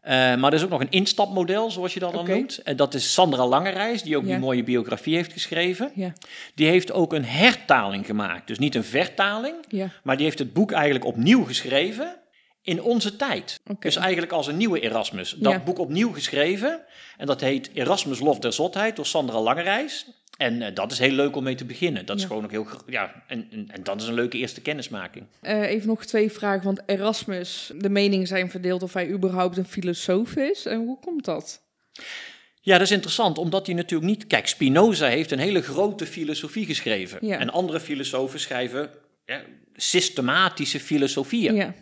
Eh, 0.00 0.12
maar 0.12 0.44
er 0.44 0.54
is 0.58 0.62
ook 0.64 0.70
nog 0.70 0.80
een 0.80 0.90
instapmodel, 0.90 1.70
zoals 1.70 1.94
je 1.94 2.00
dat 2.00 2.12
dan 2.12 2.28
noemt. 2.28 2.58
En 2.58 2.76
dat 2.76 2.94
is 2.94 3.12
Sandra 3.12 3.46
Langerijs, 3.46 4.02
die 4.02 4.16
ook 4.16 4.24
die 4.24 4.38
mooie 4.38 4.64
biografie 4.64 5.14
heeft 5.16 5.32
geschreven. 5.32 5.90
ja, 5.94 6.12
Die 6.54 6.66
heeft 6.68 6.92
ook 6.92 7.12
een 7.12 7.24
hertaling 7.24 8.06
gemaakt. 8.06 8.46
Dus 8.46 8.58
niet 8.58 8.74
een 8.74 8.84
vertaling, 8.84 9.54
maar 10.02 10.16
die 10.16 10.24
heeft 10.24 10.38
het 10.38 10.52
boek 10.52 10.72
eigenlijk 10.72 11.04
opnieuw 11.04 11.44
geschreven 11.44 12.16
in 12.64 12.82
onze 12.82 13.16
tijd. 13.16 13.60
Dus 13.78 13.96
eigenlijk 13.96 14.32
als 14.32 14.46
een 14.46 14.56
nieuwe 14.56 14.80
Erasmus. 14.80 15.34
Dat 15.38 15.52
Ja. 15.52 15.58
boek 15.58 15.78
opnieuw 15.78 16.12
geschreven. 16.12 16.80
En 17.16 17.26
dat 17.26 17.40
heet 17.40 17.70
Erasmus 17.74 18.18
Lof 18.20 18.38
der 18.38 18.52
Zotheid 18.52 18.96
door 18.96 19.06
Sandra 19.06 19.40
Langerijs. 19.40 20.06
En 20.36 20.62
eh, 20.62 20.74
dat 20.74 20.92
is 20.92 20.98
heel 20.98 21.10
leuk 21.12 21.36
om 21.36 21.42
mee 21.42 21.54
te 21.54 21.64
beginnen. 21.64 22.06
Dat 22.06 22.18
is 22.18 22.24
gewoon 22.24 22.44
ook 22.44 22.50
heel... 22.50 22.66
Ja, 22.86 23.22
en, 23.26 23.48
en, 23.50 23.68
en 23.70 23.82
dat 23.82 24.00
is 24.02 24.08
een 24.08 24.14
leuke 24.14 24.38
eerste 24.38 24.60
kennismaking. 24.60 25.26
Eh, 25.40 25.60
even 25.60 25.86
nog 25.88 26.04
twee 26.04 26.32
vragen, 26.32 26.64
want 26.64 26.82
Erasmus, 26.86 27.70
de 27.76 27.88
meningen 27.90 28.26
zijn 28.26 28.50
verdeeld 28.50 28.82
of 28.82 28.92
hij 28.92 29.08
überhaupt 29.08 29.56
een 29.56 29.64
filosoof 29.66 30.36
is. 30.36 30.66
En 30.66 30.78
hoe 30.78 30.98
komt 31.00 31.24
dat? 31.24 31.62
Ja, 32.60 32.72
dat 32.72 32.82
is 32.86 32.90
interessant, 32.90 33.38
omdat 33.38 33.66
hij 33.66 33.74
natuurlijk 33.74 34.10
niet... 34.10 34.26
Kijk, 34.26 34.46
Spinoza 34.46 35.06
heeft 35.06 35.30
een 35.30 35.38
hele 35.38 35.62
grote 35.62 36.06
filosofie 36.06 36.66
geschreven. 36.66 37.26
Ja. 37.26 37.38
En 37.38 37.50
andere 37.50 37.80
filosofen 37.80 38.40
schrijven 38.40 38.90
ja, 39.26 39.42
systematische 39.74 40.80
filosofieën. 40.80 41.54
Ja, 41.54 41.74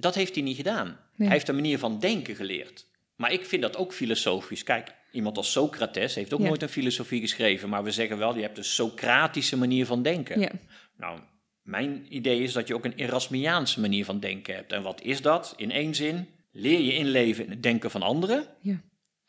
Dat 0.00 0.14
heeft 0.14 0.34
hij 0.34 0.44
niet 0.44 0.56
gedaan. 0.56 0.86
Nee. 0.86 0.96
Hij 1.28 1.36
heeft 1.36 1.48
een 1.48 1.54
manier 1.54 1.78
van 1.78 1.98
denken 1.98 2.36
geleerd. 2.36 2.86
Maar 3.16 3.32
ik 3.32 3.44
vind 3.44 3.62
dat 3.62 3.76
ook 3.76 3.92
filosofisch. 3.92 4.62
Kijk, 4.62 4.94
iemand 5.12 5.36
als 5.36 5.52
Socrates 5.52 6.14
heeft 6.14 6.32
ook 6.32 6.40
Ja. 6.40 6.46
nooit 6.46 6.62
een 6.62 6.68
filosofie 6.68 7.20
geschreven. 7.20 7.68
Maar 7.68 7.84
we 7.84 7.90
zeggen 7.90 8.18
wel, 8.18 8.34
je 8.36 8.42
hebt 8.42 8.58
een 8.58 8.64
Socratische 8.64 9.56
manier 9.56 9.86
van 9.86 10.02
denken. 10.02 10.40
ja, 10.40 10.50
Nou, 10.96 11.20
mijn 11.62 12.06
idee 12.08 12.42
is 12.42 12.52
dat 12.52 12.68
je 12.68 12.74
ook 12.74 12.84
een 12.84 12.94
Erasmiaanse 12.96 13.80
manier 13.80 14.04
van 14.04 14.20
denken 14.20 14.54
hebt. 14.54 14.72
En 14.72 14.82
wat 14.82 15.02
is 15.02 15.22
dat? 15.22 15.54
In 15.56 15.70
één 15.70 15.94
zin, 15.94 16.28
leer 16.52 16.80
je 16.80 16.94
inleven 16.94 17.44
in 17.44 17.50
het 17.50 17.62
denken 17.62 17.90
van 17.90 18.02
anderen. 18.02 18.46
ja. 18.60 18.80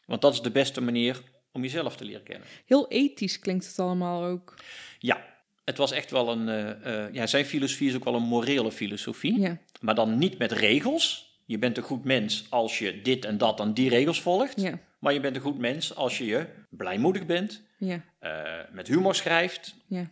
Want 0.06 0.22
dat 0.22 0.34
is 0.34 0.42
de 0.42 0.52
beste 0.52 0.82
manier 0.82 1.22
om 1.52 1.62
jezelf 1.62 1.96
te 1.96 2.06
leren 2.06 2.24
kennen. 2.24 2.48
Heel 2.66 2.88
ethisch 2.88 3.40
klinkt 3.40 3.68
het 3.68 3.80
allemaal 3.80 4.24
ook. 4.26 4.54
Ja, 5.00 5.26
het 5.70 5.78
was 5.78 5.92
echt 5.92 6.12
wel 6.12 6.30
een... 6.32 6.50
eh, 6.50 7.04
eh, 7.06 7.14
ja, 7.14 7.28
zijn 7.28 7.46
filosofie 7.46 7.90
is 7.90 7.96
ook 7.96 8.04
wel 8.04 8.16
een 8.16 8.24
morele 8.24 8.72
filosofie. 8.72 9.40
Ja, 9.40 9.58
Maar 9.82 9.96
dan 9.96 10.18
niet 10.18 10.38
met 10.38 10.52
regels. 10.52 11.28
Je 11.46 11.58
bent 11.60 11.78
een 11.78 11.84
goed 11.84 12.04
mens 12.04 12.46
als 12.50 12.80
je 12.80 13.02
dit 13.02 13.26
en 13.26 13.38
dat 13.38 13.60
aan 13.62 13.74
die 13.74 13.90
regels 13.90 14.22
volgt. 14.22 14.62
ja, 14.62 14.80
Maar 15.00 15.14
je 15.14 15.20
bent 15.20 15.36
een 15.36 15.42
goed 15.42 15.58
mens 15.58 15.96
als 15.96 16.18
je 16.18 16.26
je 16.26 16.46
blijmoedig 16.70 17.26
bent, 17.26 17.62
Ja, 17.78 18.02
eh, 18.20 18.32
met 18.72 18.88
humor 18.88 19.16
schrijft, 19.16 19.76
ja. 19.88 20.10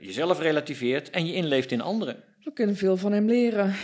jezelf 0.00 0.40
relativeert 0.40 1.10
en 1.10 1.26
je 1.26 1.32
inleeft 1.34 1.72
in 1.72 1.80
anderen. 1.80 2.16
We 2.44 2.52
kunnen 2.52 2.76
veel 2.76 2.96
van 2.96 3.12
hem 3.12 3.26
leren, 3.26 3.74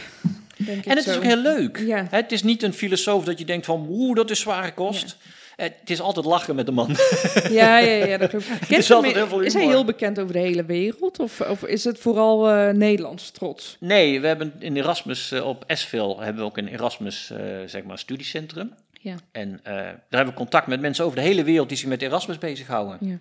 denk 0.57 0.79
ik 0.79 0.87
En 0.87 0.97
het 0.97 1.05
zo. 1.05 1.11
is 1.11 1.17
ook 1.17 1.23
heel 1.23 1.37
leuk. 1.43 1.79
Hè, 1.79 2.03
Het 2.17 2.33
is 2.33 2.43
niet 2.43 2.63
een 2.63 2.73
filosoof 2.73 3.25
dat 3.25 3.39
je 3.39 3.45
denkt 3.45 3.67
van, 3.67 3.87
oeh, 3.91 4.17
dat 4.17 4.31
is 4.31 4.41
zware 4.41 4.75
kost. 4.75 5.17
Eh, 5.57 5.69
Het 5.81 5.91
is 5.91 6.01
altijd 6.01 6.27
lachen 6.27 6.55
met 6.55 6.67
de 6.67 6.73
man. 6.73 6.97
Ja, 7.51 7.79
ja, 7.79 8.05
ja, 8.05 8.19
dat 8.19 8.31
klopt. 8.31 8.47
Is 8.71 8.87
je 8.87 9.59
hij 9.59 9.67
heel 9.67 9.85
bekend 9.85 10.21
over 10.21 10.33
de 10.33 10.39
hele 10.39 10.65
wereld? 10.65 11.19
Of, 11.19 11.41
of 11.41 11.65
is 11.65 11.85
het 11.85 11.99
vooral 11.99 12.51
eh, 12.51 12.75
Nederlands 12.75 13.31
trots? 13.31 13.77
Nee, 13.81 14.21
we 14.21 14.27
hebben 14.27 14.53
in 14.59 14.77
Erasmus 14.77 15.33
eh, 15.33 15.47
op 15.47 15.65
Esville 15.67 16.17
hebben 16.19 16.43
we 16.43 16.49
ook 16.49 16.57
een 16.57 16.69
Erasmus 16.69 17.33
zeg 17.67 17.83
maar 17.83 17.99
studiecentrum. 17.99 18.75
Ja. 19.01 19.15
En 19.33 19.61
daar 19.63 20.01
hebben 20.09 20.27
we 20.35 20.41
contact 20.41 20.67
met 20.67 20.81
mensen 20.81 21.05
over 21.05 21.17
de 21.17 21.23
hele 21.23 21.45
wereld 21.45 21.69
die 21.69 21.79
zich 21.79 21.89
met 21.89 22.03
Erasmus 22.03 22.39
bezighouden. 22.39 22.97
Ja. 23.01 23.11
En 23.11 23.19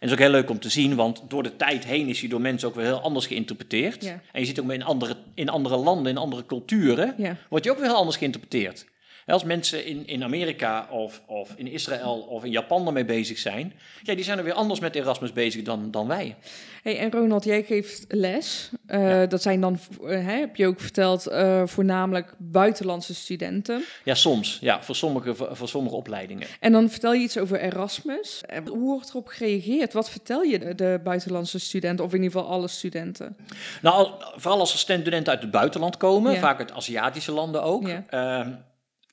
dat 0.00 0.08
is 0.08 0.12
ook 0.12 0.18
heel 0.18 0.30
leuk 0.30 0.50
om 0.50 0.58
te 0.58 0.68
zien, 0.68 0.94
want 0.94 1.22
door 1.28 1.42
de 1.42 1.56
tijd 1.56 1.84
heen 1.84 2.08
is 2.08 2.20
hij 2.20 2.28
door 2.28 2.40
mensen 2.40 2.68
ook 2.68 2.74
weer 2.74 2.84
heel 2.84 3.00
anders 3.00 3.26
geïnterpreteerd. 3.26 4.04
Ja. 4.04 4.20
En 4.32 4.40
je 4.40 4.46
ziet 4.46 4.60
ook 4.60 4.72
in 4.72 4.82
andere, 4.82 5.16
in 5.34 5.48
andere 5.48 5.76
landen, 5.76 6.12
in 6.12 6.18
andere 6.18 6.46
culturen, 6.46 7.14
wordt 7.48 7.64
hij 7.64 7.74
ook 7.74 7.80
weer 7.80 7.88
heel 7.88 7.98
anders 7.98 8.16
geïnterpreteerd. 8.16 8.86
Als 9.26 9.44
mensen 9.44 9.86
in, 9.86 10.06
in 10.06 10.22
Amerika 10.24 10.86
of, 10.90 11.22
of 11.26 11.52
in 11.56 11.66
Israël 11.66 12.16
of 12.28 12.44
in 12.44 12.50
Japan 12.50 12.86
ermee 12.86 13.04
bezig 13.04 13.38
zijn, 13.38 13.72
ja, 14.02 14.14
die 14.14 14.24
zijn 14.24 14.38
er 14.38 14.44
weer 14.44 14.52
anders 14.52 14.80
met 14.80 14.94
Erasmus 14.94 15.32
bezig 15.32 15.62
dan, 15.62 15.90
dan 15.90 16.06
wij. 16.08 16.36
Hey, 16.82 16.98
en 16.98 17.10
Ronald, 17.10 17.44
jij 17.44 17.62
geeft 17.62 18.04
les. 18.08 18.70
Eh, 18.86 19.00
Ja. 19.08 19.26
Dat 19.26 19.42
zijn 19.42 19.60
dan, 19.60 19.78
eh, 20.06 20.26
heb 20.26 20.56
je 20.56 20.66
ook 20.66 20.80
verteld, 20.80 21.26
eh, 21.26 21.62
voornamelijk 21.66 22.34
buitenlandse 22.38 23.14
studenten. 23.14 23.84
Ja, 24.04 24.14
soms. 24.14 24.58
Ja, 24.60 24.82
voor 24.82 24.96
sommige, 24.96 25.34
voor, 25.34 25.56
voor 25.56 25.68
sommige 25.68 25.96
opleidingen. 25.96 26.46
En 26.60 26.72
dan 26.72 26.90
vertel 26.90 27.12
je 27.12 27.22
iets 27.22 27.38
over 27.38 27.60
Erasmus. 27.60 28.42
Hoe 28.66 28.78
wordt 28.78 29.08
erop 29.10 29.26
gereageerd? 29.26 29.92
Wat 29.92 30.10
vertel 30.10 30.42
je 30.42 30.58
de, 30.58 30.74
de 30.74 31.00
buitenlandse 31.04 31.58
studenten, 31.58 32.04
of 32.04 32.12
in 32.14 32.22
ieder 32.22 32.32
geval 32.38 32.52
alle 32.54 32.68
studenten? 32.68 33.36
Nou, 33.82 33.96
al- 33.96 34.18
vooral 34.36 34.60
als 34.60 34.72
er 34.72 34.78
studenten 34.78 35.32
uit 35.32 35.42
het 35.42 35.50
buitenland 35.50 35.96
komen, 35.96 36.32
Ja. 36.32 36.38
vaak 36.40 36.58
uit 36.58 36.72
Aziatische 36.72 37.32
landen 37.32 37.62
ook. 37.62 37.86
Ja. 37.88 38.62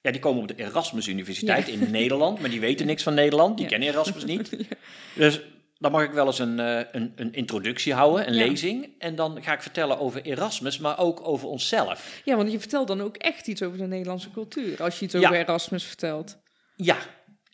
Ja, 0.01 0.11
die 0.11 0.19
komen 0.21 0.41
op 0.41 0.47
de 0.47 0.55
Erasmus 0.63 1.07
Universiteit 1.07 1.67
in 1.67 1.91
Nederland, 1.91 2.39
maar 2.39 2.49
die 2.49 2.59
weten 2.59 2.85
niks 2.85 3.03
van 3.03 3.13
Nederland, 3.13 3.55
die 3.57 3.65
Ja. 3.65 3.71
kennen 3.71 3.89
Erasmus 3.89 4.25
niet. 4.25 4.49
Dus 5.15 5.41
dan 5.77 5.91
mag 5.91 6.03
ik 6.03 6.11
wel 6.11 6.25
eens 6.25 6.39
een, 6.39 6.59
eh, 6.59 6.79
een, 6.91 7.13
een 7.15 7.33
introductie 7.33 7.93
houden, 7.93 8.27
een 8.27 8.33
Ja. 8.33 8.45
lezing. 8.47 8.89
En 8.99 9.15
dan 9.15 9.43
ga 9.43 9.53
ik 9.53 9.61
vertellen 9.61 9.99
over 9.99 10.21
Erasmus, 10.21 10.77
maar 10.79 10.99
ook 10.99 11.27
over 11.27 11.47
onszelf. 11.47 12.21
Ja, 12.25 12.35
want 12.35 12.51
je 12.51 12.59
vertelt 12.59 12.87
dan 12.87 13.01
ook 13.01 13.17
echt 13.17 13.47
iets 13.47 13.61
over 13.63 13.77
de 13.77 13.87
Nederlandse 13.87 14.31
cultuur, 14.31 14.83
als 14.83 14.99
je 14.99 15.05
iets 15.05 15.15
over 15.15 15.33
Erasmus 15.33 15.83
vertelt. 15.83 16.37
Ja, 16.75 16.97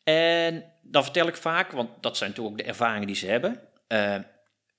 en 0.03 0.63
dan 0.81 1.03
vertel 1.03 1.27
ik 1.27 1.35
vaak, 1.35 1.71
want 1.71 1.89
dat 2.01 2.17
zijn 2.17 2.29
natuurlijk 2.29 2.57
ook 2.57 2.63
de 2.65 2.69
ervaringen 2.71 3.07
die 3.07 3.15
ze 3.15 3.27
hebben. 3.27 3.59
eh, 3.87 4.15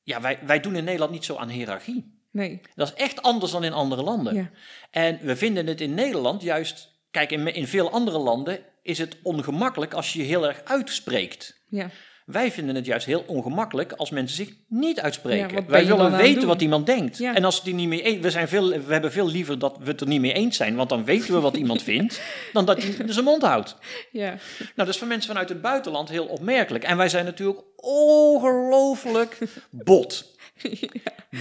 ja, 0.03 0.21
wij, 0.21 0.39
wij 0.47 0.61
doen 0.61 0.77
in 0.77 0.85
Nederland 0.85 1.13
niet 1.13 1.25
zo 1.25 1.37
aan 1.37 1.49
hiërarchie. 1.49 2.17
Nee. 2.31 2.61
Dat 2.75 2.89
is 2.89 2.95
echt 2.95 3.23
anders 3.23 3.53
dan 3.53 3.65
in 3.65 3.73
andere 3.73 4.03
landen. 4.03 4.35
Ja. 4.35 4.51
En 4.91 5.19
we 5.23 5.37
vinden 5.37 5.67
het 5.67 5.81
in 5.81 5.95
Nederland 5.95 6.43
juist. 6.43 6.98
Kijk, 7.11 7.31
in, 7.31 7.55
in 7.55 7.67
veel 7.67 7.91
andere 7.91 8.19
landen 8.19 8.61
is 8.83 8.99
het 8.99 9.17
ongemakkelijk 9.23 9.95
als 9.95 10.13
je 10.13 10.19
je 10.19 10.25
heel 10.25 10.47
erg 10.47 10.61
uitspreekt. 10.65 11.63
Ja. 11.69 11.91
Wij 12.29 12.53
vinden 12.53 12.75
het 12.75 12.87
juist 12.87 13.07
heel 13.07 13.25
ongemakkelijk 13.27 13.93
als 13.93 14.11
mensen 14.11 14.37
zich 14.37 14.55
niet 14.69 15.01
uitspreken. 15.01 15.57
Ja, 15.57 15.65
Wij 15.67 15.87
willen 15.87 16.17
weten 16.17 16.47
wat 16.47 16.61
iemand 16.61 16.87
denkt. 16.87 17.19
Ja. 17.19 17.35
En 17.35 17.45
als 17.45 17.63
die 17.63 17.75
niet 17.75 17.89
mee 17.89 18.03
eens, 18.03 18.21
we, 18.21 18.31
zijn 18.31 18.49
veel, 18.49 18.69
we 18.69 18.93
hebben 18.93 19.13
veel 19.13 19.29
liever 19.29 19.59
dat 19.59 19.79
we 19.79 19.91
het 19.91 20.01
er 20.01 20.07
niet 20.07 20.21
mee 20.21 20.33
eens 20.33 20.57
zijn, 20.57 20.77
want 20.77 20.89
dan 20.89 21.05
weten 21.05 21.35
we 21.35 21.41
wat 21.41 21.57
iemand 21.63 21.83
vindt, 21.83 22.21
dan 22.53 22.65
dat 22.65 22.83
hij 22.83 22.95
zijn 23.07 23.25
mond 23.25 23.43
houdt. 23.43 23.77
Ja. 24.13 24.29
Nou, 24.29 24.71
dat 24.75 24.89
is 24.89 24.99
voor 24.99 25.07
mensen 25.07 25.29
vanuit 25.29 25.49
het 25.49 25.61
buitenland 25.61 26.09
heel 26.09 26.27
opmerkelijk. 26.27 26.85
En 26.85 26.97
wij 26.97 27.09
zijn 27.09 27.25
natuurlijk 27.25 27.61
ongelooflijk 27.77 29.39
bot. 29.71 30.37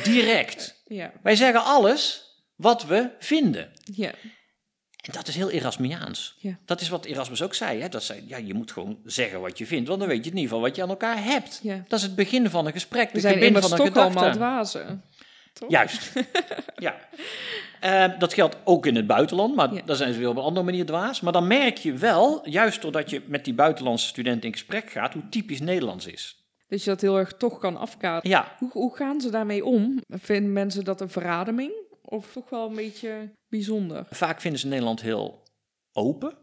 Direct. 0.03 0.81
Ja. 0.85 1.11
Wij 1.23 1.35
zeggen 1.35 1.63
alles 1.63 2.25
wat 2.55 2.85
we 2.85 3.09
vinden. 3.19 3.71
Ja. 3.93 4.11
En 5.07 5.13
dat 5.13 5.27
is 5.27 5.35
heel 5.35 5.49
Erasmiaans. 5.49 6.35
Ja. 6.39 6.57
Dat 6.65 6.81
is 6.81 6.89
wat 6.89 7.05
Erasmus 7.05 7.41
ook 7.41 7.53
zei. 7.53 7.81
Hè? 7.81 7.89
Dat 7.89 8.03
zei 8.03 8.23
ja, 8.27 8.37
je 8.37 8.53
moet 8.53 8.71
gewoon 8.71 8.97
zeggen 9.05 9.41
wat 9.41 9.57
je 9.57 9.65
vindt, 9.65 9.87
want 9.87 9.99
dan 9.99 10.09
weet 10.09 10.23
je 10.25 10.29
in 10.31 10.35
ieder 10.37 10.49
geval 10.49 10.61
wat 10.67 10.75
je 10.75 10.81
aan 10.81 10.89
elkaar 10.89 11.23
hebt. 11.23 11.59
Ja. 11.63 11.83
Dat 11.87 11.99
is 11.99 12.05
het 12.05 12.15
begin 12.15 12.49
van 12.49 12.65
een 12.65 12.71
gesprek, 12.71 13.09
zijn 13.13 13.39
begin 13.39 13.53
van 13.61 13.71
een 13.71 13.77
toch 13.77 13.87
gedachte. 13.87 14.19
allemaal 14.19 14.31
dwazen. 14.33 15.03
Toch? 15.53 15.69
Juist. 15.69 16.11
ja. 16.77 16.95
Eh, 17.79 18.19
dat 18.19 18.33
geldt 18.33 18.57
ook 18.63 18.85
in 18.85 18.95
het 18.95 19.07
buitenland, 19.07 19.55
maar 19.55 19.73
Ja. 19.73 19.81
daar 19.85 19.95
zijn 19.95 20.13
ze 20.13 20.19
weer 20.19 20.29
op 20.29 20.35
een 20.37 20.43
andere 20.43 20.65
manier 20.65 20.85
dwaas. 20.85 21.21
Maar 21.21 21.33
dan 21.33 21.47
merk 21.47 21.77
je 21.77 21.93
wel, 21.93 22.49
juist 22.49 22.81
doordat 22.81 23.09
je 23.09 23.21
met 23.27 23.45
die 23.45 23.53
buitenlandse 23.53 24.07
studenten 24.07 24.43
in 24.43 24.51
gesprek 24.51 24.89
gaat, 24.91 25.13
hoe 25.13 25.29
typisch 25.29 25.59
Nederlands 25.59 26.05
is. 26.07 26.45
Dat 26.67 26.83
je 26.83 26.89
dat 26.89 27.01
heel 27.01 27.17
erg 27.17 27.33
toch 27.33 27.59
kan 27.59 27.77
afkaderen. 27.77 28.29
Ja, 28.29 28.55
Hoe, 28.57 28.69
hoe 28.71 28.95
gaan 28.95 29.21
ze 29.21 29.29
daarmee 29.29 29.65
om? 29.65 29.99
Vinden 30.07 30.53
mensen 30.53 30.83
dat 30.83 31.01
een 31.01 31.09
verademing? 31.09 31.71
Of 32.09 32.31
toch 32.31 32.49
wel 32.49 32.69
een 32.69 32.75
beetje 32.75 33.29
bijzonder? 33.49 34.05
vaak 34.09 34.41
vinden 34.41 34.59
ze 34.59 34.67
Nederland 34.67 35.01
heel 35.01 35.43
open. 35.91 36.37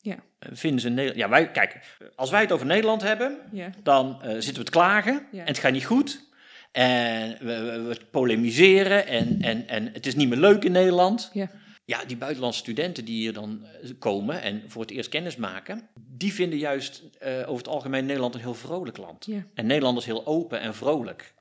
Ja. 0.00 0.16
Eh, 0.38 0.48
Vinden 0.52 0.80
ze 0.80 0.88
Nederland. 0.88 1.16
Ja, 1.16 1.28
wij, 1.28 1.50
kijk, 1.50 1.96
als 2.16 2.30
wij 2.30 2.40
het 2.40 2.52
over 2.52 2.66
Nederland 2.66 3.02
hebben, 3.02 3.38
Ja. 3.52 3.70
dan 3.82 4.22
eh, 4.22 4.30
zitten 4.32 4.54
we 4.58 4.64
te 4.64 4.70
klagen 4.70 5.26
Ja. 5.32 5.40
en 5.40 5.46
het 5.46 5.58
gaat 5.58 5.72
niet 5.72 5.84
goed. 5.86 6.26
En 6.72 7.30
we, 7.40 7.60
we, 7.60 7.82
we 7.82 7.96
polemiseren 8.10 9.06
en, 9.06 9.42
en, 9.42 9.68
en 9.68 9.92
het 9.92 10.06
is 10.06 10.14
niet 10.14 10.28
meer 10.28 10.38
leuk 10.38 10.64
in 10.64 10.72
Nederland. 10.72 11.30
Ja. 11.32 11.50
Ja, 11.84 12.04
die 12.04 12.16
buitenlandse 12.16 12.60
studenten 12.60 13.04
die 13.04 13.16
hier 13.16 13.32
dan 13.32 13.64
eh, 13.82 13.90
komen 13.98 14.42
en 14.42 14.62
voor 14.66 14.82
het 14.82 14.90
eerst 14.90 15.08
kennis 15.08 15.36
maken, 15.36 15.88
die 16.00 16.32
vinden 16.32 16.58
juist 16.58 17.02
over 17.22 17.56
het 17.56 17.68
algemeen 17.68 18.06
Nederland 18.06 18.34
een 18.34 18.40
heel 18.40 18.54
vrolijk 18.54 18.96
land. 18.96 19.26
Ja. 19.26 19.42
En 19.54 19.66
Nederland 19.66 19.98
is 19.98 20.04
heel 20.04 20.26
open 20.26 20.60
en 20.60 20.74
vrolijk. 20.74 21.34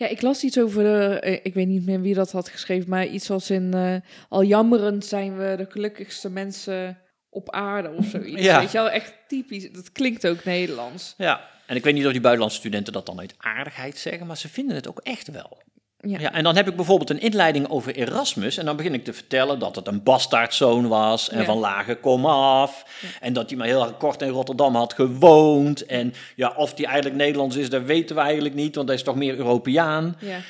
Ja, 0.00 0.06
ik 0.06 0.22
las 0.22 0.44
iets 0.44 0.58
over, 0.58 0.82
de, 0.82 1.20
eh, 1.20 1.38
ik 1.42 1.54
weet 1.54 1.66
niet 1.66 1.86
meer 1.86 2.00
wie 2.00 2.14
dat 2.14 2.32
had 2.32 2.48
geschreven, 2.48 2.88
maar 2.90 3.06
iets 3.06 3.30
als 3.30 3.50
in, 3.50 3.74
eh, 3.74 3.96
al 4.28 4.44
jammerend 4.44 5.04
zijn 5.04 5.36
we 5.36 5.54
de 5.56 5.66
gelukkigste 5.68 6.30
mensen 6.30 6.98
op 7.30 7.50
aarde 7.50 7.90
of 7.90 8.06
zoiets. 8.06 8.42
Ja. 8.42 8.58
Weet 8.58 8.72
je 8.72 8.78
wel, 8.78 8.90
echt 8.90 9.14
typisch. 9.28 9.72
Dat 9.72 9.92
klinkt 9.92 10.26
ook 10.26 10.44
Nederlands. 10.44 11.14
Ja. 11.16 11.48
En 11.66 11.76
ik 11.76 11.84
weet 11.84 11.94
niet 11.94 12.06
of 12.06 12.12
die 12.12 12.20
buitenlandse 12.20 12.58
studenten 12.58 12.92
dat 12.92 13.06
dan 13.06 13.18
uit 13.18 13.34
aardigheid 13.38 13.98
zeggen, 13.98 14.26
maar 14.26 14.36
ze 14.36 14.48
vinden 14.48 14.76
het 14.76 14.88
ook 14.88 15.00
echt 15.00 15.30
wel. 15.30 15.62
Ja. 16.02 16.18
Ja, 16.18 16.32
en 16.32 16.42
dan 16.44 16.56
heb 16.56 16.68
ik 16.68 16.76
bijvoorbeeld 16.76 17.10
een 17.10 17.20
inleiding 17.20 17.68
over 17.68 17.94
Erasmus. 17.94 18.56
En 18.56 18.64
dan 18.64 18.76
begin 18.76 18.94
ik 18.94 19.04
te 19.04 19.12
vertellen 19.12 19.58
dat 19.58 19.76
het 19.76 19.86
een 19.86 20.02
bastaardzoon 20.02 20.88
was. 20.88 21.28
En 21.28 21.38
Ja. 21.38 21.44
van 21.44 21.58
lage 21.58 21.94
kom 21.94 22.26
af. 22.26 22.84
En 23.20 23.32
dat 23.32 23.48
hij 23.48 23.58
maar 23.58 23.66
heel 23.66 23.94
kort 23.94 24.22
in 24.22 24.28
Rotterdam 24.28 24.74
had 24.74 24.92
gewoond. 24.92 25.86
En 25.86 26.14
ja, 26.36 26.54
of 26.56 26.76
hij 26.76 26.84
eigenlijk 26.84 27.16
Nederlands 27.16 27.56
is, 27.56 27.70
dat 27.70 27.82
weten 27.82 28.16
we 28.16 28.22
eigenlijk 28.22 28.54
niet. 28.54 28.74
Want 28.74 28.88
hij 28.88 28.96
is 28.96 29.02
toch 29.04 29.14
meer 29.16 29.36
Europeaan. 29.36 30.16
Ja. 30.20 30.40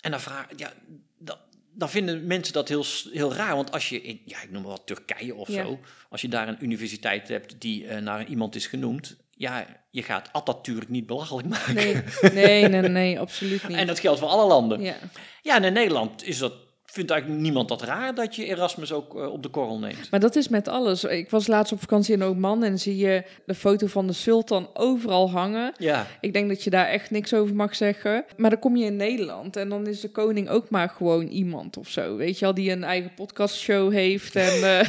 En 0.00 0.10
dan 0.10 0.20
vraag 0.20 0.46
ja, 0.56 0.72
dat, 1.18 1.38
dan 1.74 1.90
vinden 1.90 2.26
mensen 2.26 2.52
dat 2.52 2.68
heel, 2.68 2.84
heel 3.12 3.34
raar. 3.34 3.54
Want 3.56 3.72
als 3.72 3.88
je 3.88 4.02
in, 4.02 4.20
ja, 4.24 4.42
ik 4.42 4.50
noem 4.50 4.62
maar 4.62 4.70
wat, 4.70 4.86
Turkije 4.86 5.34
of 5.34 5.48
zo. 5.50 5.78
Als 6.10 6.20
je 6.20 6.28
daar 6.28 6.48
een 6.48 6.64
universiteit 6.64 7.28
hebt 7.28 7.60
die 7.60 7.86
eh, 7.86 8.02
naar 8.02 8.26
iemand 8.26 8.54
is 8.54 8.66
genoemd. 8.66 9.16
Ja, 9.38 9.66
je 9.90 10.02
gaat 10.02 10.28
Atatürk 10.32 10.88
niet 10.88 11.06
belachelijk 11.06 11.48
maken. 11.48 11.74
Nee, 11.74 12.02
nee, 12.32 12.68
nee, 12.68 12.80
nee, 12.82 13.20
absoluut 13.20 13.62
niet. 13.68 13.76
En 13.76 13.86
dat 13.86 13.98
geldt 13.98 14.18
voor 14.20 14.28
alle 14.28 14.46
landen. 14.46 14.80
ja. 14.80 14.94
Ja, 15.42 15.56
en 15.56 15.64
in 15.64 15.72
Nederland 15.72 16.24
is 16.24 16.38
dat, 16.38 16.52
vindt 16.86 17.10
eigenlijk 17.10 17.42
niemand 17.42 17.68
dat 17.68 17.82
raar 17.82 18.14
dat 18.14 18.36
je 18.36 18.44
Erasmus 18.44 18.92
ook 18.92 19.16
eh, 19.16 19.32
op 19.32 19.42
de 19.42 19.48
korrel 19.48 19.78
neemt. 19.78 20.10
Maar 20.10 20.20
dat 20.20 20.36
is 20.36 20.48
met 20.48 20.68
alles. 20.68 21.04
Ik 21.04 21.30
was 21.30 21.46
laatst 21.46 21.72
op 21.72 21.80
vakantie 21.80 22.14
in 22.14 22.22
Oman 22.22 22.62
en 22.64 22.78
zie 22.78 22.96
je 22.96 23.22
de 23.46 23.54
foto 23.54 23.86
van 23.86 24.06
de 24.06 24.12
sultan 24.12 24.68
overal 24.74 25.30
hangen. 25.30 25.72
Ja, 25.78 26.06
Ik 26.20 26.32
denk 26.32 26.48
dat 26.48 26.64
je 26.64 26.70
daar 26.70 26.86
echt 26.86 27.10
niks 27.10 27.34
over 27.34 27.54
mag 27.54 27.76
zeggen. 27.76 28.24
Maar 28.36 28.50
dan 28.50 28.58
kom 28.58 28.76
je 28.76 28.84
in 28.84 28.96
Nederland 28.96 29.56
en 29.56 29.68
dan 29.68 29.86
is 29.86 30.00
de 30.00 30.08
koning 30.10 30.48
ook 30.48 30.70
maar 30.70 30.88
gewoon 30.88 31.26
iemand 31.26 31.76
of 31.76 31.88
zo. 31.88 32.16
Weet 32.16 32.38
je 32.38 32.46
al, 32.46 32.54
die 32.54 32.70
een 32.70 32.84
eigen 32.84 33.12
podcastshow 33.14 33.92
heeft. 33.92 34.36
En, 34.36 34.62
eh, 34.78 34.88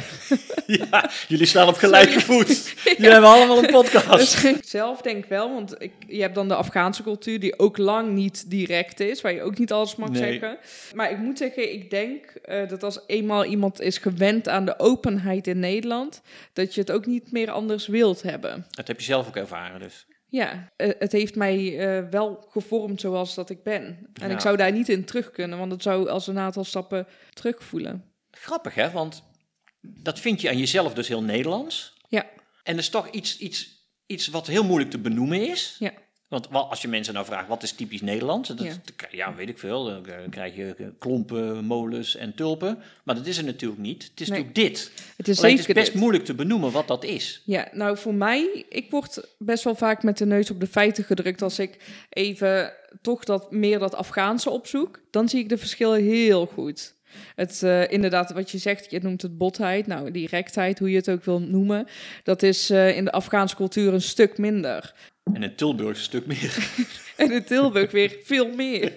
ja 0.66 1.10
jullie 1.28 1.46
staan 1.46 1.68
op 1.68 1.74
gelijke 1.76 2.20
voet. 2.20 2.74
Jullie 2.96 3.12
hebben 3.12 3.30
allemaal 3.30 3.58
een 3.58 3.70
podcast. 3.70 4.08
dus 4.18 4.44
ik 4.44 4.58
zelf 4.64 5.00
denk 5.00 5.24
wel, 5.26 5.52
want 5.54 5.74
ik, 5.82 5.92
je 6.06 6.20
hebt 6.20 6.34
dan 6.34 6.48
de 6.48 6.54
Afghaanse 6.54 7.02
cultuur 7.02 7.40
die 7.40 7.58
ook 7.58 7.76
lang 7.78 8.12
niet 8.12 8.50
direct 8.50 9.00
is, 9.00 9.20
waar 9.20 9.32
je 9.32 9.42
ook 9.42 9.58
niet 9.58 9.72
alles 9.72 9.96
mag 9.96 10.08
Nee. 10.10 10.22
zeggen. 10.22 10.58
Maar 10.94 11.10
ik 11.10 11.18
moet 11.18 11.38
zeggen, 11.38 11.72
ik 11.72 11.87
denk 11.90 12.24
eh, 12.24 12.68
dat 12.68 12.82
als 12.82 13.00
eenmaal 13.06 13.44
iemand 13.44 13.80
is 13.80 13.98
gewend 13.98 14.48
aan 14.48 14.64
de 14.64 14.78
openheid 14.78 15.46
in 15.46 15.58
Nederland, 15.58 16.22
dat 16.52 16.74
je 16.74 16.80
het 16.80 16.90
ook 16.92 17.06
niet 17.06 17.32
meer 17.32 17.50
anders 17.50 17.86
wilt 17.86 18.22
hebben. 18.22 18.66
Dat 18.70 18.86
heb 18.86 18.98
je 18.98 19.04
zelf 19.04 19.28
ook 19.28 19.36
ervaren 19.36 19.80
dus. 19.80 20.06
Ja, 20.26 20.72
eh, 20.76 20.90
het 20.98 21.12
heeft 21.12 21.34
mij 21.34 21.78
eh, 21.78 22.08
wel 22.10 22.46
gevormd 22.50 23.00
zoals 23.00 23.34
dat 23.34 23.50
ik 23.50 23.62
ben. 23.62 24.08
En 24.12 24.28
Ja. 24.28 24.34
ik 24.34 24.40
zou 24.40 24.56
daar 24.56 24.72
niet 24.72 24.88
in 24.88 25.04
terug 25.04 25.30
kunnen, 25.30 25.58
want 25.58 25.72
het 25.72 25.82
zou 25.82 26.08
als 26.08 26.26
een 26.26 26.38
aantal 26.38 26.64
stappen 26.64 27.06
terugvoelen. 27.32 28.04
Grappig 28.30 28.74
hè, 28.74 28.90
want 28.90 29.22
dat 29.80 30.20
vind 30.20 30.40
je 30.40 30.48
aan 30.48 30.58
jezelf 30.58 30.94
dus 30.94 31.08
heel 31.08 31.22
Nederlands. 31.22 31.96
Ja. 32.08 32.26
En 32.62 32.74
dat 32.74 32.82
is 32.82 32.88
toch 32.88 33.10
iets, 33.10 33.38
iets, 33.38 33.88
iets 34.06 34.26
wat 34.28 34.46
heel 34.46 34.64
moeilijk 34.64 34.90
te 34.90 34.98
benoemen 34.98 35.48
is. 35.48 35.76
Ja. 35.78 35.92
Want 36.28 36.48
wa- 36.50 36.58
als 36.60 36.82
je 36.82 36.88
mensen 36.88 37.14
nou 37.14 37.26
vraagt, 37.26 37.48
wat 37.48 37.62
is 37.62 37.72
typisch 37.72 38.00
Nederlands? 38.00 38.48
Dat, 38.48 38.66
Ja. 39.10 39.34
weet 39.34 39.48
ik 39.48 39.58
veel. 39.58 39.84
Dan 39.84 40.06
eh, 40.06 40.14
krijg 40.30 40.56
je 40.56 40.74
eh, 40.78 40.86
klompen, 40.98 41.64
molens 41.64 42.16
en 42.16 42.34
tulpen. 42.34 42.78
Maar 43.04 43.14
dat 43.14 43.26
is 43.26 43.36
het 43.36 43.46
natuurlijk 43.46 43.80
niet. 43.80 44.02
Het 44.10 44.20
is 44.20 44.28
Nee. 44.28 44.38
natuurlijk 44.38 44.68
dit. 44.74 44.92
Het 45.16 45.28
is 45.28 45.38
Alleen 45.38 45.50
het 45.56 45.60
zeker 45.60 45.76
is 45.76 45.82
best 45.82 45.92
dit. 45.92 46.00
moeilijk 46.00 46.24
te 46.24 46.34
benoemen 46.34 46.72
wat 46.72 46.88
dat 46.88 47.04
is. 47.04 47.42
Ja, 47.44 47.68
nou 47.72 47.96
voor 47.98 48.14
mij, 48.14 48.64
ik 48.68 48.90
word 48.90 49.28
best 49.38 49.64
wel 49.64 49.74
vaak 49.74 50.02
met 50.02 50.18
de 50.18 50.26
neus 50.26 50.50
op 50.50 50.60
de 50.60 50.66
feiten 50.66 51.04
gedrukt 51.04 51.42
als 51.42 51.58
ik 51.58 51.76
even 52.08 52.72
toch 53.02 53.24
dat 53.24 53.50
meer 53.52 53.78
dat 53.78 53.94
Afghaanse 53.94 54.50
opzoek. 54.50 55.00
Dan 55.10 55.28
zie 55.28 55.40
ik 55.40 55.48
de 55.48 55.58
verschillen 55.58 56.02
heel 56.04 56.46
goed. 56.46 56.94
Het, 57.34 57.62
eh, 57.62 57.90
inderdaad, 57.90 58.32
wat 58.32 58.50
je 58.50 58.58
zegt, 58.58 58.90
je 58.90 58.98
noemt 59.02 59.22
het 59.22 59.38
botheid, 59.38 59.86
nou 59.86 60.10
directheid, 60.10 60.78
hoe 60.78 60.90
je 60.90 60.96
het 60.96 61.10
ook 61.10 61.24
wil 61.24 61.40
noemen. 61.40 61.86
Dat 62.22 62.42
is 62.42 62.70
in 62.70 63.04
de 63.04 63.12
Afghaanse 63.12 63.56
cultuur 63.56 63.92
een 63.92 64.02
stuk 64.02 64.38
minder. 64.38 64.94
En 65.32 65.42
in 65.42 65.54
Tilburg 65.54 65.96
een 65.96 66.02
stuk 66.02 66.26
meer. 66.26 66.56
En 67.16 67.32
in 67.32 67.44
Tilburg 67.44 67.90
weer 67.90 68.16
veel 68.22 68.54
meer. 68.54 68.92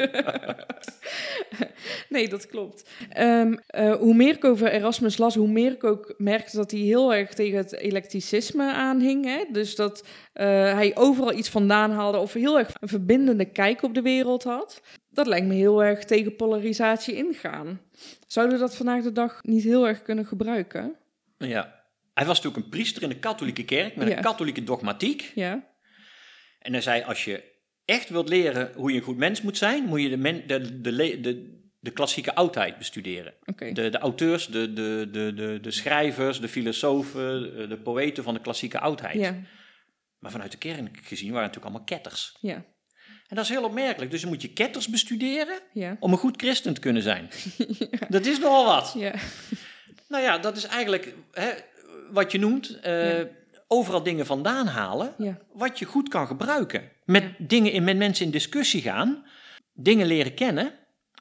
nee, 2.10 2.30
dat 2.30 2.48
klopt. 2.48 2.90
Ehm, 3.10 3.54
eh, 3.68 3.96
hoe 3.96 4.14
meer 4.14 4.36
ik 4.36 4.46
over 4.46 4.72
Erasmus 4.72 5.18
las, 5.18 5.36
hoe 5.36 5.48
meer 5.48 5.72
ik 5.72 5.84
ook 5.84 6.14
merkte 6.18 6.56
dat 6.56 6.72
hij 6.72 6.80
heel 6.80 7.14
erg 7.14 7.34
tegen 7.34 7.58
het 7.58 7.74
eclecticisme 7.74 8.74
aanhing. 8.74 9.26
Hè? 9.26 9.44
Dus 9.52 9.76
dat 9.76 10.06
eh, 10.34 10.46
hij 10.74 10.92
overal 10.96 11.34
iets 11.34 11.50
vandaan 11.50 11.92
haalde 11.92 12.18
of 12.18 12.34
heel 12.34 12.60
erg 12.60 12.70
een 12.80 12.88
verbindende 12.88 13.46
kijk 13.46 13.84
op 13.84 13.94
de 13.94 14.02
wereld 14.02 14.44
had. 14.44 14.82
Dat 15.10 15.28
lijkt 15.28 15.48
me 15.48 15.54
heel 15.54 15.84
erg 15.84 16.04
tegen 16.04 16.36
polarisatie 16.36 17.16
ingaan. 17.16 17.82
Zouden 18.28 18.56
we 18.56 18.62
dat 18.62 18.76
vandaag 18.76 19.04
de 19.04 19.12
dag 19.12 19.40
niet 19.44 19.64
heel 19.64 19.88
erg 19.88 20.02
kunnen 20.02 20.26
gebruiken? 20.26 20.96
Ja. 21.38 21.80
Hij 22.14 22.26
was 22.26 22.36
natuurlijk 22.36 22.64
een 22.66 22.70
priester 22.72 23.04
in 23.04 23.10
de 23.10 23.20
katholieke 23.20 23.66
kerk 23.66 23.96
met 23.96 24.08
Ja. 24.08 24.16
een 24.18 24.24
katholieke 24.24 24.64
dogmatiek. 24.64 25.32
Ja, 25.36 25.64
En 26.62 26.72
hij 26.72 26.82
zei, 26.82 27.04
als 27.04 27.26
je 27.26 27.44
echt 27.86 28.10
wilt 28.10 28.30
leren 28.30 28.72
hoe 28.76 28.92
je 28.92 28.98
een 28.98 29.04
goed 29.04 29.18
mens 29.18 29.42
moet 29.42 29.58
zijn, 29.58 29.84
moet 29.84 30.02
je 30.02 30.10
de, 30.10 30.18
men, 30.18 30.48
de, 30.48 30.82
de, 30.82 31.20
de, 31.22 31.60
de 31.80 31.92
klassieke 31.92 32.36
oudheid 32.36 32.78
bestuderen. 32.78 33.34
De, 33.74 33.90
de 33.90 33.98
auteurs, 33.98 34.48
de, 34.48 34.74
de, 34.74 35.08
de, 35.12 35.34
de, 35.34 35.60
de 35.62 35.72
schrijvers, 35.72 36.40
de 36.40 36.48
filosofen, 36.48 37.42
de, 37.58 37.68
de 37.68 37.78
poëten 37.78 38.24
van 38.24 38.34
de 38.34 38.42
klassieke 38.42 38.80
oudheid. 38.80 39.20
Ja, 39.20 39.36
Maar 40.20 40.32
vanuit 40.32 40.52
de 40.52 40.58
kerk 40.58 41.00
gezien 41.04 41.32
waren 41.32 41.50
het 41.50 41.56
natuurlijk 41.56 41.66
allemaal 41.66 41.84
ketters. 41.84 42.38
ja, 42.40 42.56
En 43.28 43.36
dat 43.36 43.44
is 43.44 43.50
heel 43.50 43.64
opmerkelijk. 43.64 44.12
Dus 44.12 44.22
dan 44.22 44.30
moet 44.30 44.42
je 44.42 44.54
ketters 44.54 44.88
bestuderen 44.88 45.60
ja. 45.74 45.98
om 46.00 46.12
een 46.12 46.18
goed 46.18 46.42
christen 46.42 46.74
te 46.74 46.80
kunnen 46.80 47.02
zijn. 47.02 47.30
Dat 48.10 48.26
is 48.26 48.40
nogal 48.40 48.66
wat. 48.66 48.94
Ja, 48.98 49.14
Nou 50.08 50.24
ja, 50.24 50.38
dat 50.38 50.58
is 50.58 50.66
eigenlijk 50.66 51.14
hè, 51.32 51.52
wat 52.12 52.32
je 52.32 52.40
noemt, 52.40 52.80
eh. 52.80 53.22
Overal 53.72 54.04
dingen 54.04 54.26
vandaan 54.26 54.68
halen, 54.68 55.14
ja, 55.18 55.38
wat 55.54 55.80
je 55.80 55.86
goed 55.86 56.10
kan 56.10 56.28
gebruiken. 56.28 56.92
Met, 57.06 57.24
dingen 57.38 57.72
in, 57.72 57.84
met 57.84 57.98
mensen 57.98 58.26
in 58.26 58.32
discussie 58.32 58.82
gaan, 58.82 59.26
dingen 59.74 60.08
leren 60.08 60.34
kennen, 60.34 60.74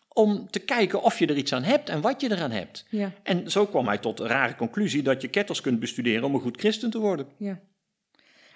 om 0.08 0.50
te 0.50 0.58
kijken 0.58 1.02
of 1.02 1.18
je 1.18 1.26
er 1.26 1.36
iets 1.36 1.52
aan 1.52 1.62
hebt 1.62 1.88
en 1.88 2.00
wat 2.00 2.20
je 2.20 2.30
eraan 2.30 2.50
hebt. 2.50 2.86
ja, 2.90 3.12
En 3.22 3.50
zo 3.50 3.66
kwam 3.66 3.86
hij 3.86 3.98
tot 3.98 4.16
de 4.16 4.26
rare 4.26 4.54
conclusie 4.54 5.02
dat 5.02 5.22
je 5.22 5.28
ketters 5.28 5.60
kunt 5.60 5.80
bestuderen 5.80 6.24
om 6.24 6.34
een 6.34 6.40
goed 6.40 6.58
christen 6.60 6.90
te 6.90 6.98
worden. 6.98 7.26
ja. 7.38 7.60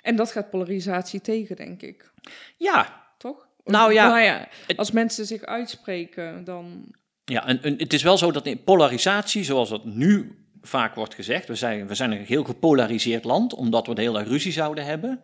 En 0.02 0.16
dat 0.16 0.30
gaat 0.32 0.50
polarisatie 0.50 1.20
tegen, 1.20 1.56
denk 1.56 1.82
ik. 1.82 2.12
Ja, 2.56 3.02
Toch? 3.18 3.48
Nou 3.64 3.92
ja, 3.92 4.18
ja, 4.18 4.48
het- 4.66 4.76
als 4.76 4.90
mensen 4.90 5.26
zich 5.26 5.42
uitspreken, 5.42 6.44
dan... 6.44 6.94
ja 7.24 7.46
en, 7.46 7.62
en 7.62 7.74
het 7.78 7.92
is 7.92 8.02
wel 8.02 8.18
zo 8.18 8.30
dat 8.32 8.46
in 8.46 8.62
polarisatie, 8.64 9.44
zoals 9.44 9.68
dat 9.68 9.84
nu 9.84 10.43
vaak 10.66 10.94
wordt 10.94 11.14
gezegd, 11.14 11.48
we 11.48 11.54
zijn, 11.54 11.86
we 11.86 11.94
zijn 11.94 12.12
een 12.12 12.24
heel 12.24 12.44
gepolariseerd 12.44 13.24
land, 13.24 13.54
omdat 13.54 13.86
we 13.86 13.94
de 13.94 14.00
hele 14.00 14.18
dag 14.18 14.26
ruzie 14.26 14.52
zouden 14.52 14.84
hebben. 14.84 15.20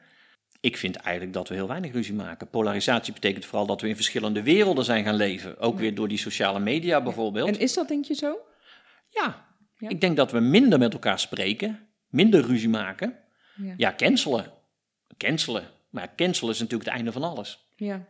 Ik 0.61 0.76
vind 0.76 0.97
eigenlijk 0.97 1.34
dat 1.34 1.49
we 1.49 1.55
heel 1.55 1.68
weinig 1.68 1.93
ruzie 1.93 2.14
maken. 2.14 2.49
Polarisatie 2.49 3.12
betekent 3.12 3.45
vooral 3.45 3.66
dat 3.66 3.80
we 3.80 3.88
in 3.88 3.95
verschillende 3.95 4.43
werelden 4.43 4.84
zijn 4.84 5.05
gaan 5.05 5.14
leven. 5.14 5.59
Ook 5.59 5.78
weer 5.78 5.95
door 5.95 6.09
die 6.09 6.18
sociale 6.18 6.61
media 6.61 7.03
bijvoorbeeld. 7.03 7.49
En 7.49 7.59
is 7.59 7.74
dat 7.74 7.88
denk 7.88 8.05
je 8.05 8.14
zo? 8.14 8.38
Ja. 9.09 9.49
Ja. 9.78 9.88
ik 9.88 10.01
denk 10.01 10.16
dat 10.16 10.32
we 10.32 10.41
minder 10.41 10.78
met 10.78 10.93
elkaar 10.93 11.18
spreken, 11.18 11.88
minder 12.09 12.47
ruzie 12.47 12.68
maken. 12.68 13.16
Ja. 13.57 13.74
Ja, 13.76 13.95
cancelen. 13.97 14.53
Cancelen. 15.16 15.64
Maar 15.91 16.12
cancelen 16.16 16.53
is 16.53 16.59
natuurlijk 16.59 16.88
het 16.88 16.99
einde 16.99 17.12
van 17.12 17.22
alles. 17.22 17.66
Ja. 17.76 18.07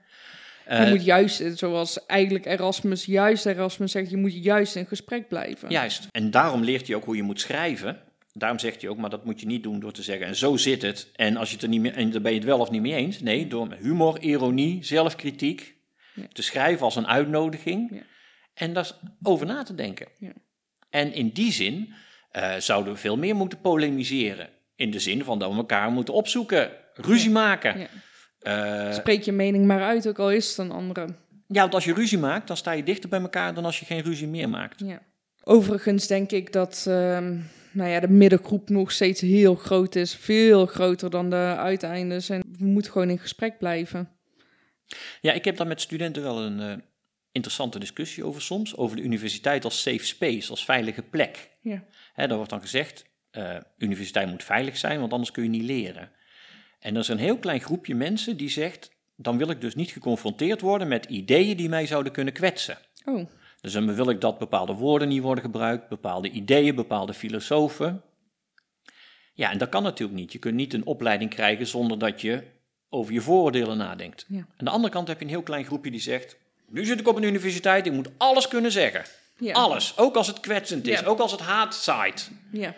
Eh, 0.71 0.85
je 0.85 0.91
moet 0.91 1.05
juist, 1.05 1.41
eh, 1.41 1.51
zoals 1.55 2.07
eigenlijk 2.07 2.47
Erasmus, 2.47 3.05
juist 3.05 3.47
Erasmus 3.47 3.93
zegt, 3.93 4.11
je 4.11 4.17
moet 4.17 4.45
juist 4.45 4.77
in 4.77 4.87
gesprek 4.87 5.29
blijven. 5.29 5.71
Juist. 5.71 6.07
En 6.11 6.31
daarom 6.31 6.65
leert 6.65 6.87
hij 6.87 6.97
ook 6.97 7.05
hoe 7.05 7.17
je 7.17 7.23
moet 7.23 7.41
schrijven. 7.41 7.99
Daarom 8.33 8.59
zegt 8.59 8.81
hij 8.81 8.91
ook, 8.91 8.97
maar 8.99 9.11
dat 9.11 9.25
moet 9.25 9.41
je 9.41 9.47
niet 9.47 9.63
doen 9.63 9.81
door 9.81 9.93
te 9.93 10.03
zeggen, 10.03 10.27
en 10.27 10.37
zo 10.37 10.57
zit 10.57 10.83
het. 10.83 11.11
En 11.17 11.37
als 11.37 11.49
je 11.49 11.55
het 11.55 11.63
er 11.63 11.69
niet 11.69 11.81
mee, 11.81 11.93
en 11.93 12.11
daar 12.11 12.21
ben 12.21 12.33
je 12.33 12.39
het 12.39 12.47
wel 12.47 12.59
of 12.59 12.71
niet 12.71 12.81
mee 12.83 12.95
eens. 12.95 13.21
Nee, 13.21 13.47
door 13.47 13.77
humor, 13.81 14.21
ironie, 14.21 14.85
zelfkritiek 14.85 15.75
Ja. 16.15 16.23
te 16.33 16.43
schrijven 16.43 16.85
als 16.85 16.97
een 16.97 17.07
uitnodiging. 17.07 17.91
Ja. 17.93 18.03
En 18.55 18.73
daar 18.73 18.85
is 18.85 18.95
over 19.23 19.47
na 19.47 19.63
te 19.63 19.75
denken. 19.75 20.07
Ja. 20.19 20.33
En 20.91 21.13
in 21.13 21.29
die 21.29 21.53
zin 21.53 21.93
eh, 22.31 22.57
zouden 22.57 22.93
we 22.93 22.99
veel 22.99 23.17
meer 23.17 23.35
moeten 23.37 23.61
polemiseren. 23.61 24.49
In 24.77 24.91
de 24.91 24.99
zin 25.01 25.25
van 25.25 25.39
dat 25.39 25.51
we 25.51 25.57
elkaar 25.57 25.91
moeten 25.91 26.15
opzoeken, 26.15 26.71
ruzie 26.95 27.31
maken. 27.31 27.89
Eh, 28.41 28.93
Spreek 28.93 29.23
je 29.23 29.33
mening 29.33 29.67
maar 29.67 29.83
uit, 29.83 30.09
ook 30.09 30.19
al 30.19 30.31
is 30.31 30.49
het 30.49 30.59
een 30.59 30.71
andere. 30.71 31.07
ja, 31.47 31.61
want 31.61 31.75
als 31.75 31.85
je 31.85 31.95
ruzie 31.95 32.19
maakt, 32.19 32.47
dan 32.47 32.57
sta 32.57 32.73
je 32.73 32.83
dichter 32.83 33.09
bij 33.09 33.21
elkaar 33.21 33.55
dan 33.55 33.65
als 33.65 33.79
je 33.79 33.85
geen 33.85 34.03
ruzie 34.03 34.27
meer 34.29 34.49
maakt. 34.49 34.81
Ja. 34.85 35.03
Overigens 35.45 36.07
denk 36.07 36.31
ik 36.31 36.53
dat 36.53 36.85
ehm, 36.89 37.37
nou 37.73 37.91
ja, 37.91 38.01
de 38.01 38.09
middengroep 38.09 38.69
nog 38.69 38.93
steeds 38.93 39.21
heel 39.21 39.55
groot 39.55 39.95
is. 39.95 40.15
Veel 40.17 40.67
groter 40.67 41.11
dan 41.11 41.31
de 41.31 41.55
uiteindes. 41.59 42.29
En 42.29 42.43
we 42.59 42.65
moeten 42.65 42.93
gewoon 42.93 43.11
in 43.11 43.19
gesprek 43.19 43.59
blijven. 43.59 44.09
Ja, 45.21 45.33
ik 45.33 45.45
heb 45.45 45.57
daar 45.57 45.67
met 45.67 45.81
studenten 45.81 46.23
wel 46.23 46.43
een 46.43 46.61
eh, 46.61 46.73
interessante 47.33 47.79
discussie 47.79 48.25
over 48.25 48.43
soms. 48.43 48.77
Over 48.77 48.97
de 48.97 49.03
universiteit 49.03 49.65
als 49.65 49.83
safe 49.83 50.07
space, 50.07 50.51
als 50.51 50.65
veilige 50.65 51.03
plek. 51.03 51.51
Ja. 51.61 51.85
Hè, 52.13 52.27
daar 52.27 52.37
wordt 52.37 52.51
dan 52.51 52.61
gezegd, 52.61 53.05
eh 53.31 53.57
universiteit 53.79 54.29
moet 54.31 54.45
veilig 54.45 54.77
zijn, 54.77 55.01
want 55.01 55.13
anders 55.13 55.31
kun 55.31 55.43
je 55.43 55.49
niet 55.49 55.63
leren. 55.63 56.11
En 56.81 56.95
er 56.95 57.01
is 57.01 57.09
een 57.09 57.19
heel 57.19 57.39
klein 57.39 57.61
groepje 57.61 57.95
mensen 57.95 58.37
die 58.37 58.51
zegt, 58.51 58.91
dan 59.17 59.39
wil 59.39 59.51
ik 59.51 59.61
dus 59.61 59.75
niet 59.75 59.91
geconfronteerd 59.91 60.61
worden 60.61 60.89
met 60.89 61.05
ideeën 61.05 61.57
die 61.57 61.69
mij 61.69 61.87
zouden 61.87 62.13
kunnen 62.13 62.33
kwetsen. 62.33 62.79
Oh, 63.05 63.27
Dus 63.61 63.73
dan 63.73 63.95
wil 63.95 64.11
ik 64.11 64.21
dat 64.21 64.39
bepaalde 64.39 64.73
woorden 64.73 65.09
niet 65.09 65.23
worden 65.23 65.45
gebruikt, 65.45 65.89
bepaalde 65.89 66.31
ideeën, 66.31 66.75
bepaalde 66.75 67.15
filosofen. 67.15 68.03
Ja, 69.35 69.51
en 69.51 69.59
dat 69.59 69.69
kan 69.69 69.83
natuurlijk 69.83 70.19
niet. 70.19 70.33
Je 70.33 70.39
kunt 70.39 70.55
niet 70.55 70.75
een 70.75 70.87
opleiding 70.87 71.31
krijgen 71.31 71.67
zonder 71.67 71.99
dat 71.99 72.21
je 72.21 72.43
over 72.89 73.13
je 73.13 73.21
vooroordelen 73.21 73.77
nadenkt. 73.77 74.25
Ja. 74.29 74.39
Aan 74.39 74.65
de 74.65 74.71
andere 74.71 74.93
kant 74.93 75.09
heb 75.09 75.19
je 75.19 75.25
een 75.25 75.31
heel 75.31 75.43
klein 75.43 75.65
groepje 75.65 75.91
die 75.91 76.01
zegt, 76.01 76.37
nu 76.69 76.85
zit 76.85 77.01
ik 77.01 77.09
op 77.09 77.17
een 77.17 77.23
universiteit, 77.23 77.87
ik 77.87 77.93
moet 77.93 78.09
alles 78.17 78.49
kunnen 78.49 78.73
zeggen. 78.73 79.05
ja. 79.39 79.53
Alles, 79.53 79.99
ook 79.99 80.17
als 80.17 80.27
het 80.27 80.41
kwetsend 80.41 80.87
is, 80.87 81.01
Ja. 81.01 81.07
ook 81.07 81.19
als 81.19 81.33
het 81.33 81.41
haat 81.41 81.75
zaait. 81.75 82.31
Ja. 82.53 82.75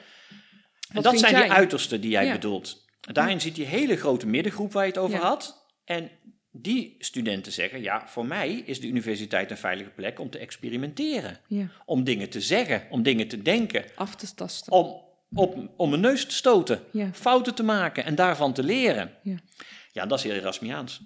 En 0.88 1.03
dat 1.03 1.18
zijn 1.18 1.32
jij? 1.32 1.42
die 1.42 1.53
uitersten 1.53 2.00
die 2.00 2.11
jij 2.11 2.32
bedoelt. 2.32 2.82
Daarin 3.12 3.40
zit 3.40 3.55
die 3.55 3.66
hele 3.66 3.96
grote 3.96 4.26
middengroep 4.26 4.72
waar 4.72 4.82
je 4.84 4.88
het 4.90 4.98
over 4.98 5.18
Ja. 5.18 5.22
had. 5.26 5.66
En 5.84 6.11
die 6.53 6.94
studenten 6.98 7.53
zeggen, 7.53 7.82
ja, 7.82 8.09
voor 8.09 8.26
mij 8.26 8.53
is 8.53 8.80
de 8.80 8.86
universiteit 8.86 9.50
een 9.50 9.57
veilige 9.57 9.90
plek 9.90 10.18
om 10.20 10.30
te 10.30 10.38
experimenteren. 10.38 11.38
Ja. 11.46 11.66
Om 11.84 12.05
dingen 12.05 12.28
te 12.30 12.40
zeggen, 12.40 12.82
om 12.90 13.03
dingen 13.03 13.28
te 13.28 13.42
denken, 13.42 13.84
Af 13.94 14.14
te 14.16 14.34
tasten. 14.34 14.72
om, 14.72 15.00
op, 15.34 15.57
om 15.76 15.88
mijn 15.90 16.00
neus 16.03 16.26
te 16.26 16.34
stoten, 16.34 16.80
Ja. 16.92 17.11
fouten 17.12 17.55
te 17.55 17.62
maken 17.62 18.05
en 18.05 18.14
daarvan 18.14 18.53
te 18.53 18.62
leren. 18.62 19.11
Ja. 19.22 19.36
Ja, 19.92 20.07
dat 20.07 20.18
is 20.18 20.24
heel 20.24 20.34
Erasmiaans. 20.34 21.03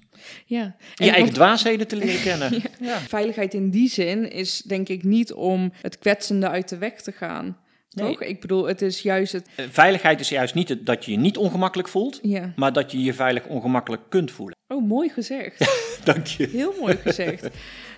Ja. 0.46 0.58
Je 0.64 0.70
En 0.96 1.04
eigen 1.04 1.20
want- 1.20 1.34
dwaasheden 1.34 1.88
te 1.88 1.96
leren 1.96 2.22
kennen. 2.38 2.62
Ja. 2.80 2.98
Veiligheid 3.00 3.54
in 3.54 3.70
die 3.70 3.88
zin 3.88 4.30
is 4.30 4.58
denk 4.58 4.88
ik 4.88 5.02
niet 5.04 5.32
om 5.32 5.72
het 5.80 5.98
kwetsende 5.98 6.48
uit 6.48 6.68
de 6.68 6.78
weg 6.78 7.00
te 7.02 7.12
gaan. 7.12 7.58
Nee. 7.96 8.10
Toch? 8.12 8.22
Ik 8.22 8.40
bedoel, 8.40 8.64
het 8.66 8.82
is 8.82 9.00
juist 9.02 9.32
het... 9.32 9.46
Eh, 9.54 9.64
Veiligheid 9.70 10.20
is 10.20 10.28
juist 10.28 10.54
niet 10.54 10.68
het- 10.68 10.86
dat 10.86 11.04
je 11.04 11.10
je 11.10 11.18
niet 11.18 11.36
ongemakkelijk 11.36 11.88
voelt, 11.88 12.18
Ja. 12.22 12.52
maar 12.56 12.72
dat 12.72 12.92
je 12.92 13.02
je 13.02 13.14
veilig 13.14 13.46
ongemakkelijk 13.46 14.02
kunt 14.08 14.30
voelen. 14.30 14.54
Oh, 14.68 14.86
mooi 14.88 15.08
gezegd. 15.08 15.58
Dank 16.04 16.26
je. 16.26 16.46
Heel 16.52 16.74
mooi 16.80 16.96
gezegd. 16.96 17.48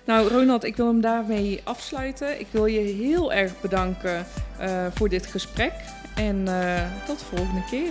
Nou, 0.05 0.27
Ronald, 0.29 0.63
ik 0.63 0.75
wil 0.75 0.87
hem 0.87 1.01
daarmee 1.01 1.59
afsluiten. 1.63 2.39
Ik 2.39 2.47
wil 2.51 2.65
je 2.65 2.79
heel 2.79 3.33
erg 3.33 3.61
bedanken 3.61 4.25
eh, 4.59 4.85
voor 4.95 5.09
dit 5.09 5.25
gesprek. 5.25 5.71
En 6.15 6.47
eh, 6.47 7.05
tot 7.05 7.19
de 7.19 7.25
volgende 7.25 7.63
keer. 7.69 7.89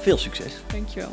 Veel 0.00 0.18
succes. 0.18 0.52
Dankjewel. 0.72 1.10